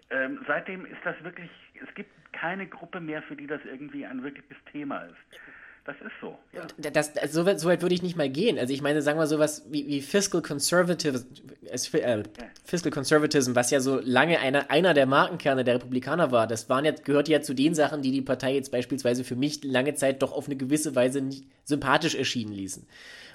Ähm, 0.09 0.39
seitdem 0.47 0.85
ist 0.85 0.99
das 1.03 1.21
wirklich, 1.23 1.49
es 1.81 1.93
gibt 1.95 2.11
keine 2.33 2.67
Gruppe 2.67 2.99
mehr, 2.99 3.21
für 3.21 3.35
die 3.35 3.47
das 3.47 3.63
irgendwie 3.63 4.05
ein 4.05 4.23
wirkliches 4.23 4.57
Thema 4.71 5.03
ist. 5.03 5.39
Das 5.87 5.95
ist 6.01 6.11
so. 6.19 6.37
Ja. 6.51 6.67
Das, 6.91 7.13
das, 7.13 7.31
so, 7.31 7.45
weit, 7.45 7.61
so, 7.61 7.69
weit 7.69 7.81
würde 7.81 7.95
ich 7.95 8.03
nicht 8.03 8.17
mal 8.17 8.29
gehen. 8.29 8.59
Also 8.59 8.73
ich 8.73 8.81
meine, 8.81 9.01
sagen 9.01 9.17
wir 9.17 9.25
sowas 9.25 9.63
wie, 9.69 9.87
wie 9.87 10.01
Fiscal 10.01 10.41
Conservatism, 10.41 11.25
äh, 11.63 12.23
Fiscal 12.65 12.91
Conservatism, 12.91 13.55
was 13.55 13.71
ja 13.71 13.79
so 13.79 14.01
lange 14.03 14.37
einer, 14.39 14.69
einer 14.69 14.93
der 14.93 15.05
Markenkerne 15.05 15.63
der 15.63 15.75
Republikaner 15.75 16.29
war, 16.29 16.45
das 16.45 16.67
waren 16.67 16.83
jetzt, 16.83 17.05
gehört 17.05 17.29
ja 17.29 17.41
zu 17.41 17.53
den 17.53 17.73
Sachen, 17.73 18.01
die 18.01 18.11
die 18.11 18.21
Partei 18.21 18.53
jetzt 18.53 18.69
beispielsweise 18.69 19.23
für 19.23 19.37
mich 19.37 19.63
lange 19.63 19.95
Zeit 19.95 20.21
doch 20.21 20.33
auf 20.33 20.47
eine 20.47 20.57
gewisse 20.57 20.93
Weise 20.93 21.21
nicht 21.21 21.45
sympathisch 21.63 22.15
erschienen 22.15 22.51
ließen. 22.51 22.85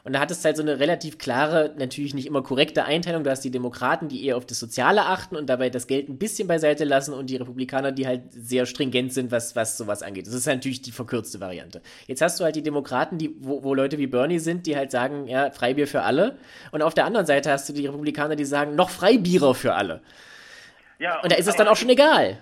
Und 0.04 0.14
da 0.14 0.20
hat 0.20 0.32
es 0.32 0.44
halt 0.44 0.56
so 0.56 0.62
eine 0.62 0.80
relativ 0.80 1.18
klare, 1.18 1.72
natürlich 1.78 2.12
nicht 2.12 2.26
immer 2.26 2.42
korrekte 2.42 2.84
Einteilung. 2.84 3.22
Du 3.22 3.30
hast 3.30 3.42
die 3.42 3.52
Demokraten, 3.52 4.08
die 4.08 4.26
eher 4.26 4.36
auf 4.36 4.44
das 4.44 4.58
Soziale 4.58 5.06
achten 5.06 5.36
und 5.36 5.46
dabei 5.46 5.70
das 5.70 5.86
Geld 5.86 6.08
ein 6.08 6.18
bisschen 6.18 6.48
beiseite 6.48 6.84
lassen 6.84 7.14
und 7.14 7.30
die 7.30 7.36
Republikaner, 7.36 7.92
die 7.92 8.08
halt 8.08 8.22
sehr 8.32 8.66
stringent 8.66 9.12
sind, 9.12 9.30
was, 9.30 9.54
was 9.54 9.76
sowas 9.76 10.02
angeht. 10.02 10.26
Das 10.26 10.34
ist 10.34 10.48
halt 10.48 10.56
natürlich 10.56 10.82
die 10.82 10.90
verkürzte 10.90 11.38
Variante. 11.38 11.82
Jetzt 12.08 12.20
hast 12.20 12.40
du 12.40 12.44
halt 12.44 12.56
die 12.56 12.64
Demokraten, 12.64 13.16
die, 13.16 13.36
wo, 13.38 13.62
wo 13.62 13.74
Leute 13.74 13.98
wie 13.98 14.08
Bernie 14.08 14.40
sind, 14.40 14.66
die 14.66 14.76
halt 14.76 14.90
sagen, 14.90 15.28
ja, 15.28 15.52
Freibier 15.52 15.86
für 15.86 16.02
alle. 16.02 16.36
Und 16.72 16.82
auf 16.82 16.94
der 16.94 17.04
anderen 17.04 17.26
Seite 17.26 17.52
hast 17.52 17.68
du 17.68 17.72
die 17.72 17.86
Republikaner, 17.86 18.34
die 18.34 18.44
sagen, 18.44 18.74
noch 18.74 18.90
Freibierer 18.90 19.54
für 19.54 19.74
alle. 19.74 20.00
Ja, 20.98 21.18
und, 21.18 21.24
und 21.24 21.32
da 21.32 21.36
ist 21.36 21.46
es 21.46 21.54
dann 21.54 21.68
auch 21.68 21.76
schon 21.76 21.90
egal. 21.90 22.38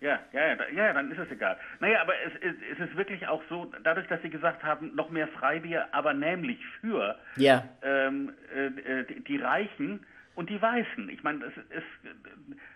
Ja, 0.00 0.20
ja, 0.32 0.56
ja, 0.70 0.92
dann 0.92 1.10
ist 1.10 1.18
es 1.18 1.30
egal. 1.30 1.58
Naja, 1.80 2.00
aber 2.02 2.14
es, 2.24 2.32
es, 2.40 2.54
es 2.72 2.88
ist 2.88 2.96
wirklich 2.96 3.26
auch 3.26 3.42
so, 3.48 3.72
dadurch, 3.82 4.06
dass 4.06 4.22
Sie 4.22 4.30
gesagt 4.30 4.62
haben, 4.62 4.94
noch 4.94 5.10
mehr 5.10 5.26
Freibier, 5.28 5.88
aber 5.92 6.14
nämlich 6.14 6.64
für 6.80 7.18
ja. 7.36 7.64
ähm, 7.82 8.32
äh, 8.54 9.04
die, 9.04 9.24
die, 9.24 9.36
Reichen 9.38 10.06
und 10.36 10.50
die 10.50 10.62
Weißen. 10.62 11.08
Ich 11.08 11.24
meine, 11.24 11.46
es, 11.46 11.52
es 11.70 11.82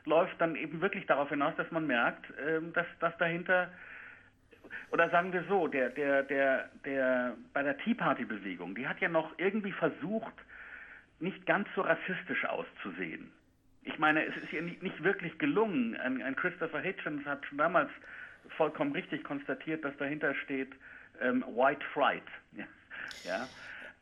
läuft 0.05 0.41
dann 0.41 0.57
eben 0.57 0.81
wirklich 0.81 1.07
darauf 1.07 1.29
hinaus, 1.29 1.55
dass 1.57 1.71
man 1.71 1.87
merkt, 1.87 2.27
ähm, 2.45 2.73
dass, 2.73 2.87
dass 2.99 3.17
dahinter 3.19 3.71
oder 4.91 5.09
sagen 5.11 5.33
wir 5.33 5.45
so, 5.49 5.69
der, 5.69 5.91
der, 5.91 6.23
der, 6.25 6.69
der, 6.85 7.37
bei 7.53 7.63
der 7.63 7.79
Tea 7.79 7.95
Party 7.95 8.25
Bewegung, 8.25 8.75
die 8.75 8.89
hat 8.89 9.01
ja 9.01 9.09
noch 9.09 9.33
irgendwie 9.39 9.73
versucht, 9.73 10.35
nicht 11.21 11.47
ganz 11.47 11.69
so 11.75 11.83
rassistisch 11.83 12.45
auszusehen 12.47 13.31
ich 13.85 13.99
meine, 13.99 14.25
es 14.25 14.37
ist 14.37 14.53
ihr 14.53 14.63
nicht, 14.63 15.03
wirklich 15.03 15.37
gelungen. 15.39 15.97
Ein, 15.97 16.23
ein, 16.23 16.37
Christopher 16.37 16.81
Hitchens 16.81 17.25
hat 17.27 17.45
schon 17.47 17.59
damals 17.59 17.91
vollkommen 18.57 18.93
richtig 18.93 19.25
konstatiert, 19.25 19.85
dass 19.85 19.97
dahinter 19.97 20.35
steht 20.35 20.73
ähm, 21.21 21.45
White 21.49 21.85
Fright. 21.93 22.23
Ja. 23.25 23.47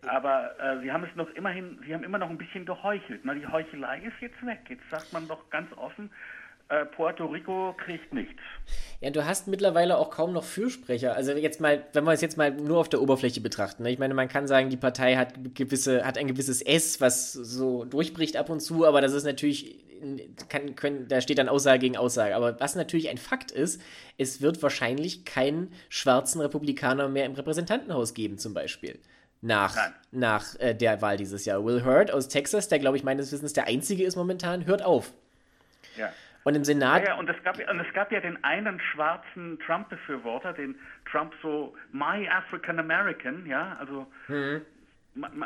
Aber 0.07 0.59
äh, 0.61 0.81
sie 0.81 0.93
haben 0.93 1.05
es 1.05 1.14
noch 1.16 1.29
immerhin, 1.31 1.79
sie 1.85 1.93
haben 1.93 2.05
immer 2.05 2.19
noch 2.19 2.31
ein 2.31 2.38
bisschen 2.38 2.64
geheuchelt. 2.64 3.21
Na, 3.25 3.35
die 3.35 3.47
Heuchelei 3.47 3.99
ist 3.99 4.19
jetzt 4.21 4.45
weg. 4.47 4.61
Jetzt 4.69 4.88
sagt 4.90 5.12
man 5.12 5.27
doch 5.27 5.51
ganz 5.51 5.71
offen, 5.77 6.11
äh, 6.70 6.87
Puerto 6.87 7.26
Rico 7.26 7.74
kriegt 7.85 8.14
nichts. 8.14 8.40
Ja, 9.00 9.11
du 9.11 9.24
hast 9.24 9.48
mittlerweile 9.48 9.98
auch 9.98 10.11
kaum 10.11 10.33
noch 10.33 10.44
Fürsprecher. 10.44 11.16
Also 11.16 11.33
jetzt 11.33 11.61
mal, 11.61 11.85
wenn 11.92 12.04
wir 12.04 12.12
es 12.12 12.20
jetzt 12.20 12.37
mal 12.37 12.52
nur 12.52 12.78
auf 12.78 12.88
der 12.88 13.02
Oberfläche 13.02 13.40
betrachten. 13.40 13.83
Ne? 13.83 13.90
Ich 13.90 13.98
meine, 13.98 14.14
man 14.14 14.28
kann 14.28 14.46
sagen, 14.46 14.70
die 14.70 14.76
Partei 14.76 15.16
hat 15.16 15.35
gewisse, 15.54 16.04
hat 16.04 16.16
ein 16.16 16.28
gewisses 16.28 16.62
S, 16.62 17.00
was 17.00 17.33
so 17.33 17.85
durchbricht 17.85 18.37
ab 18.37 18.50
und 18.50 18.61
zu, 18.61 18.87
aber 18.87 19.00
das 19.00 19.12
ist 19.12 19.24
natürlich, 19.24 19.85
kann, 20.48 20.76
können, 20.76 21.09
da 21.09 21.20
steht 21.20 21.38
dann 21.38 21.48
Aussage 21.48 21.80
gegen 21.80 21.96
Aussage. 21.96 22.37
Aber 22.37 22.61
was 22.61 22.76
natürlich 22.76 23.09
ein 23.09 23.18
Fakt 23.18 23.50
ist, 23.50 23.83
es 24.16 24.40
wird 24.40 24.62
wahrscheinlich 24.62 25.24
keinen 25.24 25.72
schwarzen 25.88 26.40
Republikaner 26.40 27.09
mehr 27.09 27.26
im 27.26 27.33
Repräsentantenhaus 27.33 28.14
geben, 28.14 28.38
zum 28.38 28.54
Beispiel 28.54 29.00
nach, 29.40 29.76
nach 30.12 30.54
äh, 30.61 30.74
der 30.74 31.02
Wahl 31.02 31.16
dieses 31.16 31.46
Jahr. 31.46 31.64
Will 31.64 31.85
Hurt 31.85 32.12
aus 32.12 32.28
Texas, 32.28 32.68
der 32.68 32.78
glaube 32.78 32.96
ich 32.96 33.02
meines 33.02 33.33
Wissens 33.33 33.54
der 33.54 33.66
einzige 33.66 34.04
ist 34.04 34.14
momentan, 34.14 34.66
hört 34.66 34.83
auf. 34.83 35.12
Ja. 35.96 36.12
Und 36.44 36.55
im 36.55 36.64
Senat. 36.64 37.07
Ja, 37.07 37.14
und, 37.14 37.29
es 37.29 37.42
gab, 37.42 37.59
und 37.59 37.81
es 37.81 37.92
gab 37.92 38.11
ja 38.12 38.20
den 38.20 38.42
einen 38.42 38.81
schwarzen 38.81 39.59
Trump-Befürworter, 39.61 40.53
den 40.53 40.74
Trump 41.11 41.35
so 41.42 41.74
My 41.92 42.29
African 42.29 42.79
American, 42.79 43.44
ja, 43.46 43.76
also 43.79 44.07
mhm. 44.29 44.62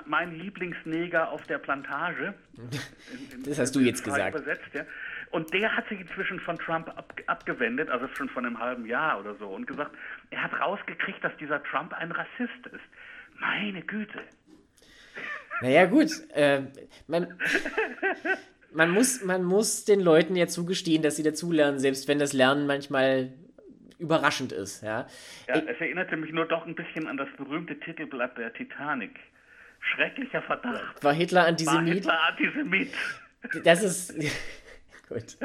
mein 0.07 0.35
Lieblingsneger 0.39 1.31
auf 1.31 1.43
der 1.45 1.59
Plantage. 1.59 2.35
In, 2.57 3.39
in, 3.39 3.43
das 3.43 3.59
hast 3.59 3.75
du 3.75 3.81
jetzt 3.81 4.05
gesagt. 4.05 4.37
Übersetzt, 4.37 4.73
ja. 4.73 4.85
Und 5.31 5.53
der 5.53 5.77
hat 5.77 5.89
sich 5.89 6.01
inzwischen 6.01 6.39
von 6.39 6.57
Trump 6.59 6.89
ab, 6.91 7.13
abgewendet, 7.27 7.91
also 7.91 8.07
schon 8.15 8.29
von 8.29 8.47
einem 8.47 8.61
halben 8.61 8.87
Jahr 8.87 9.19
oder 9.19 9.35
so, 9.35 9.49
und 9.49 9.67
gesagt, 9.67 9.91
er 10.31 10.45
hat 10.45 10.53
rausgekriegt, 10.61 11.25
dass 11.25 11.37
dieser 11.39 11.61
Trump 11.65 11.93
ein 11.93 12.13
Rassist 12.13 12.67
ist. 12.67 13.41
Meine 13.41 13.83
Güte. 13.83 14.21
Naja, 15.61 15.87
gut. 15.87 16.11
Äh, 16.35 16.63
man, 17.09 17.37
man 18.75 18.91
muss, 18.91 19.23
man 19.23 19.45
muss 19.45 19.85
den 19.85 20.01
Leuten 20.01 20.37
ja 20.37 20.47
zugestehen, 20.47 21.03
dass 21.03 21.17
sie 21.17 21.23
dazulernen, 21.23 21.79
selbst 21.79 22.09
wenn 22.09 22.19
das 22.19 22.33
Lernen 22.33 22.67
manchmal 22.67 23.33
überraschend 23.99 24.53
ist. 24.53 24.83
Ja, 24.83 25.07
ja 25.49 25.55
es 25.55 25.81
erinnerte 25.81 26.17
mich 26.17 26.33
nur 26.33 26.47
doch 26.47 26.67
ein 26.67 26.75
bisschen 26.75 27.07
an 27.07 27.17
das 27.17 27.29
berühmte 27.37 27.79
Titelblatt 27.79 28.37
der 28.37 28.53
Titanic. 28.53 29.19
Schrecklicher 29.81 30.43
Verdacht. 30.43 31.03
War 31.03 31.13
Hitler 31.13 31.47
Antisemit? 31.47 32.07
War 32.07 32.33
Hitler 32.39 32.53
Antisemit. 32.53 32.93
Das 33.65 33.83
ist. 33.83 34.15
Gut. 35.09 35.37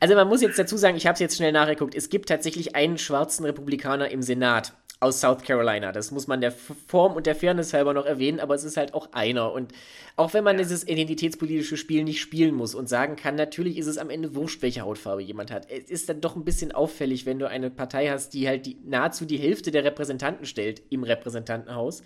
Also 0.00 0.16
man 0.16 0.26
muss 0.26 0.42
jetzt 0.42 0.58
dazu 0.58 0.76
sagen, 0.76 0.96
ich 0.96 1.06
habe 1.06 1.14
es 1.14 1.20
jetzt 1.20 1.36
schnell 1.36 1.52
nachgeguckt, 1.52 1.94
es 1.94 2.10
gibt 2.10 2.28
tatsächlich 2.28 2.74
einen 2.74 2.98
schwarzen 2.98 3.46
Republikaner 3.46 4.10
im 4.10 4.22
Senat 4.22 4.72
aus 4.98 5.20
South 5.20 5.42
Carolina. 5.42 5.92
Das 5.92 6.10
muss 6.10 6.26
man 6.26 6.40
der 6.40 6.52
Form 6.52 7.14
und 7.14 7.26
der 7.26 7.34
Fairness 7.34 7.74
halber 7.74 7.92
noch 7.92 8.06
erwähnen, 8.06 8.40
aber 8.40 8.54
es 8.54 8.64
ist 8.64 8.76
halt 8.76 8.94
auch 8.94 9.12
einer. 9.12 9.52
Und 9.52 9.72
auch 10.16 10.32
wenn 10.32 10.44
man 10.44 10.56
ja. 10.56 10.62
dieses 10.62 10.88
identitätspolitische 10.88 11.76
Spiel 11.76 12.02
nicht 12.02 12.20
spielen 12.20 12.54
muss 12.54 12.74
und 12.74 12.88
sagen 12.88 13.16
kann, 13.16 13.34
natürlich 13.34 13.76
ist 13.76 13.88
es 13.88 13.98
am 13.98 14.08
Ende 14.08 14.34
wurscht, 14.34 14.62
welche 14.62 14.82
Hautfarbe 14.82 15.22
jemand 15.22 15.50
hat. 15.50 15.70
Es 15.70 15.90
ist 15.90 16.08
dann 16.08 16.22
doch 16.22 16.34
ein 16.34 16.44
bisschen 16.44 16.72
auffällig, 16.72 17.26
wenn 17.26 17.38
du 17.38 17.48
eine 17.48 17.70
Partei 17.70 18.08
hast, 18.08 18.30
die 18.30 18.48
halt 18.48 18.64
die, 18.64 18.78
nahezu 18.84 19.26
die 19.26 19.38
Hälfte 19.38 19.70
der 19.70 19.84
Repräsentanten 19.84 20.46
stellt 20.46 20.82
im 20.88 21.02
Repräsentantenhaus. 21.02 22.02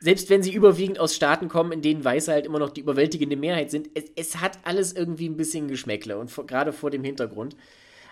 Selbst 0.00 0.30
wenn 0.30 0.42
sie 0.42 0.52
überwiegend 0.52 1.00
aus 1.00 1.14
Staaten 1.14 1.48
kommen, 1.48 1.72
in 1.72 1.82
denen 1.82 2.04
Weiße 2.04 2.32
halt 2.32 2.46
immer 2.46 2.60
noch 2.60 2.70
die 2.70 2.80
überwältigende 2.80 3.36
Mehrheit 3.36 3.70
sind, 3.70 3.90
es, 3.94 4.04
es 4.16 4.40
hat 4.40 4.58
alles 4.62 4.92
irgendwie 4.92 5.28
ein 5.28 5.36
bisschen 5.36 5.68
Geschmäckle 5.68 6.16
und 6.16 6.34
gerade 6.46 6.72
vor 6.72 6.90
dem 6.90 7.04
Hintergrund. 7.04 7.56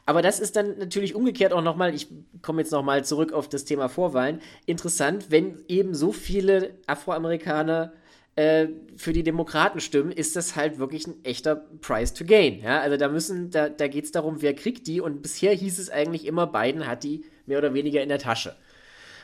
Aber 0.06 0.22
das 0.22 0.38
ist 0.38 0.54
dann 0.54 0.78
natürlich 0.78 1.16
umgekehrt 1.16 1.52
auch 1.52 1.62
nochmal, 1.62 1.94
ich 1.94 2.06
komme 2.40 2.62
jetzt 2.62 2.70
nochmal 2.70 3.04
zurück 3.04 3.32
auf 3.32 3.48
das 3.48 3.64
Thema 3.64 3.88
Vorwahlen, 3.88 4.40
interessant, 4.64 5.26
wenn 5.30 5.64
eben 5.66 5.94
so 5.94 6.12
viele 6.12 6.76
Afroamerikaner 6.86 7.92
äh, 8.36 8.68
für 8.96 9.12
die 9.12 9.24
Demokraten 9.24 9.80
stimmen, 9.80 10.12
ist 10.12 10.36
das 10.36 10.54
halt 10.54 10.78
wirklich 10.78 11.08
ein 11.08 11.24
echter 11.24 11.56
Price 11.56 12.14
to 12.14 12.24
Gain. 12.24 12.60
Ja? 12.60 12.80
Also 12.80 12.96
da 12.96 13.08
müssen, 13.08 13.50
da, 13.50 13.68
da 13.68 13.88
geht 13.88 14.04
es 14.04 14.12
darum, 14.12 14.42
wer 14.42 14.54
kriegt 14.54 14.86
die 14.86 15.00
und 15.00 15.22
bisher 15.22 15.52
hieß 15.52 15.78
es 15.80 15.90
eigentlich 15.90 16.24
immer, 16.24 16.46
Biden 16.46 16.86
hat 16.86 17.02
die 17.02 17.24
mehr 17.46 17.58
oder 17.58 17.74
weniger 17.74 18.00
in 18.00 18.08
der 18.08 18.20
Tasche. 18.20 18.54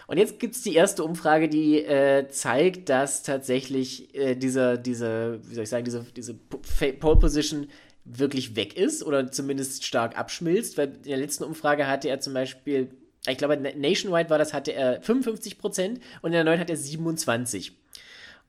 Und 0.09 0.19
jetzt 0.19 0.41
gibt 0.41 0.57
es 0.57 0.63
die 0.63 0.75
erste 0.75 1.05
Umfrage, 1.05 1.49
die 1.49 1.85
äh, 1.85 2.29
zeigt, 2.29 2.89
dass 2.89 3.23
tatsächlich 3.23 4.15
äh, 4.17 4.35
dieser, 4.35 4.77
diese, 4.77 5.41
wie 5.45 5.55
soll 5.55 5.63
ich 5.65 5.71
sagen, 5.71 5.85
diese, 5.85 6.05
diese 6.17 6.35
Pole 6.35 7.17
Position 7.17 7.69
wirklich 8.05 8.57
weg 8.57 8.77
ist 8.77 9.03
oder 9.05 9.31
zumindest 9.31 9.85
stark 9.85 10.19
abschmilzt, 10.19 10.77
weil 10.77 10.89
in 10.89 11.03
der 11.03 11.19
letzten 11.19 11.45
Umfrage 11.45 11.87
hatte 11.87 12.09
er 12.09 12.21
zum 12.21 12.35
Beispiel, 12.35 12.91
ich 13.27 13.39
glaube, 13.39 13.57
nationwide 13.57 14.31
war 14.31 14.39
das, 14.39 14.53
hatte 14.53 14.73
er 14.73 15.01
55 15.03 15.59
Prozent 15.59 16.01
und 16.21 16.31
in 16.31 16.33
der 16.33 16.45
neuen 16.45 16.61
hat 16.61 16.71
er 16.71 16.77
27. 16.77 17.73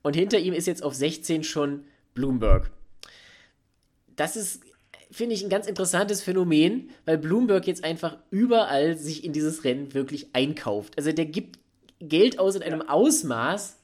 Und 0.02 0.16
hinter 0.16 0.40
ihm 0.40 0.54
ist 0.54 0.68
jetzt 0.68 0.84
auf 0.84 0.96
16 0.96 1.44
schon 1.44 1.86
Bloomberg. 2.14 2.72
Das 4.16 4.36
ist, 4.36 4.62
finde 5.12 5.36
ich, 5.36 5.44
ein 5.44 5.50
ganz 5.50 5.68
interessantes 5.68 6.22
Phänomen, 6.22 6.90
weil 7.06 7.18
Bloomberg 7.18 7.68
jetzt 7.68 7.84
einfach 7.84 8.18
überall 8.32 8.98
sich 8.98 9.24
in 9.24 9.34
dieses 9.34 9.64
Rennen 9.64 9.94
wirklich 9.94 10.28
einkauft. 10.34 10.98
Also 10.98 11.12
der 11.12 11.26
gibt 11.26 11.60
Geld 12.00 12.40
aus 12.40 12.56
in 12.56 12.64
einem 12.64 12.82
Ausmaß, 12.82 13.78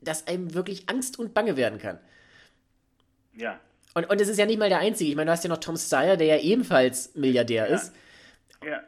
das 0.00 0.26
einem 0.26 0.52
wirklich 0.54 0.88
Angst 0.88 1.18
und 1.18 1.32
Bange 1.32 1.56
werden 1.56 1.78
kann. 1.78 1.98
Ja, 3.34 3.60
und, 3.94 4.08
und 4.08 4.20
es 4.20 4.28
ist 4.28 4.38
ja 4.38 4.46
nicht 4.46 4.58
mal 4.58 4.68
der 4.68 4.78
einzige. 4.78 5.10
Ich 5.10 5.16
meine, 5.16 5.26
du 5.26 5.32
hast 5.32 5.44
ja 5.44 5.50
noch 5.50 5.58
Tom 5.58 5.76
Steyer, 5.76 6.16
der 6.16 6.26
ja 6.26 6.38
ebenfalls 6.38 7.14
Milliardär 7.14 7.68
ja. 7.68 7.74
ist. 7.74 7.94
Ja. 8.64 8.82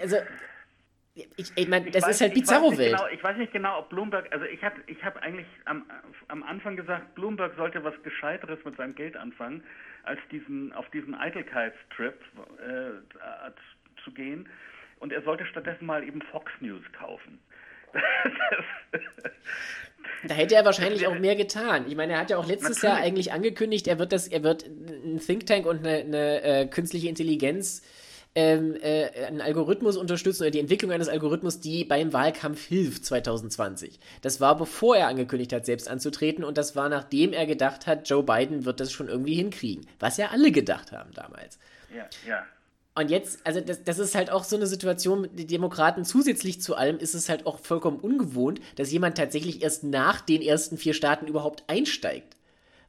Also, 0.00 0.16
ich, 1.14 1.52
ich 1.54 1.68
meine, 1.68 1.90
das 1.92 2.02
weiß, 2.02 2.16
ist 2.16 2.20
halt 2.22 2.34
Bizarro-Welt. 2.34 2.96
Genau, 2.96 3.06
ich 3.08 3.22
weiß 3.22 3.36
nicht 3.36 3.52
genau, 3.52 3.78
ob 3.78 3.88
Bloomberg, 3.88 4.32
also 4.32 4.44
ich 4.46 4.64
habe 4.64 4.80
ich 4.88 5.04
hab 5.04 5.16
eigentlich 5.18 5.46
am, 5.64 5.84
am 6.26 6.42
Anfang 6.42 6.76
gesagt, 6.76 7.14
Bloomberg 7.14 7.54
sollte 7.56 7.84
was 7.84 7.94
Gescheiteres 8.02 8.58
mit 8.64 8.76
seinem 8.76 8.96
Geld 8.96 9.16
anfangen, 9.16 9.62
als 10.02 10.18
diesen, 10.32 10.72
auf 10.72 10.90
diesen 10.90 11.14
Eitelkeitstrip 11.14 12.20
äh, 12.58 14.02
zu 14.02 14.10
gehen. 14.12 14.48
Und 14.98 15.12
er 15.12 15.22
sollte 15.22 15.46
stattdessen 15.46 15.86
mal 15.86 16.02
eben 16.02 16.20
Fox 16.22 16.50
News 16.60 16.82
kaufen. 16.98 17.38
Da 20.26 20.34
hätte 20.34 20.54
er 20.54 20.64
wahrscheinlich 20.64 21.06
auch 21.06 21.18
mehr 21.18 21.36
getan. 21.36 21.84
Ich 21.88 21.96
meine, 21.96 22.14
er 22.14 22.20
hat 22.20 22.30
ja 22.30 22.38
auch 22.38 22.46
letztes 22.46 22.82
Natürlich. 22.82 22.82
Jahr 22.82 22.96
eigentlich 22.96 23.32
angekündigt, 23.32 23.86
er 23.88 23.98
wird 23.98 24.12
das, 24.12 24.28
er 24.28 24.42
wird 24.42 24.64
ein 24.66 25.20
Think 25.24 25.46
Tank 25.46 25.66
und 25.66 25.86
eine, 25.86 25.98
eine 25.98 26.42
äh, 26.42 26.66
künstliche 26.66 27.08
Intelligenz 27.08 27.82
ähm, 28.34 28.76
äh, 28.82 29.26
einen 29.26 29.40
Algorithmus 29.40 29.96
unterstützen 29.96 30.42
oder 30.42 30.50
die 30.50 30.58
Entwicklung 30.58 30.90
eines 30.90 31.08
Algorithmus, 31.08 31.60
die 31.60 31.84
beim 31.84 32.12
Wahlkampf 32.12 32.64
hilft 32.66 33.04
2020. 33.04 34.00
Das 34.22 34.40
war 34.40 34.56
bevor 34.56 34.96
er 34.96 35.08
angekündigt 35.08 35.52
hat, 35.52 35.66
selbst 35.66 35.88
anzutreten 35.88 36.42
und 36.42 36.58
das 36.58 36.74
war 36.74 36.88
nachdem 36.88 37.32
er 37.32 37.46
gedacht 37.46 37.86
hat, 37.86 38.08
Joe 38.08 38.22
Biden 38.22 38.64
wird 38.64 38.80
das 38.80 38.92
schon 38.92 39.08
irgendwie 39.08 39.34
hinkriegen. 39.34 39.86
Was 40.00 40.16
ja 40.16 40.30
alle 40.30 40.50
gedacht 40.50 40.92
haben 40.92 41.12
damals. 41.14 41.58
Ja, 41.94 42.08
ja. 42.26 42.44
Und 42.96 43.10
jetzt, 43.10 43.44
also 43.44 43.60
das, 43.60 43.82
das 43.82 43.98
ist 43.98 44.14
halt 44.14 44.30
auch 44.30 44.44
so 44.44 44.54
eine 44.54 44.66
Situation 44.66 45.22
mit 45.22 45.38
den 45.38 45.48
Demokraten. 45.48 46.04
Zusätzlich 46.04 46.60
zu 46.60 46.76
allem 46.76 46.98
ist 46.98 47.14
es 47.14 47.28
halt 47.28 47.44
auch 47.44 47.58
vollkommen 47.58 47.98
ungewohnt, 47.98 48.60
dass 48.76 48.92
jemand 48.92 49.16
tatsächlich 49.16 49.62
erst 49.62 49.82
nach 49.82 50.20
den 50.20 50.42
ersten 50.42 50.78
vier 50.78 50.94
Staaten 50.94 51.26
überhaupt 51.26 51.64
einsteigt. 51.66 52.36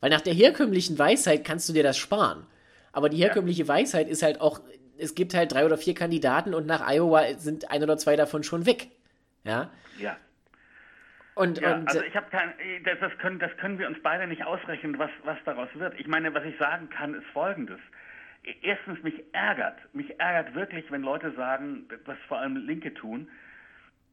Weil 0.02 0.12
nach 0.12 0.22
der 0.22 0.34
herkömmlichen 0.34 1.00
Weisheit 1.00 1.44
kannst 1.44 1.68
du 1.70 1.74
dir 1.74 1.82
das 1.82 1.98
sparen. 1.98 2.46
Aber 2.92 3.10
die 3.10 3.18
herkömmliche 3.18 3.64
ja. 3.64 3.68
Weisheit 3.68 4.08
ist 4.08 4.22
halt 4.22 4.42
auch, 4.42 4.62
es 5.00 5.16
gibt 5.16 5.34
halt 5.34 5.52
drei 5.52 5.66
oder 5.66 5.78
vier 5.78 5.96
Kandidaten 5.96 6.54
und 6.54 6.68
nach 6.68 6.88
Iowa 6.88 7.24
sind 7.38 7.72
ein 7.72 7.82
oder 7.82 7.98
zwei 7.98 8.16
davon 8.16 8.44
schon 8.44 8.68
weg. 8.68 8.90
Ja. 9.44 9.72
Ja. 9.98 10.18
Und, 11.34 11.60
ja, 11.60 11.76
und, 11.76 11.88
also 11.88 12.02
ich 12.04 12.16
habe 12.16 12.28
kein, 12.30 12.54
das, 12.86 13.00
das, 13.02 13.12
können, 13.18 13.40
das 13.40 13.52
können 13.58 13.80
wir 13.80 13.88
uns 13.88 13.98
beide 14.04 14.28
nicht 14.28 14.46
ausrechnen, 14.46 14.98
was, 15.00 15.10
was 15.24 15.38
daraus 15.46 15.68
wird. 15.74 16.00
Ich 16.00 16.08
meine, 16.08 16.34
was 16.34 16.46
ich 16.46 16.58
sagen 16.58 16.90
kann, 16.90 17.16
ist 17.16 17.26
Folgendes 17.34 17.80
erstens 18.62 19.02
mich 19.04 19.16
ärgert, 19.34 19.78
mich 19.94 20.20
ärgert 20.20 20.56
wirklich, 20.56 20.90
wenn 20.92 21.02
Leute 21.02 21.32
sagen, 21.34 21.86
was 22.06 22.18
vor 22.28 22.40
allem 22.40 22.58
Linke 22.58 22.94
tun, 22.94 23.28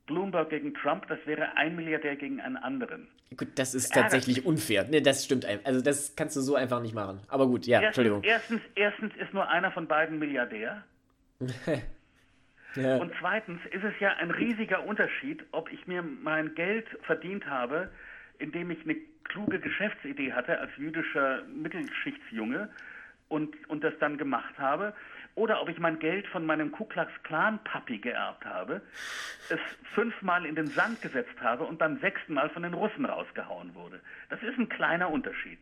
Bloomberg 0.06 0.50
gegen 0.50 0.74
Trump, 0.74 1.06
das 1.08 1.18
wäre 1.26 1.56
ein 1.56 1.76
Milliardär 1.76 2.16
gegen 2.16 2.40
einen 2.40 2.56
anderen. 2.56 3.08
Gut, 3.36 3.48
das 3.54 3.74
ist 3.74 3.94
das 3.94 4.02
tatsächlich 4.02 4.38
mich. 4.38 4.46
unfair. 4.46 4.84
Ne, 4.84 5.00
das 5.00 5.24
stimmt. 5.24 5.46
Also 5.64 5.80
das 5.80 6.16
kannst 6.16 6.36
du 6.36 6.40
so 6.40 6.54
einfach 6.54 6.82
nicht 6.82 6.94
machen. 6.94 7.20
Aber 7.28 7.46
gut, 7.46 7.66
ja, 7.66 7.80
erstens, 7.80 7.86
Entschuldigung. 7.86 8.22
Erstens, 8.24 8.60
erstens 8.74 9.16
ist 9.16 9.32
nur 9.32 9.48
einer 9.48 9.70
von 9.70 9.86
beiden 9.86 10.18
Milliardär. 10.18 10.82
ja. 12.74 12.96
Und 12.96 13.12
zweitens 13.18 13.60
ist 13.70 13.84
es 13.84 13.94
ja 14.00 14.14
ein 14.14 14.30
riesiger 14.30 14.84
Unterschied, 14.84 15.44
ob 15.52 15.72
ich 15.72 15.86
mir 15.86 16.02
mein 16.02 16.54
Geld 16.54 16.86
verdient 17.02 17.46
habe, 17.46 17.90
indem 18.38 18.70
ich 18.70 18.82
eine 18.84 18.96
kluge 19.24 19.60
Geschäftsidee 19.60 20.32
hatte 20.32 20.58
als 20.58 20.70
jüdischer 20.76 21.42
Mittelschichtsjunge 21.44 22.68
und, 23.32 23.56
und 23.68 23.82
das 23.82 23.94
dann 23.98 24.18
gemacht 24.18 24.58
habe. 24.58 24.92
Oder 25.34 25.62
ob 25.62 25.70
ich 25.70 25.78
mein 25.78 25.98
Geld 25.98 26.26
von 26.26 26.44
meinem 26.44 26.70
Ku 26.70 26.84
Klux 26.84 27.10
Klan 27.22 27.58
Papi 27.64 27.98
geerbt 27.98 28.44
habe, 28.44 28.82
es 29.48 29.60
fünfmal 29.94 30.44
in 30.44 30.54
den 30.54 30.66
Sand 30.66 31.00
gesetzt 31.00 31.40
habe 31.40 31.64
und 31.64 31.78
beim 31.78 31.98
sechsten 32.00 32.34
Mal 32.34 32.50
von 32.50 32.62
den 32.62 32.74
Russen 32.74 33.06
rausgehauen 33.06 33.74
wurde. 33.74 34.00
Das 34.28 34.42
ist 34.42 34.58
ein 34.58 34.68
kleiner 34.68 35.10
Unterschied 35.10 35.58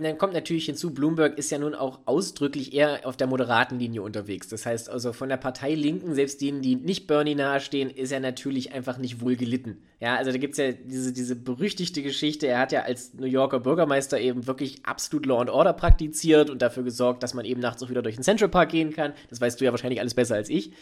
dann 0.00 0.18
kommt 0.18 0.32
natürlich 0.32 0.66
hinzu, 0.66 0.92
Bloomberg 0.92 1.38
ist 1.38 1.50
ja 1.50 1.58
nun 1.58 1.74
auch 1.74 2.00
ausdrücklich 2.06 2.74
eher 2.74 3.00
auf 3.04 3.16
der 3.16 3.26
moderaten 3.26 3.78
Linie 3.78 4.02
unterwegs. 4.02 4.48
Das 4.48 4.66
heißt 4.66 4.88
also 4.88 5.12
von 5.12 5.28
der 5.28 5.36
Partei 5.36 5.74
Linken, 5.74 6.14
selbst 6.14 6.40
denen, 6.40 6.62
die 6.62 6.76
nicht 6.76 7.06
Bernie 7.06 7.34
nahestehen, 7.34 7.90
ist 7.90 8.12
er 8.12 8.20
natürlich 8.20 8.72
einfach 8.72 8.98
nicht 8.98 9.20
wohl 9.20 9.36
gelitten. 9.36 9.82
Ja, 10.00 10.16
also 10.16 10.32
da 10.32 10.38
gibt 10.38 10.52
es 10.52 10.58
ja 10.58 10.72
diese, 10.72 11.12
diese 11.12 11.36
berüchtigte 11.36 12.02
Geschichte, 12.02 12.46
er 12.46 12.58
hat 12.58 12.72
ja 12.72 12.82
als 12.82 13.14
New 13.14 13.26
Yorker 13.26 13.60
Bürgermeister 13.60 14.20
eben 14.20 14.46
wirklich 14.46 14.84
absolut 14.84 15.26
Law 15.26 15.40
and 15.40 15.50
Order 15.50 15.72
praktiziert 15.72 16.50
und 16.50 16.62
dafür 16.62 16.82
gesorgt, 16.82 17.22
dass 17.22 17.34
man 17.34 17.44
eben 17.44 17.60
nachts 17.60 17.82
auch 17.82 17.90
wieder 17.90 18.02
durch 18.02 18.16
den 18.16 18.24
Central 18.24 18.48
Park 18.48 18.70
gehen 18.70 18.92
kann. 18.92 19.12
Das 19.30 19.40
weißt 19.40 19.60
du 19.60 19.64
ja 19.64 19.70
wahrscheinlich 19.70 20.00
alles 20.00 20.14
besser 20.14 20.34
als 20.34 20.48
ich. 20.48 20.72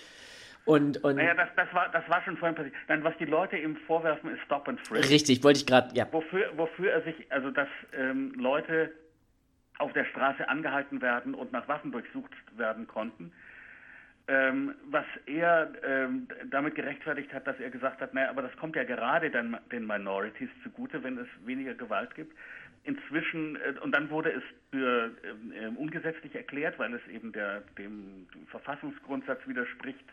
Und, 0.65 1.03
und 1.03 1.17
naja, 1.17 1.35
das, 1.35 1.49
das, 1.57 1.73
war, 1.75 1.89
das 1.89 2.09
war 2.09 2.23
schon 2.23 2.37
vorhin 2.37 2.55
passiert. 2.55 2.75
Dann, 2.87 3.03
was 3.03 3.17
die 3.19 3.25
Leute 3.25 3.57
ihm 3.57 3.77
vorwerfen, 3.87 4.31
ist 4.33 4.43
Stop 4.45 4.69
and 4.69 4.81
Frisk. 4.87 5.11
Richtig, 5.11 5.43
wollte 5.43 5.59
ich 5.59 5.67
gerade, 5.67 5.95
ja. 5.95 6.07
Wofür, 6.13 6.51
wofür 6.57 6.93
er 6.93 7.03
sich, 7.03 7.31
also 7.31 7.51
dass 7.51 7.69
ähm, 7.93 8.33
Leute 8.37 8.93
auf 9.79 9.93
der 9.93 10.05
Straße 10.05 10.49
angehalten 10.49 11.03
werden 11.03 11.35
und 11.35 11.51
nach 11.51 11.67
Waffen 11.67 11.91
durchsucht 11.91 12.31
werden 12.57 12.87
konnten. 12.87 13.33
Ähm, 14.29 14.77
was 14.85 15.05
er 15.27 15.73
ähm, 15.85 16.29
damit 16.49 16.77
gerechtfertigt 16.77 17.33
hat, 17.35 17.45
dass 17.49 17.59
er 17.59 17.71
gesagt 17.71 18.01
hat, 18.01 18.15
naja, 18.15 18.31
aber 18.31 18.43
das 18.43 18.57
kommt 18.57 18.77
ja 18.77 18.85
gerade 18.85 19.31
den, 19.31 19.57
den 19.73 19.85
Minorities 19.85 20.49
zugute, 20.63 21.03
wenn 21.03 21.19
es 21.19 21.27
weniger 21.45 21.75
Gewalt 21.75 22.15
gibt. 22.15 22.33
Inzwischen, 22.85 23.57
äh, 23.57 23.75
und 23.81 23.91
dann 23.91 24.11
wurde 24.11 24.31
es 24.31 24.43
für 24.71 25.11
äh, 25.25 25.67
ungesetzlich 25.77 26.37
erklärt, 26.37 26.79
weil 26.79 26.95
es 26.95 27.07
eben 27.09 27.33
der, 27.33 27.63
dem, 27.77 28.29
dem 28.33 28.47
Verfassungsgrundsatz 28.47 29.41
widerspricht, 29.47 30.05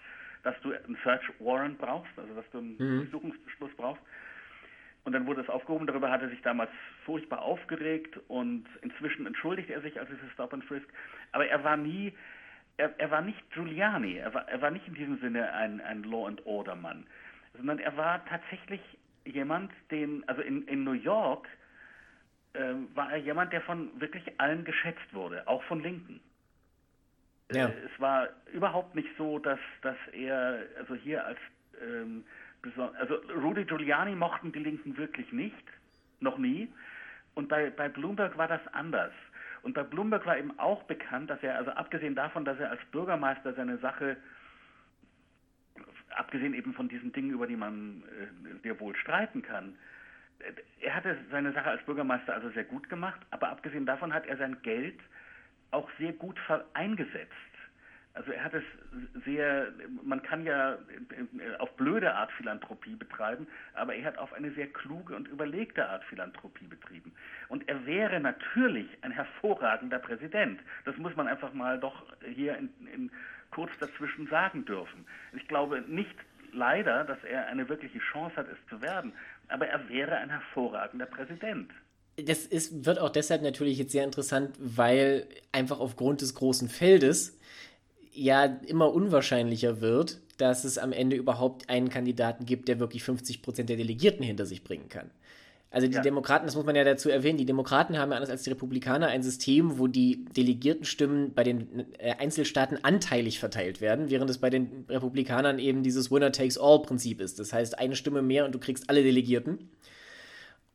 dass 0.43 0.59
du 0.61 0.71
einen 0.71 0.97
Search 1.03 1.23
Warrant 1.39 1.77
brauchst, 1.77 2.17
also 2.17 2.33
dass 2.33 2.49
du 2.51 2.59
einen 2.59 2.77
mhm. 2.77 2.97
Durchsuchungsbeschluss 2.99 3.71
brauchst. 3.75 4.01
Und 5.03 5.13
dann 5.13 5.25
wurde 5.25 5.41
es 5.41 5.49
aufgehoben. 5.49 5.87
Darüber 5.87 6.11
hat 6.11 6.21
er 6.21 6.29
sich 6.29 6.41
damals 6.41 6.69
furchtbar 7.05 7.41
aufgeregt 7.41 8.19
und 8.27 8.65
inzwischen 8.81 9.25
entschuldigt 9.25 9.69
er 9.69 9.81
sich 9.81 9.99
als 9.99 10.09
dieses 10.09 10.31
Stop 10.33 10.53
and 10.53 10.63
Frisk. 10.65 10.87
Aber 11.31 11.47
er 11.47 11.63
war 11.63 11.77
nie, 11.77 12.13
er, 12.77 12.93
er 12.99 13.09
war 13.09 13.21
nicht 13.21 13.39
Giuliani. 13.51 14.17
Er 14.17 14.33
war, 14.33 14.47
er 14.47 14.61
war 14.61 14.71
nicht 14.71 14.87
in 14.87 14.93
diesem 14.93 15.19
Sinne 15.19 15.51
ein, 15.53 15.81
ein 15.81 16.03
Law 16.03 16.27
and 16.27 16.45
Order 16.45 16.75
Mann, 16.75 17.05
sondern 17.55 17.79
er 17.79 17.95
war 17.97 18.25
tatsächlich 18.25 18.81
jemand, 19.25 19.71
den, 19.91 20.27
also 20.27 20.41
in, 20.41 20.67
in 20.67 20.83
New 20.83 20.93
York 20.93 21.47
äh, 22.53 22.73
war 22.93 23.11
er 23.11 23.17
jemand, 23.17 23.53
der 23.53 23.61
von 23.61 23.89
wirklich 23.99 24.39
allen 24.39 24.63
geschätzt 24.63 25.13
wurde, 25.13 25.47
auch 25.47 25.63
von 25.63 25.81
Linken. 25.81 26.19
Ja. 27.51 27.67
Äh, 27.67 27.73
es 27.93 27.99
war 27.99 28.29
überhaupt 28.53 28.95
nicht 28.95 29.09
so, 29.17 29.39
dass, 29.39 29.59
dass 29.81 29.97
er, 30.13 30.63
also 30.77 30.95
hier 30.95 31.25
als 31.25 31.39
ähm, 31.81 32.23
also 32.77 33.15
Rudy 33.41 33.63
Giuliani 33.63 34.15
mochten 34.15 34.51
die 34.51 34.59
Linken 34.59 34.97
wirklich 34.97 35.31
nicht, 35.31 35.63
noch 36.19 36.37
nie. 36.37 36.69
Und 37.35 37.47
bei, 37.47 37.69
bei 37.69 37.87
Bloomberg 37.87 38.37
war 38.37 38.47
das 38.47 38.61
anders. 38.73 39.13
Und 39.61 39.73
bei 39.73 39.83
Bloomberg 39.83 40.25
war 40.25 40.37
eben 40.37 40.57
auch 40.59 40.83
bekannt, 40.83 41.29
dass 41.29 41.41
er, 41.41 41.55
also 41.55 41.71
abgesehen 41.71 42.15
davon, 42.15 42.45
dass 42.45 42.59
er 42.59 42.69
als 42.69 42.83
Bürgermeister 42.91 43.53
seine 43.53 43.77
Sache, 43.77 44.17
abgesehen 46.09 46.53
eben 46.53 46.73
von 46.73 46.89
diesen 46.89 47.13
Dingen, 47.13 47.31
über 47.31 47.47
die 47.47 47.55
man 47.55 48.03
äh, 48.03 48.61
sehr 48.63 48.79
wohl 48.79 48.95
streiten 48.95 49.41
kann, 49.41 49.77
äh, 50.39 50.51
er 50.81 50.95
hatte 50.95 51.17
seine 51.31 51.53
Sache 51.53 51.69
als 51.69 51.83
Bürgermeister 51.83 52.33
also 52.33 52.49
sehr 52.49 52.65
gut 52.65 52.89
gemacht, 52.89 53.19
aber 53.31 53.49
abgesehen 53.49 53.85
davon 53.85 54.13
hat 54.13 54.25
er 54.27 54.37
sein 54.37 54.61
Geld 54.61 54.99
auch 55.71 55.89
sehr 55.99 56.13
gut 56.13 56.37
eingesetzt. 56.73 57.33
Also 58.13 58.31
er 58.31 58.43
hat 58.43 58.53
es 58.53 58.63
sehr, 59.23 59.71
man 60.03 60.21
kann 60.21 60.43
ja 60.45 60.77
auf 61.59 61.73
blöde 61.77 62.13
Art 62.13 62.31
Philanthropie 62.33 62.95
betreiben, 62.95 63.47
aber 63.75 63.95
er 63.95 64.03
hat 64.03 64.17
auf 64.17 64.33
eine 64.33 64.51
sehr 64.51 64.67
kluge 64.67 65.15
und 65.15 65.27
überlegte 65.27 65.87
Art 65.87 66.03
Philanthropie 66.05 66.67
betrieben. 66.67 67.13
Und 67.47 67.69
er 67.69 67.85
wäre 67.85 68.19
natürlich 68.19 68.89
ein 69.03 69.11
hervorragender 69.11 69.99
Präsident. 69.99 70.59
Das 70.85 70.97
muss 70.97 71.15
man 71.15 71.27
einfach 71.27 71.53
mal 71.53 71.79
doch 71.79 72.03
hier 72.25 72.57
in, 72.57 72.69
in 72.93 73.11
kurz 73.51 73.71
dazwischen 73.79 74.27
sagen 74.27 74.65
dürfen. 74.65 75.05
Ich 75.33 75.47
glaube 75.47 75.81
nicht 75.87 76.15
leider, 76.51 77.03
dass 77.03 77.23
er 77.23 77.47
eine 77.47 77.69
wirkliche 77.69 77.99
Chance 77.99 78.35
hat, 78.35 78.47
es 78.47 78.67
zu 78.69 78.81
werden, 78.81 79.13
aber 79.47 79.67
er 79.67 79.87
wäre 79.87 80.17
ein 80.17 80.29
hervorragender 80.29 81.05
Präsident 81.05 81.71
das 82.25 82.45
ist, 82.45 82.85
wird 82.85 82.99
auch 82.99 83.09
deshalb 83.09 83.41
natürlich 83.41 83.77
jetzt 83.77 83.91
sehr 83.91 84.03
interessant, 84.03 84.55
weil 84.59 85.27
einfach 85.51 85.79
aufgrund 85.79 86.21
des 86.21 86.35
großen 86.35 86.69
Feldes 86.69 87.37
ja 88.13 88.45
immer 88.45 88.93
unwahrscheinlicher 88.93 89.81
wird, 89.81 90.19
dass 90.37 90.63
es 90.63 90.77
am 90.77 90.91
Ende 90.91 91.15
überhaupt 91.15 91.69
einen 91.69 91.89
Kandidaten 91.89 92.45
gibt, 92.45 92.67
der 92.67 92.79
wirklich 92.79 93.03
50 93.03 93.41
Prozent 93.41 93.69
der 93.69 93.77
Delegierten 93.77 94.23
hinter 94.23 94.45
sich 94.45 94.63
bringen 94.63 94.89
kann. 94.89 95.11
Also 95.71 95.87
die 95.87 95.93
ja. 95.93 96.01
Demokraten, 96.01 96.47
das 96.47 96.55
muss 96.55 96.65
man 96.65 96.75
ja 96.75 96.83
dazu 96.83 97.09
erwähnen, 97.09 97.37
die 97.37 97.45
Demokraten 97.45 97.97
haben 97.99 98.09
ja 98.09 98.15
anders 98.15 98.31
als 98.31 98.41
die 98.41 98.49
Republikaner 98.49 99.07
ein 99.07 99.21
System, 99.21 99.77
wo 99.77 99.85
die 99.85 100.25
Delegiertenstimmen 100.35 101.33
bei 101.33 101.43
den 101.43 101.85
äh, 101.99 102.15
Einzelstaaten 102.17 102.83
anteilig 102.83 103.39
verteilt 103.39 103.79
werden, 103.79 104.09
während 104.09 104.31
es 104.31 104.39
bei 104.39 104.49
den 104.49 104.85
Republikanern 104.89 105.59
eben 105.59 105.83
dieses 105.83 106.09
Winner-Takes-All-Prinzip 106.09 107.21
ist. 107.21 107.37
Das 107.37 107.53
heißt, 107.53 107.77
eine 107.77 107.95
Stimme 107.95 108.23
mehr 108.23 108.45
und 108.45 108.55
du 108.55 108.59
kriegst 108.59 108.89
alle 108.89 109.03
Delegierten. 109.03 109.69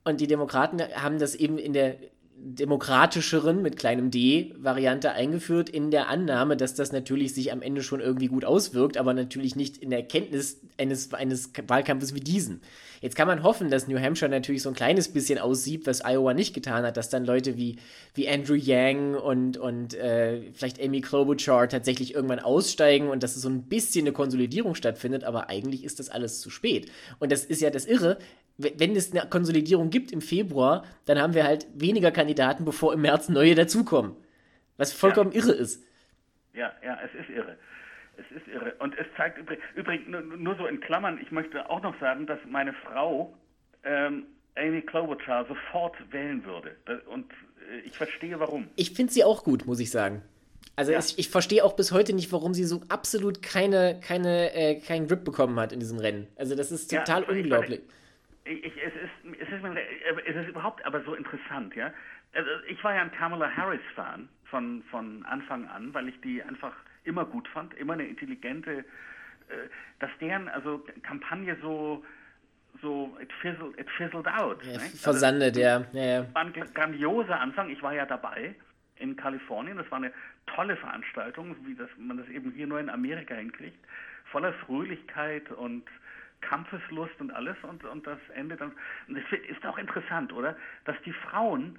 Und 0.05 0.21
die 0.21 0.27
Demokraten 0.27 0.81
haben 0.95 1.19
das 1.19 1.35
eben 1.35 1.59
in 1.59 1.73
der 1.73 1.97
demokratischeren 2.37 3.63
mit 3.63 3.77
kleinem 3.79 4.11
d 4.11 4.55
Variante 4.59 5.13
eingeführt, 5.13 5.71
in 5.71 5.91
der 5.91 6.09
Annahme, 6.09 6.57
dass 6.57 6.75
das 6.75 6.93
natürlich 6.93 7.33
sich 7.33 7.53
am 7.53 7.63
Ende 7.63 7.83
schon 7.83 8.01
irgendwie 8.01 8.27
gut 8.27 8.45
auswirkt, 8.45 8.99
aber 8.99 9.15
natürlich 9.15 9.57
nicht 9.57 9.79
in 9.79 9.89
der 9.89 10.03
Kenntnis 10.03 10.61
eines, 10.77 11.13
eines 11.15 11.53
Wahlkampfes 11.67 12.15
wie 12.15 12.21
diesen. 12.21 12.61
Jetzt 13.01 13.17
kann 13.17 13.29
man 13.29 13.43
hoffen, 13.43 13.71
dass 13.71 13.89
New 13.89 13.99
Hampshire 13.99 14.31
natürlich 14.31 14.63
so 14.63 14.69
ein 14.69 14.75
kleines 14.75 15.09
bisschen 15.09 15.39
aussieht, 15.39 15.87
was 15.87 16.05
Iowa 16.05 16.35
nicht 16.35 16.55
getan 16.55 16.85
hat, 16.85 16.97
dass 16.97 17.09
dann 17.09 17.25
Leute 17.25 17.57
wie, 17.57 17.77
wie 18.15 18.29
Andrew 18.29 18.55
Yang 18.55 19.15
und, 19.15 19.57
und 19.57 19.95
äh, 19.95 20.53
vielleicht 20.53 20.83
Amy 20.83 21.01
Klobuchar 21.01 21.69
tatsächlich 21.69 22.15
irgendwann 22.15 22.41
aussteigen 22.41 23.09
und 23.09 23.23
dass 23.23 23.35
so 23.35 23.49
ein 23.49 23.63
bisschen 23.65 24.05
eine 24.05 24.13
Konsolidierung 24.13 24.75
stattfindet, 24.75 25.25
aber 25.25 25.49
eigentlich 25.49 25.85
ist 25.85 25.99
das 25.99 26.11
alles 26.11 26.41
zu 26.41 26.51
spät. 26.51 26.91
Und 27.21 27.31
das 27.31 27.45
ist 27.45 27.63
ja 27.63 27.71
das 27.71 27.87
Irre, 27.87 28.19
wenn 28.57 28.95
es 28.95 29.13
eine 29.13 29.29
Konsolidierung 29.29 29.91
gibt 29.91 30.13
im 30.13 30.21
Februar, 30.21 30.85
dann 31.07 31.21
haben 31.21 31.35
wir 31.35 31.45
halt 31.45 31.67
weniger 31.75 32.11
Kandidaten, 32.11 32.65
bevor 32.65 32.93
im 32.93 33.01
März 33.01 33.29
neue 33.29 33.55
dazukommen. 33.55 34.15
Was 34.77 34.93
vollkommen 34.93 35.33
ja. 35.33 35.39
irre 35.39 35.53
ist. 35.53 35.85
Ja, 36.53 36.73
ja, 36.85 36.99
es 37.05 37.21
ist 37.21 37.31
irre. 37.31 37.57
Es 38.17 38.37
ist 38.37 38.47
irre. 38.47 38.75
Und 38.79 38.97
es 38.97 39.07
zeigt 39.17 39.39
übrigens, 39.39 40.05
nur 40.39 40.57
so 40.57 40.67
in 40.67 40.81
Klammern, 40.81 41.19
ich 41.21 41.33
möchte 41.33 41.69
auch 41.69 41.83
noch 41.83 41.99
sagen, 41.99 42.27
dass 42.27 42.39
meine 42.49 42.73
Frau 42.73 43.37
ähm, 43.83 44.27
Amy 44.57 44.83
Klobuchar 44.83 45.47
sofort 45.47 45.97
wählen 46.13 46.45
würde. 46.45 46.77
Und 47.07 47.31
äh, 47.71 47.81
ich 47.85 47.97
verstehe 47.97 48.39
warum. 48.39 48.69
Ich 48.77 48.93
finde 48.93 49.13
sie 49.13 49.25
auch 49.25 49.43
gut, 49.43 49.67
muss 49.67 49.81
ich 49.81 49.91
sagen. 49.91 50.23
Also 50.77 50.93
ja. 50.93 50.99
ich, 50.99 51.19
ich 51.19 51.29
verstehe 51.29 51.65
auch 51.65 51.75
bis 51.75 51.93
heute 51.93 52.13
nicht, 52.15 52.33
warum 52.33 52.55
sie 52.55 52.65
so 52.65 52.83
absolut 52.89 53.43
keine, 53.43 54.01
keine, 54.01 54.55
äh, 54.55 54.81
keinen 54.81 55.07
Grip 55.07 55.25
bekommen 55.25 55.59
hat 55.59 55.73
in 55.73 55.81
diesem 55.81 55.99
Rennen. 55.99 56.27
Also 56.37 56.57
das 56.57 56.73
ist 56.73 56.91
total 56.91 57.23
ja, 57.23 57.29
unglaublich. 57.29 57.81
Ich, 57.81 58.04
ich, 58.45 58.77
es, 58.77 58.95
ist, 58.95 59.41
es, 59.41 59.49
ist, 59.49 60.27
es 60.27 60.37
ist 60.37 60.49
überhaupt 60.49 60.85
aber 60.85 61.03
so 61.03 61.15
interessant, 61.15 61.75
ja. 61.75 61.93
Also 62.35 62.51
ich 62.69 62.83
war 62.83 62.95
ja 62.95 63.03
ein 63.03 63.13
Kamala 63.13 63.51
Harris-Fan 63.51 64.29
von, 64.45 64.83
von 64.91 65.25
Anfang 65.25 65.67
an, 65.69 65.95
weil 65.95 66.09
ich 66.09 66.21
die 66.21 66.43
einfach 66.43 66.75
immer 67.05 67.25
gut 67.25 67.49
fand, 67.49 67.75
immer 67.75 67.95
eine 67.95 68.07
intelligente, 68.07 68.79
äh, 69.49 69.69
dass 70.01 70.11
deren 70.21 70.49
also 70.49 70.85
Kampagne 71.03 71.57
so 71.63 72.05
so 72.83 73.17
it 73.21 73.33
fizzled, 73.41 73.79
it 73.79 73.89
fizzled 73.97 74.27
out. 74.27 74.63
Ja, 74.65 74.81
versandet, 74.81 75.57
also, 75.57 75.61
ja. 75.61 75.87
ja. 75.93 76.35
War 76.35 76.43
ein 76.43 76.53
grandioser 76.53 77.39
Anfang. 77.39 77.71
Ich 77.71 77.83
war 77.83 77.95
ja 77.95 78.05
dabei 78.05 78.55
in 78.97 79.17
Kalifornien. 79.17 79.77
Das 79.77 79.91
war 79.91 79.99
eine 79.99 80.13
tolle 80.47 80.77
Veranstaltung, 80.77 81.55
wie 81.67 81.75
das, 81.75 81.89
man 81.99 82.19
das 82.19 82.29
eben 82.29 82.53
hier 82.53 82.67
nur 82.67 82.81
in 82.81 82.91
Amerika 82.91 83.35
hinkriegt. 83.35 83.79
Voller 84.31 84.53
Fröhlichkeit 84.53 85.51
und 85.53 85.85
Kampfeslust 86.49 87.21
und 87.21 87.31
alles 87.33 87.57
und, 87.63 87.85
und 87.85 88.07
das 88.07 88.19
Ende 88.35 88.57
dann. 88.57 88.73
Und 89.09 89.17
es 89.17 89.25
ist 89.49 89.65
auch 89.67 89.79
interessant, 89.79 90.33
oder? 90.33 90.57
Dass 90.85 90.97
die 91.05 91.13
Frauen 91.13 91.79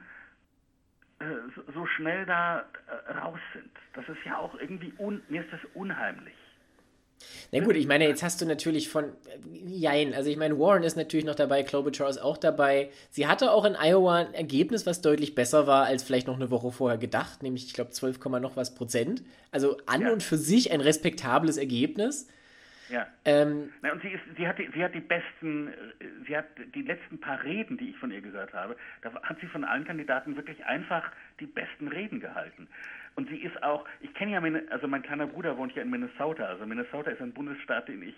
äh, 1.19 1.25
so 1.73 1.85
schnell 1.85 2.25
da 2.25 2.65
äh, 3.07 3.11
raus 3.13 3.39
sind. 3.53 3.71
Das 3.93 4.07
ist 4.09 4.23
ja 4.25 4.37
auch 4.37 4.55
irgendwie, 4.59 4.93
un, 4.97 5.21
mir 5.29 5.41
ist 5.41 5.51
das 5.53 5.61
unheimlich. 5.73 6.35
Na 7.51 7.63
gut, 7.63 7.75
ich 7.75 7.87
meine, 7.87 8.07
jetzt 8.07 8.23
hast 8.23 8.41
du 8.41 8.45
natürlich 8.45 8.89
von, 8.89 9.05
jein, 9.65 10.13
also 10.13 10.29
ich 10.29 10.37
meine, 10.37 10.59
Warren 10.59 10.83
ist 10.83 10.97
natürlich 10.97 11.25
noch 11.25 11.35
dabei, 11.35 11.63
Klobuchar 11.63 12.09
ist 12.09 12.17
auch 12.17 12.37
dabei. 12.37 12.89
Sie 13.09 13.27
hatte 13.27 13.51
auch 13.51 13.63
in 13.63 13.75
Iowa 13.75 14.17
ein 14.17 14.33
Ergebnis, 14.33 14.85
was 14.85 15.01
deutlich 15.01 15.35
besser 15.35 15.65
war, 15.65 15.85
als 15.85 16.03
vielleicht 16.03 16.27
noch 16.27 16.35
eine 16.35 16.51
Woche 16.51 16.71
vorher 16.71 16.97
gedacht, 16.97 17.43
nämlich, 17.43 17.65
ich 17.65 17.73
glaube, 17.73 17.91
12, 17.91 18.19
noch 18.41 18.57
was 18.57 18.75
Prozent. 18.75 19.23
Also 19.51 19.77
an 19.85 20.01
ja. 20.01 20.11
und 20.11 20.23
für 20.23 20.37
sich 20.37 20.71
ein 20.71 20.81
respektables 20.81 21.57
Ergebnis. 21.57 22.27
Ja. 22.89 23.07
Ähm, 23.25 23.71
Na, 23.81 23.91
und 23.91 24.01
sie, 24.01 24.09
ist, 24.09 24.21
sie, 24.37 24.47
hat 24.47 24.59
die, 24.59 24.69
sie 24.73 24.83
hat 24.83 24.93
die 24.93 24.99
besten, 24.99 25.73
sie 26.27 26.37
hat 26.37 26.45
die 26.73 26.83
letzten 26.83 27.19
paar 27.19 27.43
Reden, 27.43 27.77
die 27.77 27.89
ich 27.89 27.97
von 27.97 28.11
ihr 28.11 28.21
gehört 28.21 28.53
habe, 28.53 28.75
da 29.01 29.13
hat 29.23 29.39
sie 29.39 29.47
von 29.47 29.63
allen 29.63 29.85
Kandidaten 29.85 30.35
wirklich 30.35 30.63
einfach 30.65 31.11
die 31.39 31.47
besten 31.47 31.87
Reden 31.87 32.19
gehalten. 32.19 32.67
Und 33.15 33.29
sie 33.29 33.37
ist 33.37 33.61
auch, 33.63 33.85
ich 34.01 34.13
kenne 34.13 34.33
ja, 34.33 34.41
meine, 34.41 34.63
also 34.69 34.87
mein 34.87 35.01
kleiner 35.01 35.27
Bruder 35.27 35.57
wohnt 35.57 35.73
ja 35.73 35.81
in 35.81 35.89
Minnesota. 35.89 36.45
Also 36.45 36.65
Minnesota 36.65 37.11
ist 37.11 37.21
ein 37.21 37.33
Bundesstaat, 37.33 37.87
den 37.87 38.03
ich 38.03 38.15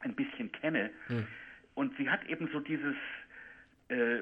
ein 0.00 0.14
bisschen 0.14 0.50
kenne. 0.52 0.90
Hm. 1.08 1.26
Und 1.74 1.96
sie 1.96 2.08
hat 2.10 2.24
eben 2.24 2.48
so 2.52 2.60
dieses, 2.60 2.96
äh, 3.88 4.20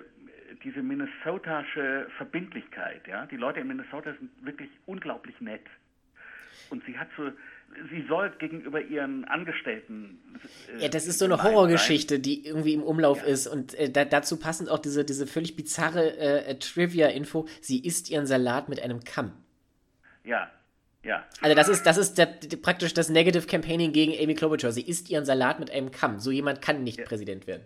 diese 0.65 0.83
minnesotasche 0.83 2.09
Verbindlichkeit. 2.17 3.07
Ja? 3.07 3.27
Die 3.27 3.37
Leute 3.37 3.61
in 3.61 3.69
Minnesota 3.69 4.13
sind 4.15 4.31
wirklich 4.45 4.71
unglaublich 4.87 5.41
nett. 5.41 5.67
Und 6.71 6.85
sie 6.85 6.99
hat 6.99 7.09
so, 7.17 7.31
sie 7.91 8.05
soll 8.09 8.31
gegenüber 8.39 8.81
ihren 8.81 9.25
Angestellten. 9.25 10.19
Äh, 10.77 10.83
ja, 10.85 10.89
das 10.89 11.07
ist 11.07 11.19
so 11.19 11.25
eine 11.25 11.43
Horrorgeschichte, 11.43 12.15
sein. 12.15 12.23
die 12.23 12.47
irgendwie 12.47 12.75
im 12.75 12.83
Umlauf 12.83 13.19
ja. 13.21 13.29
ist. 13.29 13.47
Und 13.47 13.75
äh, 13.75 13.91
da, 13.91 14.05
dazu 14.05 14.39
passend 14.39 14.69
auch 14.71 14.79
diese, 14.79 15.05
diese 15.05 15.27
völlig 15.27 15.57
bizarre 15.57 16.17
äh, 16.17 16.59
Trivia-Info: 16.59 17.47
Sie 17.61 17.85
isst 17.85 18.11
ihren 18.11 18.27
Salat 18.27 18.69
mit 18.69 18.83
einem 18.83 19.05
Kamm. 19.05 19.33
Ja, 20.25 20.51
ja. 21.03 21.25
Also 21.41 21.55
das 21.55 21.69
ist, 21.69 21.85
das 21.85 21.97
ist 21.97 22.19
der, 22.19 22.27
praktisch 22.61 22.93
das 22.93 23.09
Negative 23.09 23.47
Campaigning 23.47 23.93
gegen 23.93 24.13
Amy 24.23 24.35
Klobuchar. 24.35 24.73
Sie 24.73 24.83
isst 24.83 25.09
ihren 25.11 25.25
Salat 25.25 25.61
mit 25.61 25.71
einem 25.71 25.91
Kamm. 25.91 26.19
So 26.19 26.31
jemand 26.31 26.61
kann 26.61 26.83
nicht 26.83 26.99
ja. 26.99 27.05
Präsident 27.05 27.47
werden. 27.47 27.65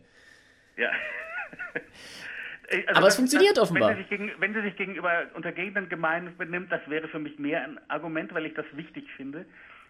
Ja. 0.77 0.91
also 2.71 2.89
Aber 2.89 3.01
das, 3.01 3.09
es 3.09 3.17
funktioniert 3.17 3.57
das, 3.57 3.65
offenbar. 3.65 3.91
Wenn 3.91 3.97
sie, 3.97 4.03
sich 4.03 4.11
gegen, 4.11 4.33
wenn 4.39 4.55
sie 4.55 4.63
sich 4.63 4.77
gegenüber 4.77 5.27
Untergebenen 5.35 5.89
gemein 5.89 6.37
benimmt, 6.37 6.71
das 6.71 6.83
wäre 6.89 7.09
für 7.09 7.19
mich 7.19 7.39
mehr 7.39 7.65
ein 7.65 7.81
Argument, 7.89 8.33
weil 8.35 8.47
ich 8.47 8.55
das 8.55 8.67
wichtig 8.75 9.07
finde. 9.17 9.47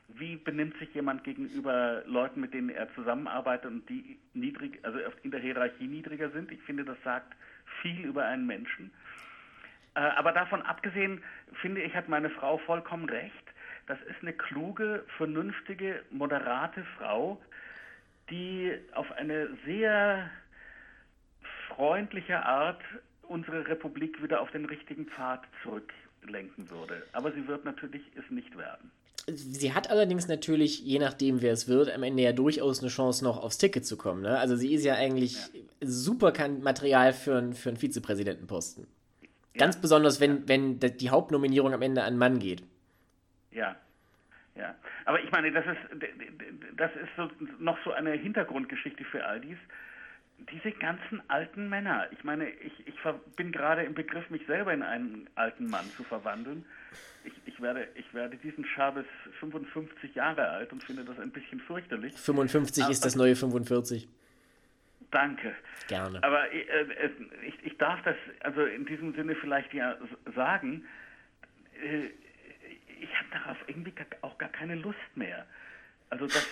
Wie 0.09 0.37
benimmt 0.37 0.77
sich 0.79 0.93
jemand 0.95 1.25
gegenüber 1.25 2.03
Leuten, 2.07 2.41
mit 2.41 2.53
denen 2.53 2.69
er 2.69 2.93
zusammenarbeitet 2.95 3.71
und 3.71 3.89
die 3.89 4.19
niedrig, 4.35 4.79
also 4.83 4.99
in 5.23 5.31
der 5.31 5.41
Hierarchie 5.41 5.87
niedriger 5.87 6.31
sind? 6.31 6.53
Ich 6.53 6.61
finde, 6.63 6.85
das 6.85 6.99
sagt 7.03 7.35
viel 7.81 8.05
über 8.05 8.25
einen 8.25 8.47
Menschen. 8.47 8.91
Äh, 9.95 10.01
aber 10.01 10.33
davon 10.33 10.63
abgesehen, 10.63 11.23
finde 11.61 11.83
ich, 11.83 11.95
hat 11.95 12.09
meine 12.09 12.31
Frau 12.31 12.59
vollkommen 12.59 13.09
recht. 13.09 13.35
Das 13.87 14.01
ist 14.03 14.23
eine 14.23 14.33
kluge, 14.33 15.05
vernünftige, 15.17 16.03
moderate 16.11 16.85
Frau, 16.99 17.41
die 18.31 18.79
auf 18.93 19.11
eine 19.13 19.49
sehr 19.65 20.31
freundliche 21.69 22.45
Art 22.45 22.81
unsere 23.23 23.67
Republik 23.67 24.23
wieder 24.23 24.41
auf 24.41 24.51
den 24.51 24.67
richtigen 24.67 25.07
Pfad 25.07 25.43
zurücklenken 25.63 26.71
würde. 26.71 27.07
Aber 27.13 27.33
sie 27.33 27.47
wird 27.49 27.65
natürlich 27.65 28.03
es 28.17 28.31
nicht 28.31 28.57
werden. 28.57 28.91
Sie 29.27 29.73
hat 29.73 29.89
allerdings 29.89 30.27
natürlich, 30.27 30.81
je 30.81 30.99
nachdem 30.99 31.43
wer 31.43 31.53
es 31.53 31.69
wird, 31.69 31.91
am 31.95 32.03
Ende 32.03 32.25
ja 32.25 32.33
durchaus 32.33 32.81
eine 32.81 32.89
Chance 32.89 33.23
noch 33.23 33.41
aufs 33.43 33.59
Ticket 33.59 33.87
zu 33.87 33.97
kommen. 33.97 34.23
Ne? 34.23 34.37
Also 34.37 34.57
sie 34.57 34.75
ist 34.75 34.85
ja 34.85 34.95
eigentlich 34.95 35.35
ja. 35.35 35.61
super 35.81 36.33
Material 36.61 37.13
für, 37.13 37.53
für 37.53 37.69
einen 37.69 37.79
Vizepräsidentenposten. 37.79 38.87
Ganz 39.55 39.77
ja. 39.77 39.81
besonders, 39.81 40.21
wenn, 40.21 40.49
wenn 40.49 40.81
die 40.81 41.11
Hauptnominierung 41.11 41.73
am 41.73 41.83
Ende 41.83 42.03
an 42.03 42.19
Mann 42.19 42.41
geht. 42.41 42.65
Ja, 43.53 43.77
ja. 44.57 44.75
Aber 45.05 45.23
ich 45.23 45.31
meine, 45.31 45.53
das 45.53 45.65
ist, 45.67 46.03
das 46.77 46.91
ist 46.97 47.11
so, 47.17 47.31
noch 47.59 47.79
so 47.85 47.93
eine 47.93 48.13
Hintergrundgeschichte 48.13 49.05
für 49.05 49.25
all 49.25 49.41
dies. 49.41 49.59
Diese 50.51 50.73
ganzen 50.73 51.23
alten 51.29 51.69
Männer. 51.69 52.09
Ich 52.13 52.25
meine, 52.25 52.49
ich, 52.49 52.87
ich 52.87 52.95
bin 53.37 53.53
gerade 53.53 53.83
im 53.83 53.95
Begriff, 53.95 54.29
mich 54.31 54.45
selber 54.47 54.73
in 54.73 54.83
einen 54.83 55.29
alten 55.35 55.67
Mann 55.69 55.85
zu 55.97 56.05
verwandeln. 56.05 56.65
Ich, 57.25 57.33
ich, 57.47 57.61
werde, 57.61 57.89
ich 57.95 58.13
werde 58.15 58.37
diesen 58.37 58.65
Schabes 58.65 59.07
55 59.39 60.15
Jahre 60.15 60.49
alt 60.49 60.73
und 60.73 60.83
finde 60.83 61.05
das 61.05 61.19
ein 61.21 61.31
bisschen 61.31 61.61
fürchterlich. 61.61 62.15
55 62.15 62.85
Aber, 62.85 62.93
ist 62.93 63.05
das 63.05 63.15
neue 63.15 63.37
45. 63.37 64.09
Danke. 65.11 65.55
Gerne. 65.89 66.23
Aber 66.23 66.51
äh, 66.53 66.61
äh, 66.61 67.11
ich, 67.47 67.55
ich, 67.65 67.79
darf 67.79 68.03
das 68.03 68.17
also 68.41 68.65
in 68.65 68.87
diesem 68.87 69.15
Sinne 69.15 69.37
vielleicht 69.37 69.73
ja 69.75 69.97
sagen, 70.35 70.85
äh, 71.83 72.07
ich 73.01 73.11
habe 73.19 73.29
darauf 73.31 73.57
irgendwie 73.67 73.93
auch 74.23 74.39
gar 74.39 74.49
keine 74.49 74.75
Lust 74.75 74.99
mehr. 75.15 75.47
Also 76.09 76.27
dass, 76.27 76.49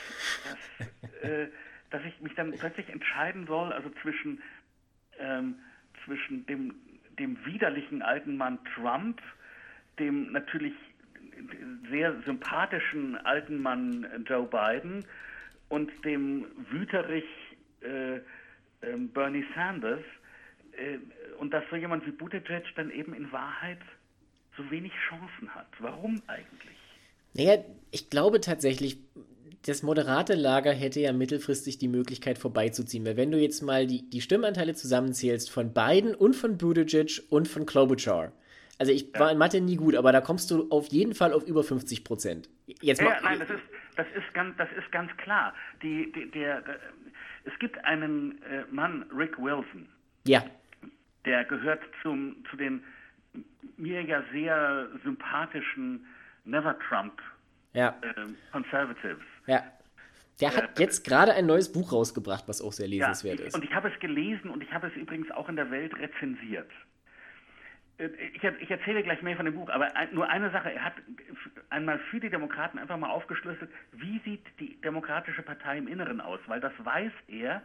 äh, 1.22 1.48
dass 1.90 2.02
ich 2.04 2.20
mich 2.20 2.34
dann 2.34 2.52
plötzlich 2.52 2.88
entscheiden 2.88 3.46
soll, 3.46 3.72
also 3.72 3.90
zwischen, 4.02 4.40
ähm, 5.18 5.56
zwischen 6.04 6.46
dem, 6.46 6.74
dem 7.18 7.44
widerlichen 7.44 8.02
alten 8.02 8.36
Mann 8.36 8.58
Trump, 8.74 9.20
dem 9.98 10.32
natürlich 10.32 10.74
sehr 11.90 12.20
sympathischen 12.22 13.16
alten 13.18 13.60
Mann 13.60 14.06
Joe 14.26 14.46
Biden 14.46 15.04
und 15.68 15.90
dem 16.04 16.46
wüterich 16.70 17.24
äh, 17.80 18.20
ähm, 18.82 19.08
Bernie 19.10 19.44
Sanders 19.54 20.00
äh, 20.72 20.98
und 21.38 21.52
dass 21.52 21.64
so 21.70 21.76
jemand 21.76 22.06
wie 22.06 22.12
Buttigieg 22.12 22.64
dann 22.76 22.90
eben 22.90 23.14
in 23.14 23.30
Wahrheit 23.32 23.80
so 24.56 24.70
wenig 24.70 24.92
Chancen 25.08 25.54
hat. 25.54 25.68
Warum 25.78 26.22
eigentlich? 26.26 26.76
Naja, 27.34 27.64
ich 27.90 28.10
glaube 28.10 28.40
tatsächlich, 28.40 28.98
das 29.66 29.82
moderate 29.82 30.34
Lager 30.34 30.72
hätte 30.72 31.00
ja 31.00 31.12
mittelfristig 31.12 31.78
die 31.78 31.88
Möglichkeit 31.88 32.38
vorbeizuziehen. 32.38 33.04
Weil 33.04 33.16
wenn 33.16 33.30
du 33.30 33.38
jetzt 33.38 33.62
mal 33.62 33.86
die, 33.86 34.08
die 34.08 34.20
Stimmanteile 34.20 34.74
zusammenzählst 34.74 35.50
von 35.50 35.74
Biden 35.74 36.14
und 36.14 36.34
von 36.34 36.56
Buttigieg 36.56 37.22
und 37.28 37.46
von 37.46 37.66
Klobuchar, 37.66 38.32
also 38.78 38.92
ich 38.92 39.12
ja. 39.12 39.20
war 39.20 39.30
in 39.30 39.38
Mathe 39.38 39.60
nie 39.60 39.76
gut, 39.76 39.94
aber 39.94 40.12
da 40.12 40.22
kommst 40.22 40.50
du 40.50 40.68
auf 40.70 40.86
jeden 40.88 41.14
Fall 41.14 41.34
auf 41.34 41.46
über 41.46 41.62
50 41.62 42.04
Prozent. 42.04 42.48
Jetzt 42.80 43.02
ja, 43.02 43.20
nein, 43.22 43.38
das 43.38 43.50
ist, 43.50 43.62
das 43.96 44.06
ist, 44.16 44.32
ganz, 44.32 44.56
das 44.56 44.68
ist 44.72 44.90
ganz 44.90 45.14
klar. 45.18 45.52
Die, 45.82 46.10
die, 46.12 46.30
der, 46.30 46.62
der, 46.62 46.78
es 47.44 47.58
gibt 47.58 47.84
einen 47.84 48.40
äh, 48.42 48.64
Mann, 48.70 49.04
Rick 49.14 49.38
Wilson. 49.38 49.86
Ja. 50.26 50.44
Der 51.26 51.44
gehört 51.44 51.82
zum, 52.02 52.36
zu 52.50 52.56
den 52.56 52.82
mir 53.76 54.02
ja 54.02 54.22
sehr 54.32 54.88
sympathischen 55.04 56.06
Never 56.44 56.78
Trump 56.88 57.20
ja. 57.74 57.94
äh, 58.02 58.26
Conservatives. 58.52 59.22
Ja. 59.46 59.62
Der 60.40 60.56
hat 60.56 60.78
äh, 60.78 60.82
jetzt 60.82 61.04
gerade 61.04 61.34
ein 61.34 61.46
neues 61.46 61.70
Buch 61.70 61.92
rausgebracht, 61.92 62.48
was 62.48 62.62
auch 62.62 62.72
sehr 62.72 62.88
lesenswert 62.88 63.40
ja, 63.40 63.46
ist. 63.46 63.54
Und 63.54 63.64
ich 63.64 63.74
habe 63.74 63.88
es 63.88 64.00
gelesen 64.00 64.50
und 64.50 64.62
ich 64.62 64.72
habe 64.72 64.86
es 64.86 64.94
übrigens 64.94 65.30
auch 65.30 65.48
in 65.48 65.56
der 65.56 65.70
Welt 65.70 65.94
rezensiert. 65.98 66.70
Äh, 67.98 68.08
ich, 68.34 68.42
ich, 68.42 68.70
erzähle 68.70 69.02
gleich 69.02 69.22
mehr 69.22 69.36
von 69.36 69.44
dem 69.44 69.54
Buch, 69.54 69.68
aber 69.68 69.88
nur 70.12 70.28
eine 70.28 70.50
Sache. 70.50 70.72
Er 70.72 70.84
hat 70.84 70.94
einmal 71.68 71.98
für 72.10 72.20
die 72.20 72.30
Demokraten 72.30 72.78
einfach 72.78 72.96
mal 72.96 73.10
aufgeschlüsselt, 73.10 73.70
wie 73.92 74.20
sieht 74.24 74.44
die 74.58 74.80
Demokratische 74.80 75.42
Partei 75.42 75.78
im 75.78 75.88
Inneren 75.88 76.20
aus, 76.20 76.40
weil 76.46 76.60
das 76.60 76.72
weiß 76.78 77.12
er 77.28 77.62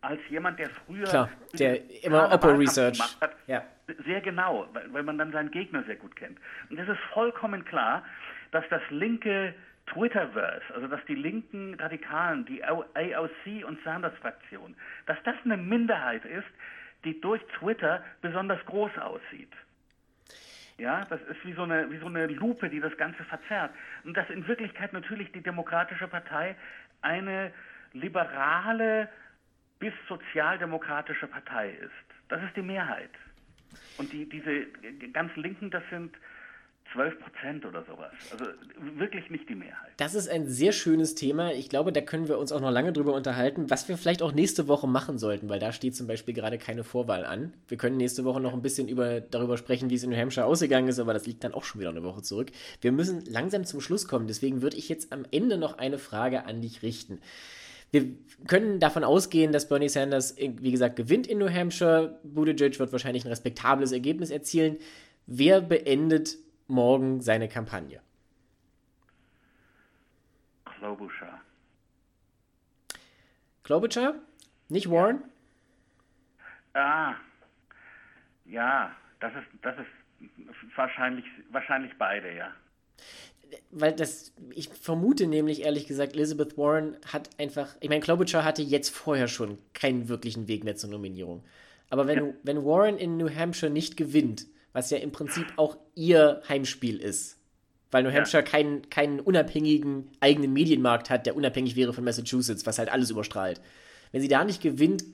als 0.00 0.20
jemand, 0.28 0.58
der 0.58 0.68
früher 0.68 1.04
Klar, 1.04 1.30
der 1.52 2.04
immer 2.04 2.32
Oppo 2.32 2.48
Research 2.48 2.98
gemacht 2.98 3.18
hat, 3.20 3.36
ja. 3.46 3.64
sehr 4.04 4.20
genau, 4.20 4.66
weil, 4.72 4.92
weil 4.92 5.04
man 5.04 5.16
dann 5.16 5.30
seinen 5.30 5.52
Gegner 5.52 5.84
sehr 5.84 5.94
gut 5.94 6.16
kennt. 6.16 6.38
Und 6.70 6.78
es 6.78 6.88
ist 6.88 6.98
vollkommen 7.12 7.64
klar, 7.64 8.04
dass 8.50 8.64
das 8.68 8.82
linke 8.90 9.54
Twitterverse, 9.92 10.74
also 10.74 10.86
dass 10.86 11.04
die 11.06 11.14
linken 11.14 11.74
Radikalen, 11.74 12.44
die 12.46 12.64
AOC 12.64 13.64
und 13.66 13.82
Sanders-Fraktion, 13.84 14.74
dass 15.06 15.18
das 15.24 15.34
eine 15.44 15.56
Minderheit 15.56 16.24
ist, 16.24 16.48
die 17.04 17.20
durch 17.20 17.42
Twitter 17.58 18.02
besonders 18.20 18.64
groß 18.66 18.96
aussieht. 18.98 19.52
Ja, 20.78 21.04
das 21.10 21.20
ist 21.22 21.44
wie 21.44 21.52
so, 21.52 21.62
eine, 21.62 21.90
wie 21.90 21.98
so 21.98 22.06
eine 22.06 22.26
Lupe, 22.26 22.68
die 22.68 22.80
das 22.80 22.96
Ganze 22.96 23.22
verzerrt. 23.24 23.72
Und 24.04 24.16
dass 24.16 24.28
in 24.30 24.46
Wirklichkeit 24.48 24.92
natürlich 24.92 25.30
die 25.32 25.42
Demokratische 25.42 26.08
Partei 26.08 26.56
eine 27.02 27.52
liberale 27.92 29.08
bis 29.78 29.92
sozialdemokratische 30.08 31.26
Partei 31.26 31.70
ist. 31.70 31.90
Das 32.28 32.42
ist 32.42 32.56
die 32.56 32.62
Mehrheit. 32.62 33.10
Und 33.98 34.12
die, 34.12 34.28
diese 34.28 34.66
ganz 35.12 35.34
Linken, 35.36 35.70
das 35.70 35.82
sind 35.90 36.16
12 36.92 37.18
Prozent 37.18 37.66
oder 37.66 37.84
sowas. 37.84 38.12
Also 38.30 38.44
wirklich 38.98 39.30
nicht 39.30 39.48
die 39.48 39.54
Mehrheit. 39.54 39.92
Das 39.96 40.14
ist 40.14 40.28
ein 40.28 40.46
sehr 40.46 40.72
schönes 40.72 41.14
Thema. 41.14 41.52
Ich 41.52 41.68
glaube, 41.68 41.92
da 41.92 42.00
können 42.00 42.28
wir 42.28 42.38
uns 42.38 42.52
auch 42.52 42.60
noch 42.60 42.70
lange 42.70 42.92
drüber 42.92 43.14
unterhalten, 43.14 43.70
was 43.70 43.88
wir 43.88 43.96
vielleicht 43.96 44.22
auch 44.22 44.32
nächste 44.32 44.68
Woche 44.68 44.86
machen 44.86 45.18
sollten, 45.18 45.48
weil 45.48 45.58
da 45.58 45.72
steht 45.72 45.96
zum 45.96 46.06
Beispiel 46.06 46.34
gerade 46.34 46.58
keine 46.58 46.84
Vorwahl 46.84 47.24
an. 47.24 47.54
Wir 47.68 47.76
können 47.76 47.96
nächste 47.96 48.24
Woche 48.24 48.40
noch 48.40 48.52
ein 48.52 48.62
bisschen 48.62 48.88
über, 48.88 49.20
darüber 49.20 49.56
sprechen, 49.56 49.90
wie 49.90 49.94
es 49.94 50.02
in 50.02 50.10
New 50.10 50.16
Hampshire 50.16 50.46
ausgegangen 50.46 50.88
ist, 50.88 50.98
aber 50.98 51.14
das 51.14 51.26
liegt 51.26 51.44
dann 51.44 51.54
auch 51.54 51.64
schon 51.64 51.80
wieder 51.80 51.90
eine 51.90 52.02
Woche 52.02 52.22
zurück. 52.22 52.50
Wir 52.80 52.92
müssen 52.92 53.24
langsam 53.26 53.64
zum 53.64 53.80
Schluss 53.80 54.06
kommen, 54.08 54.26
deswegen 54.26 54.62
würde 54.62 54.76
ich 54.76 54.88
jetzt 54.88 55.12
am 55.12 55.24
Ende 55.30 55.56
noch 55.56 55.78
eine 55.78 55.98
Frage 55.98 56.44
an 56.44 56.60
dich 56.60 56.82
richten. 56.82 57.20
Wir 57.90 58.06
können 58.46 58.80
davon 58.80 59.04
ausgehen, 59.04 59.52
dass 59.52 59.68
Bernie 59.68 59.90
Sanders, 59.90 60.36
wie 60.38 60.70
gesagt, 60.70 60.96
gewinnt 60.96 61.26
in 61.26 61.38
New 61.38 61.50
Hampshire. 61.50 62.18
Buttigieg 62.24 62.78
wird 62.78 62.90
wahrscheinlich 62.90 63.26
ein 63.26 63.28
respektables 63.28 63.92
Ergebnis 63.92 64.30
erzielen. 64.30 64.78
Wer 65.26 65.60
beendet 65.60 66.38
morgen 66.68 67.20
seine 67.20 67.48
Kampagne? 67.48 68.00
Klobuchar. 70.64 71.40
Klobuchar? 73.62 74.14
Nicht 74.68 74.90
Warren? 74.90 75.22
Ah, 76.74 77.14
ja, 78.46 78.94
das 79.20 79.32
ist, 79.34 79.46
das 79.62 79.76
ist 79.78 80.76
wahrscheinlich, 80.76 81.24
wahrscheinlich 81.50 81.92
beide, 81.98 82.34
ja. 82.34 82.52
Weil 83.70 83.92
das, 83.92 84.32
ich 84.50 84.68
vermute 84.70 85.26
nämlich 85.26 85.62
ehrlich 85.62 85.86
gesagt, 85.86 86.14
Elizabeth 86.14 86.56
Warren 86.56 86.96
hat 87.12 87.28
einfach, 87.38 87.76
ich 87.80 87.88
meine, 87.88 88.00
Klobuchar 88.00 88.44
hatte 88.44 88.62
jetzt 88.62 88.88
vorher 88.88 89.28
schon 89.28 89.58
keinen 89.74 90.08
wirklichen 90.08 90.48
Weg 90.48 90.64
mehr 90.64 90.76
zur 90.76 90.90
Nominierung. 90.90 91.44
Aber 91.90 92.06
wenn, 92.06 92.26
ja. 92.26 92.34
wenn 92.42 92.64
Warren 92.64 92.96
in 92.96 93.18
New 93.18 93.28
Hampshire 93.28 93.70
nicht 93.70 93.96
gewinnt, 93.98 94.46
was 94.72 94.90
ja 94.90 94.98
im 94.98 95.12
Prinzip 95.12 95.46
auch 95.56 95.76
ihr 95.94 96.42
Heimspiel 96.48 96.98
ist. 96.98 97.38
Weil 97.90 98.04
New 98.04 98.12
Hampshire 98.12 98.42
ja. 98.42 98.50
keinen, 98.50 98.88
keinen 98.88 99.20
unabhängigen 99.20 100.10
eigenen 100.20 100.52
Medienmarkt 100.52 101.10
hat, 101.10 101.26
der 101.26 101.36
unabhängig 101.36 101.76
wäre 101.76 101.92
von 101.92 102.04
Massachusetts, 102.04 102.66
was 102.66 102.78
halt 102.78 102.90
alles 102.90 103.10
überstrahlt. 103.10 103.60
Wenn 104.12 104.22
sie 104.22 104.28
da 104.28 104.44
nicht 104.44 104.62
gewinnt, 104.62 105.04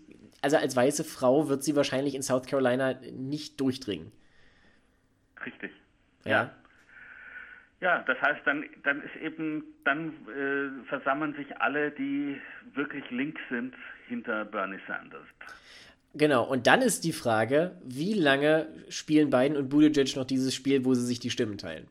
also 0.43 0.57
als 0.57 0.77
weiße 0.77 1.03
Frau 1.03 1.49
wird 1.49 1.65
sie 1.65 1.75
wahrscheinlich 1.75 2.15
in 2.15 2.23
South 2.23 2.47
Carolina 2.47 2.95
nicht 3.13 3.61
durchdringen. 3.61 4.13
Richtig. 5.45 5.73
Ja. 6.25 6.31
ja. 6.31 6.55
Ja, 7.81 8.03
das 8.09 8.21
heißt, 8.21 8.41
dann, 8.45 8.65
dann 8.83 9.03
ist 9.03 9.15
eben, 9.23 9.63
dann 9.85 10.09
äh, 10.27 10.89
versammeln 10.89 11.35
sich 11.35 11.61
alle, 11.61 11.93
die 11.93 12.41
wirklich 12.75 13.09
links 13.11 13.41
sind, 13.51 13.73
hinter 14.09 14.45
Bernie 14.45 14.81
Sanders. 14.89 15.27
Genau, 16.15 16.45
und 16.49 16.67
dann 16.67 16.83
ist 16.83 17.05
die 17.05 17.13
Frage, 17.13 17.77
wie 17.85 18.15
lange 18.15 18.67
spielen 18.89 19.31
Biden 19.31 19.57
und 19.57 19.69
Buttigieg 19.69 20.17
noch 20.17 20.25
dieses 20.25 20.55
Spiel, 20.55 20.85
wo 20.85 20.95
sie 20.95 21.05
sich 21.05 21.21
die 21.21 21.31
Stimmen 21.31 21.59
teilen? 21.59 21.87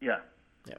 Ja. 0.00 0.20
ja. 0.68 0.76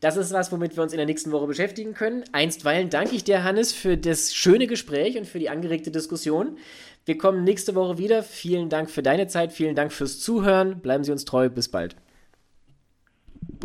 Das 0.00 0.16
ist 0.16 0.32
was, 0.32 0.52
womit 0.52 0.76
wir 0.76 0.82
uns 0.82 0.92
in 0.92 0.98
der 0.98 1.06
nächsten 1.06 1.32
Woche 1.32 1.46
beschäftigen 1.46 1.94
können. 1.94 2.24
Einstweilen 2.32 2.90
danke 2.90 3.16
ich 3.16 3.24
dir, 3.24 3.42
Hannes, 3.42 3.72
für 3.72 3.96
das 3.96 4.34
schöne 4.34 4.66
Gespräch 4.66 5.18
und 5.18 5.26
für 5.26 5.38
die 5.38 5.50
angeregte 5.50 5.90
Diskussion. 5.90 6.58
Wir 7.04 7.18
kommen 7.18 7.44
nächste 7.44 7.74
Woche 7.74 7.98
wieder. 7.98 8.22
Vielen 8.22 8.68
Dank 8.68 8.90
für 8.90 9.02
deine 9.02 9.26
Zeit, 9.26 9.52
vielen 9.52 9.74
Dank 9.74 9.92
fürs 9.92 10.20
Zuhören. 10.20 10.80
Bleiben 10.80 11.04
Sie 11.04 11.12
uns 11.12 11.24
treu. 11.24 11.48
Bis 11.48 11.68
bald. 11.68 11.96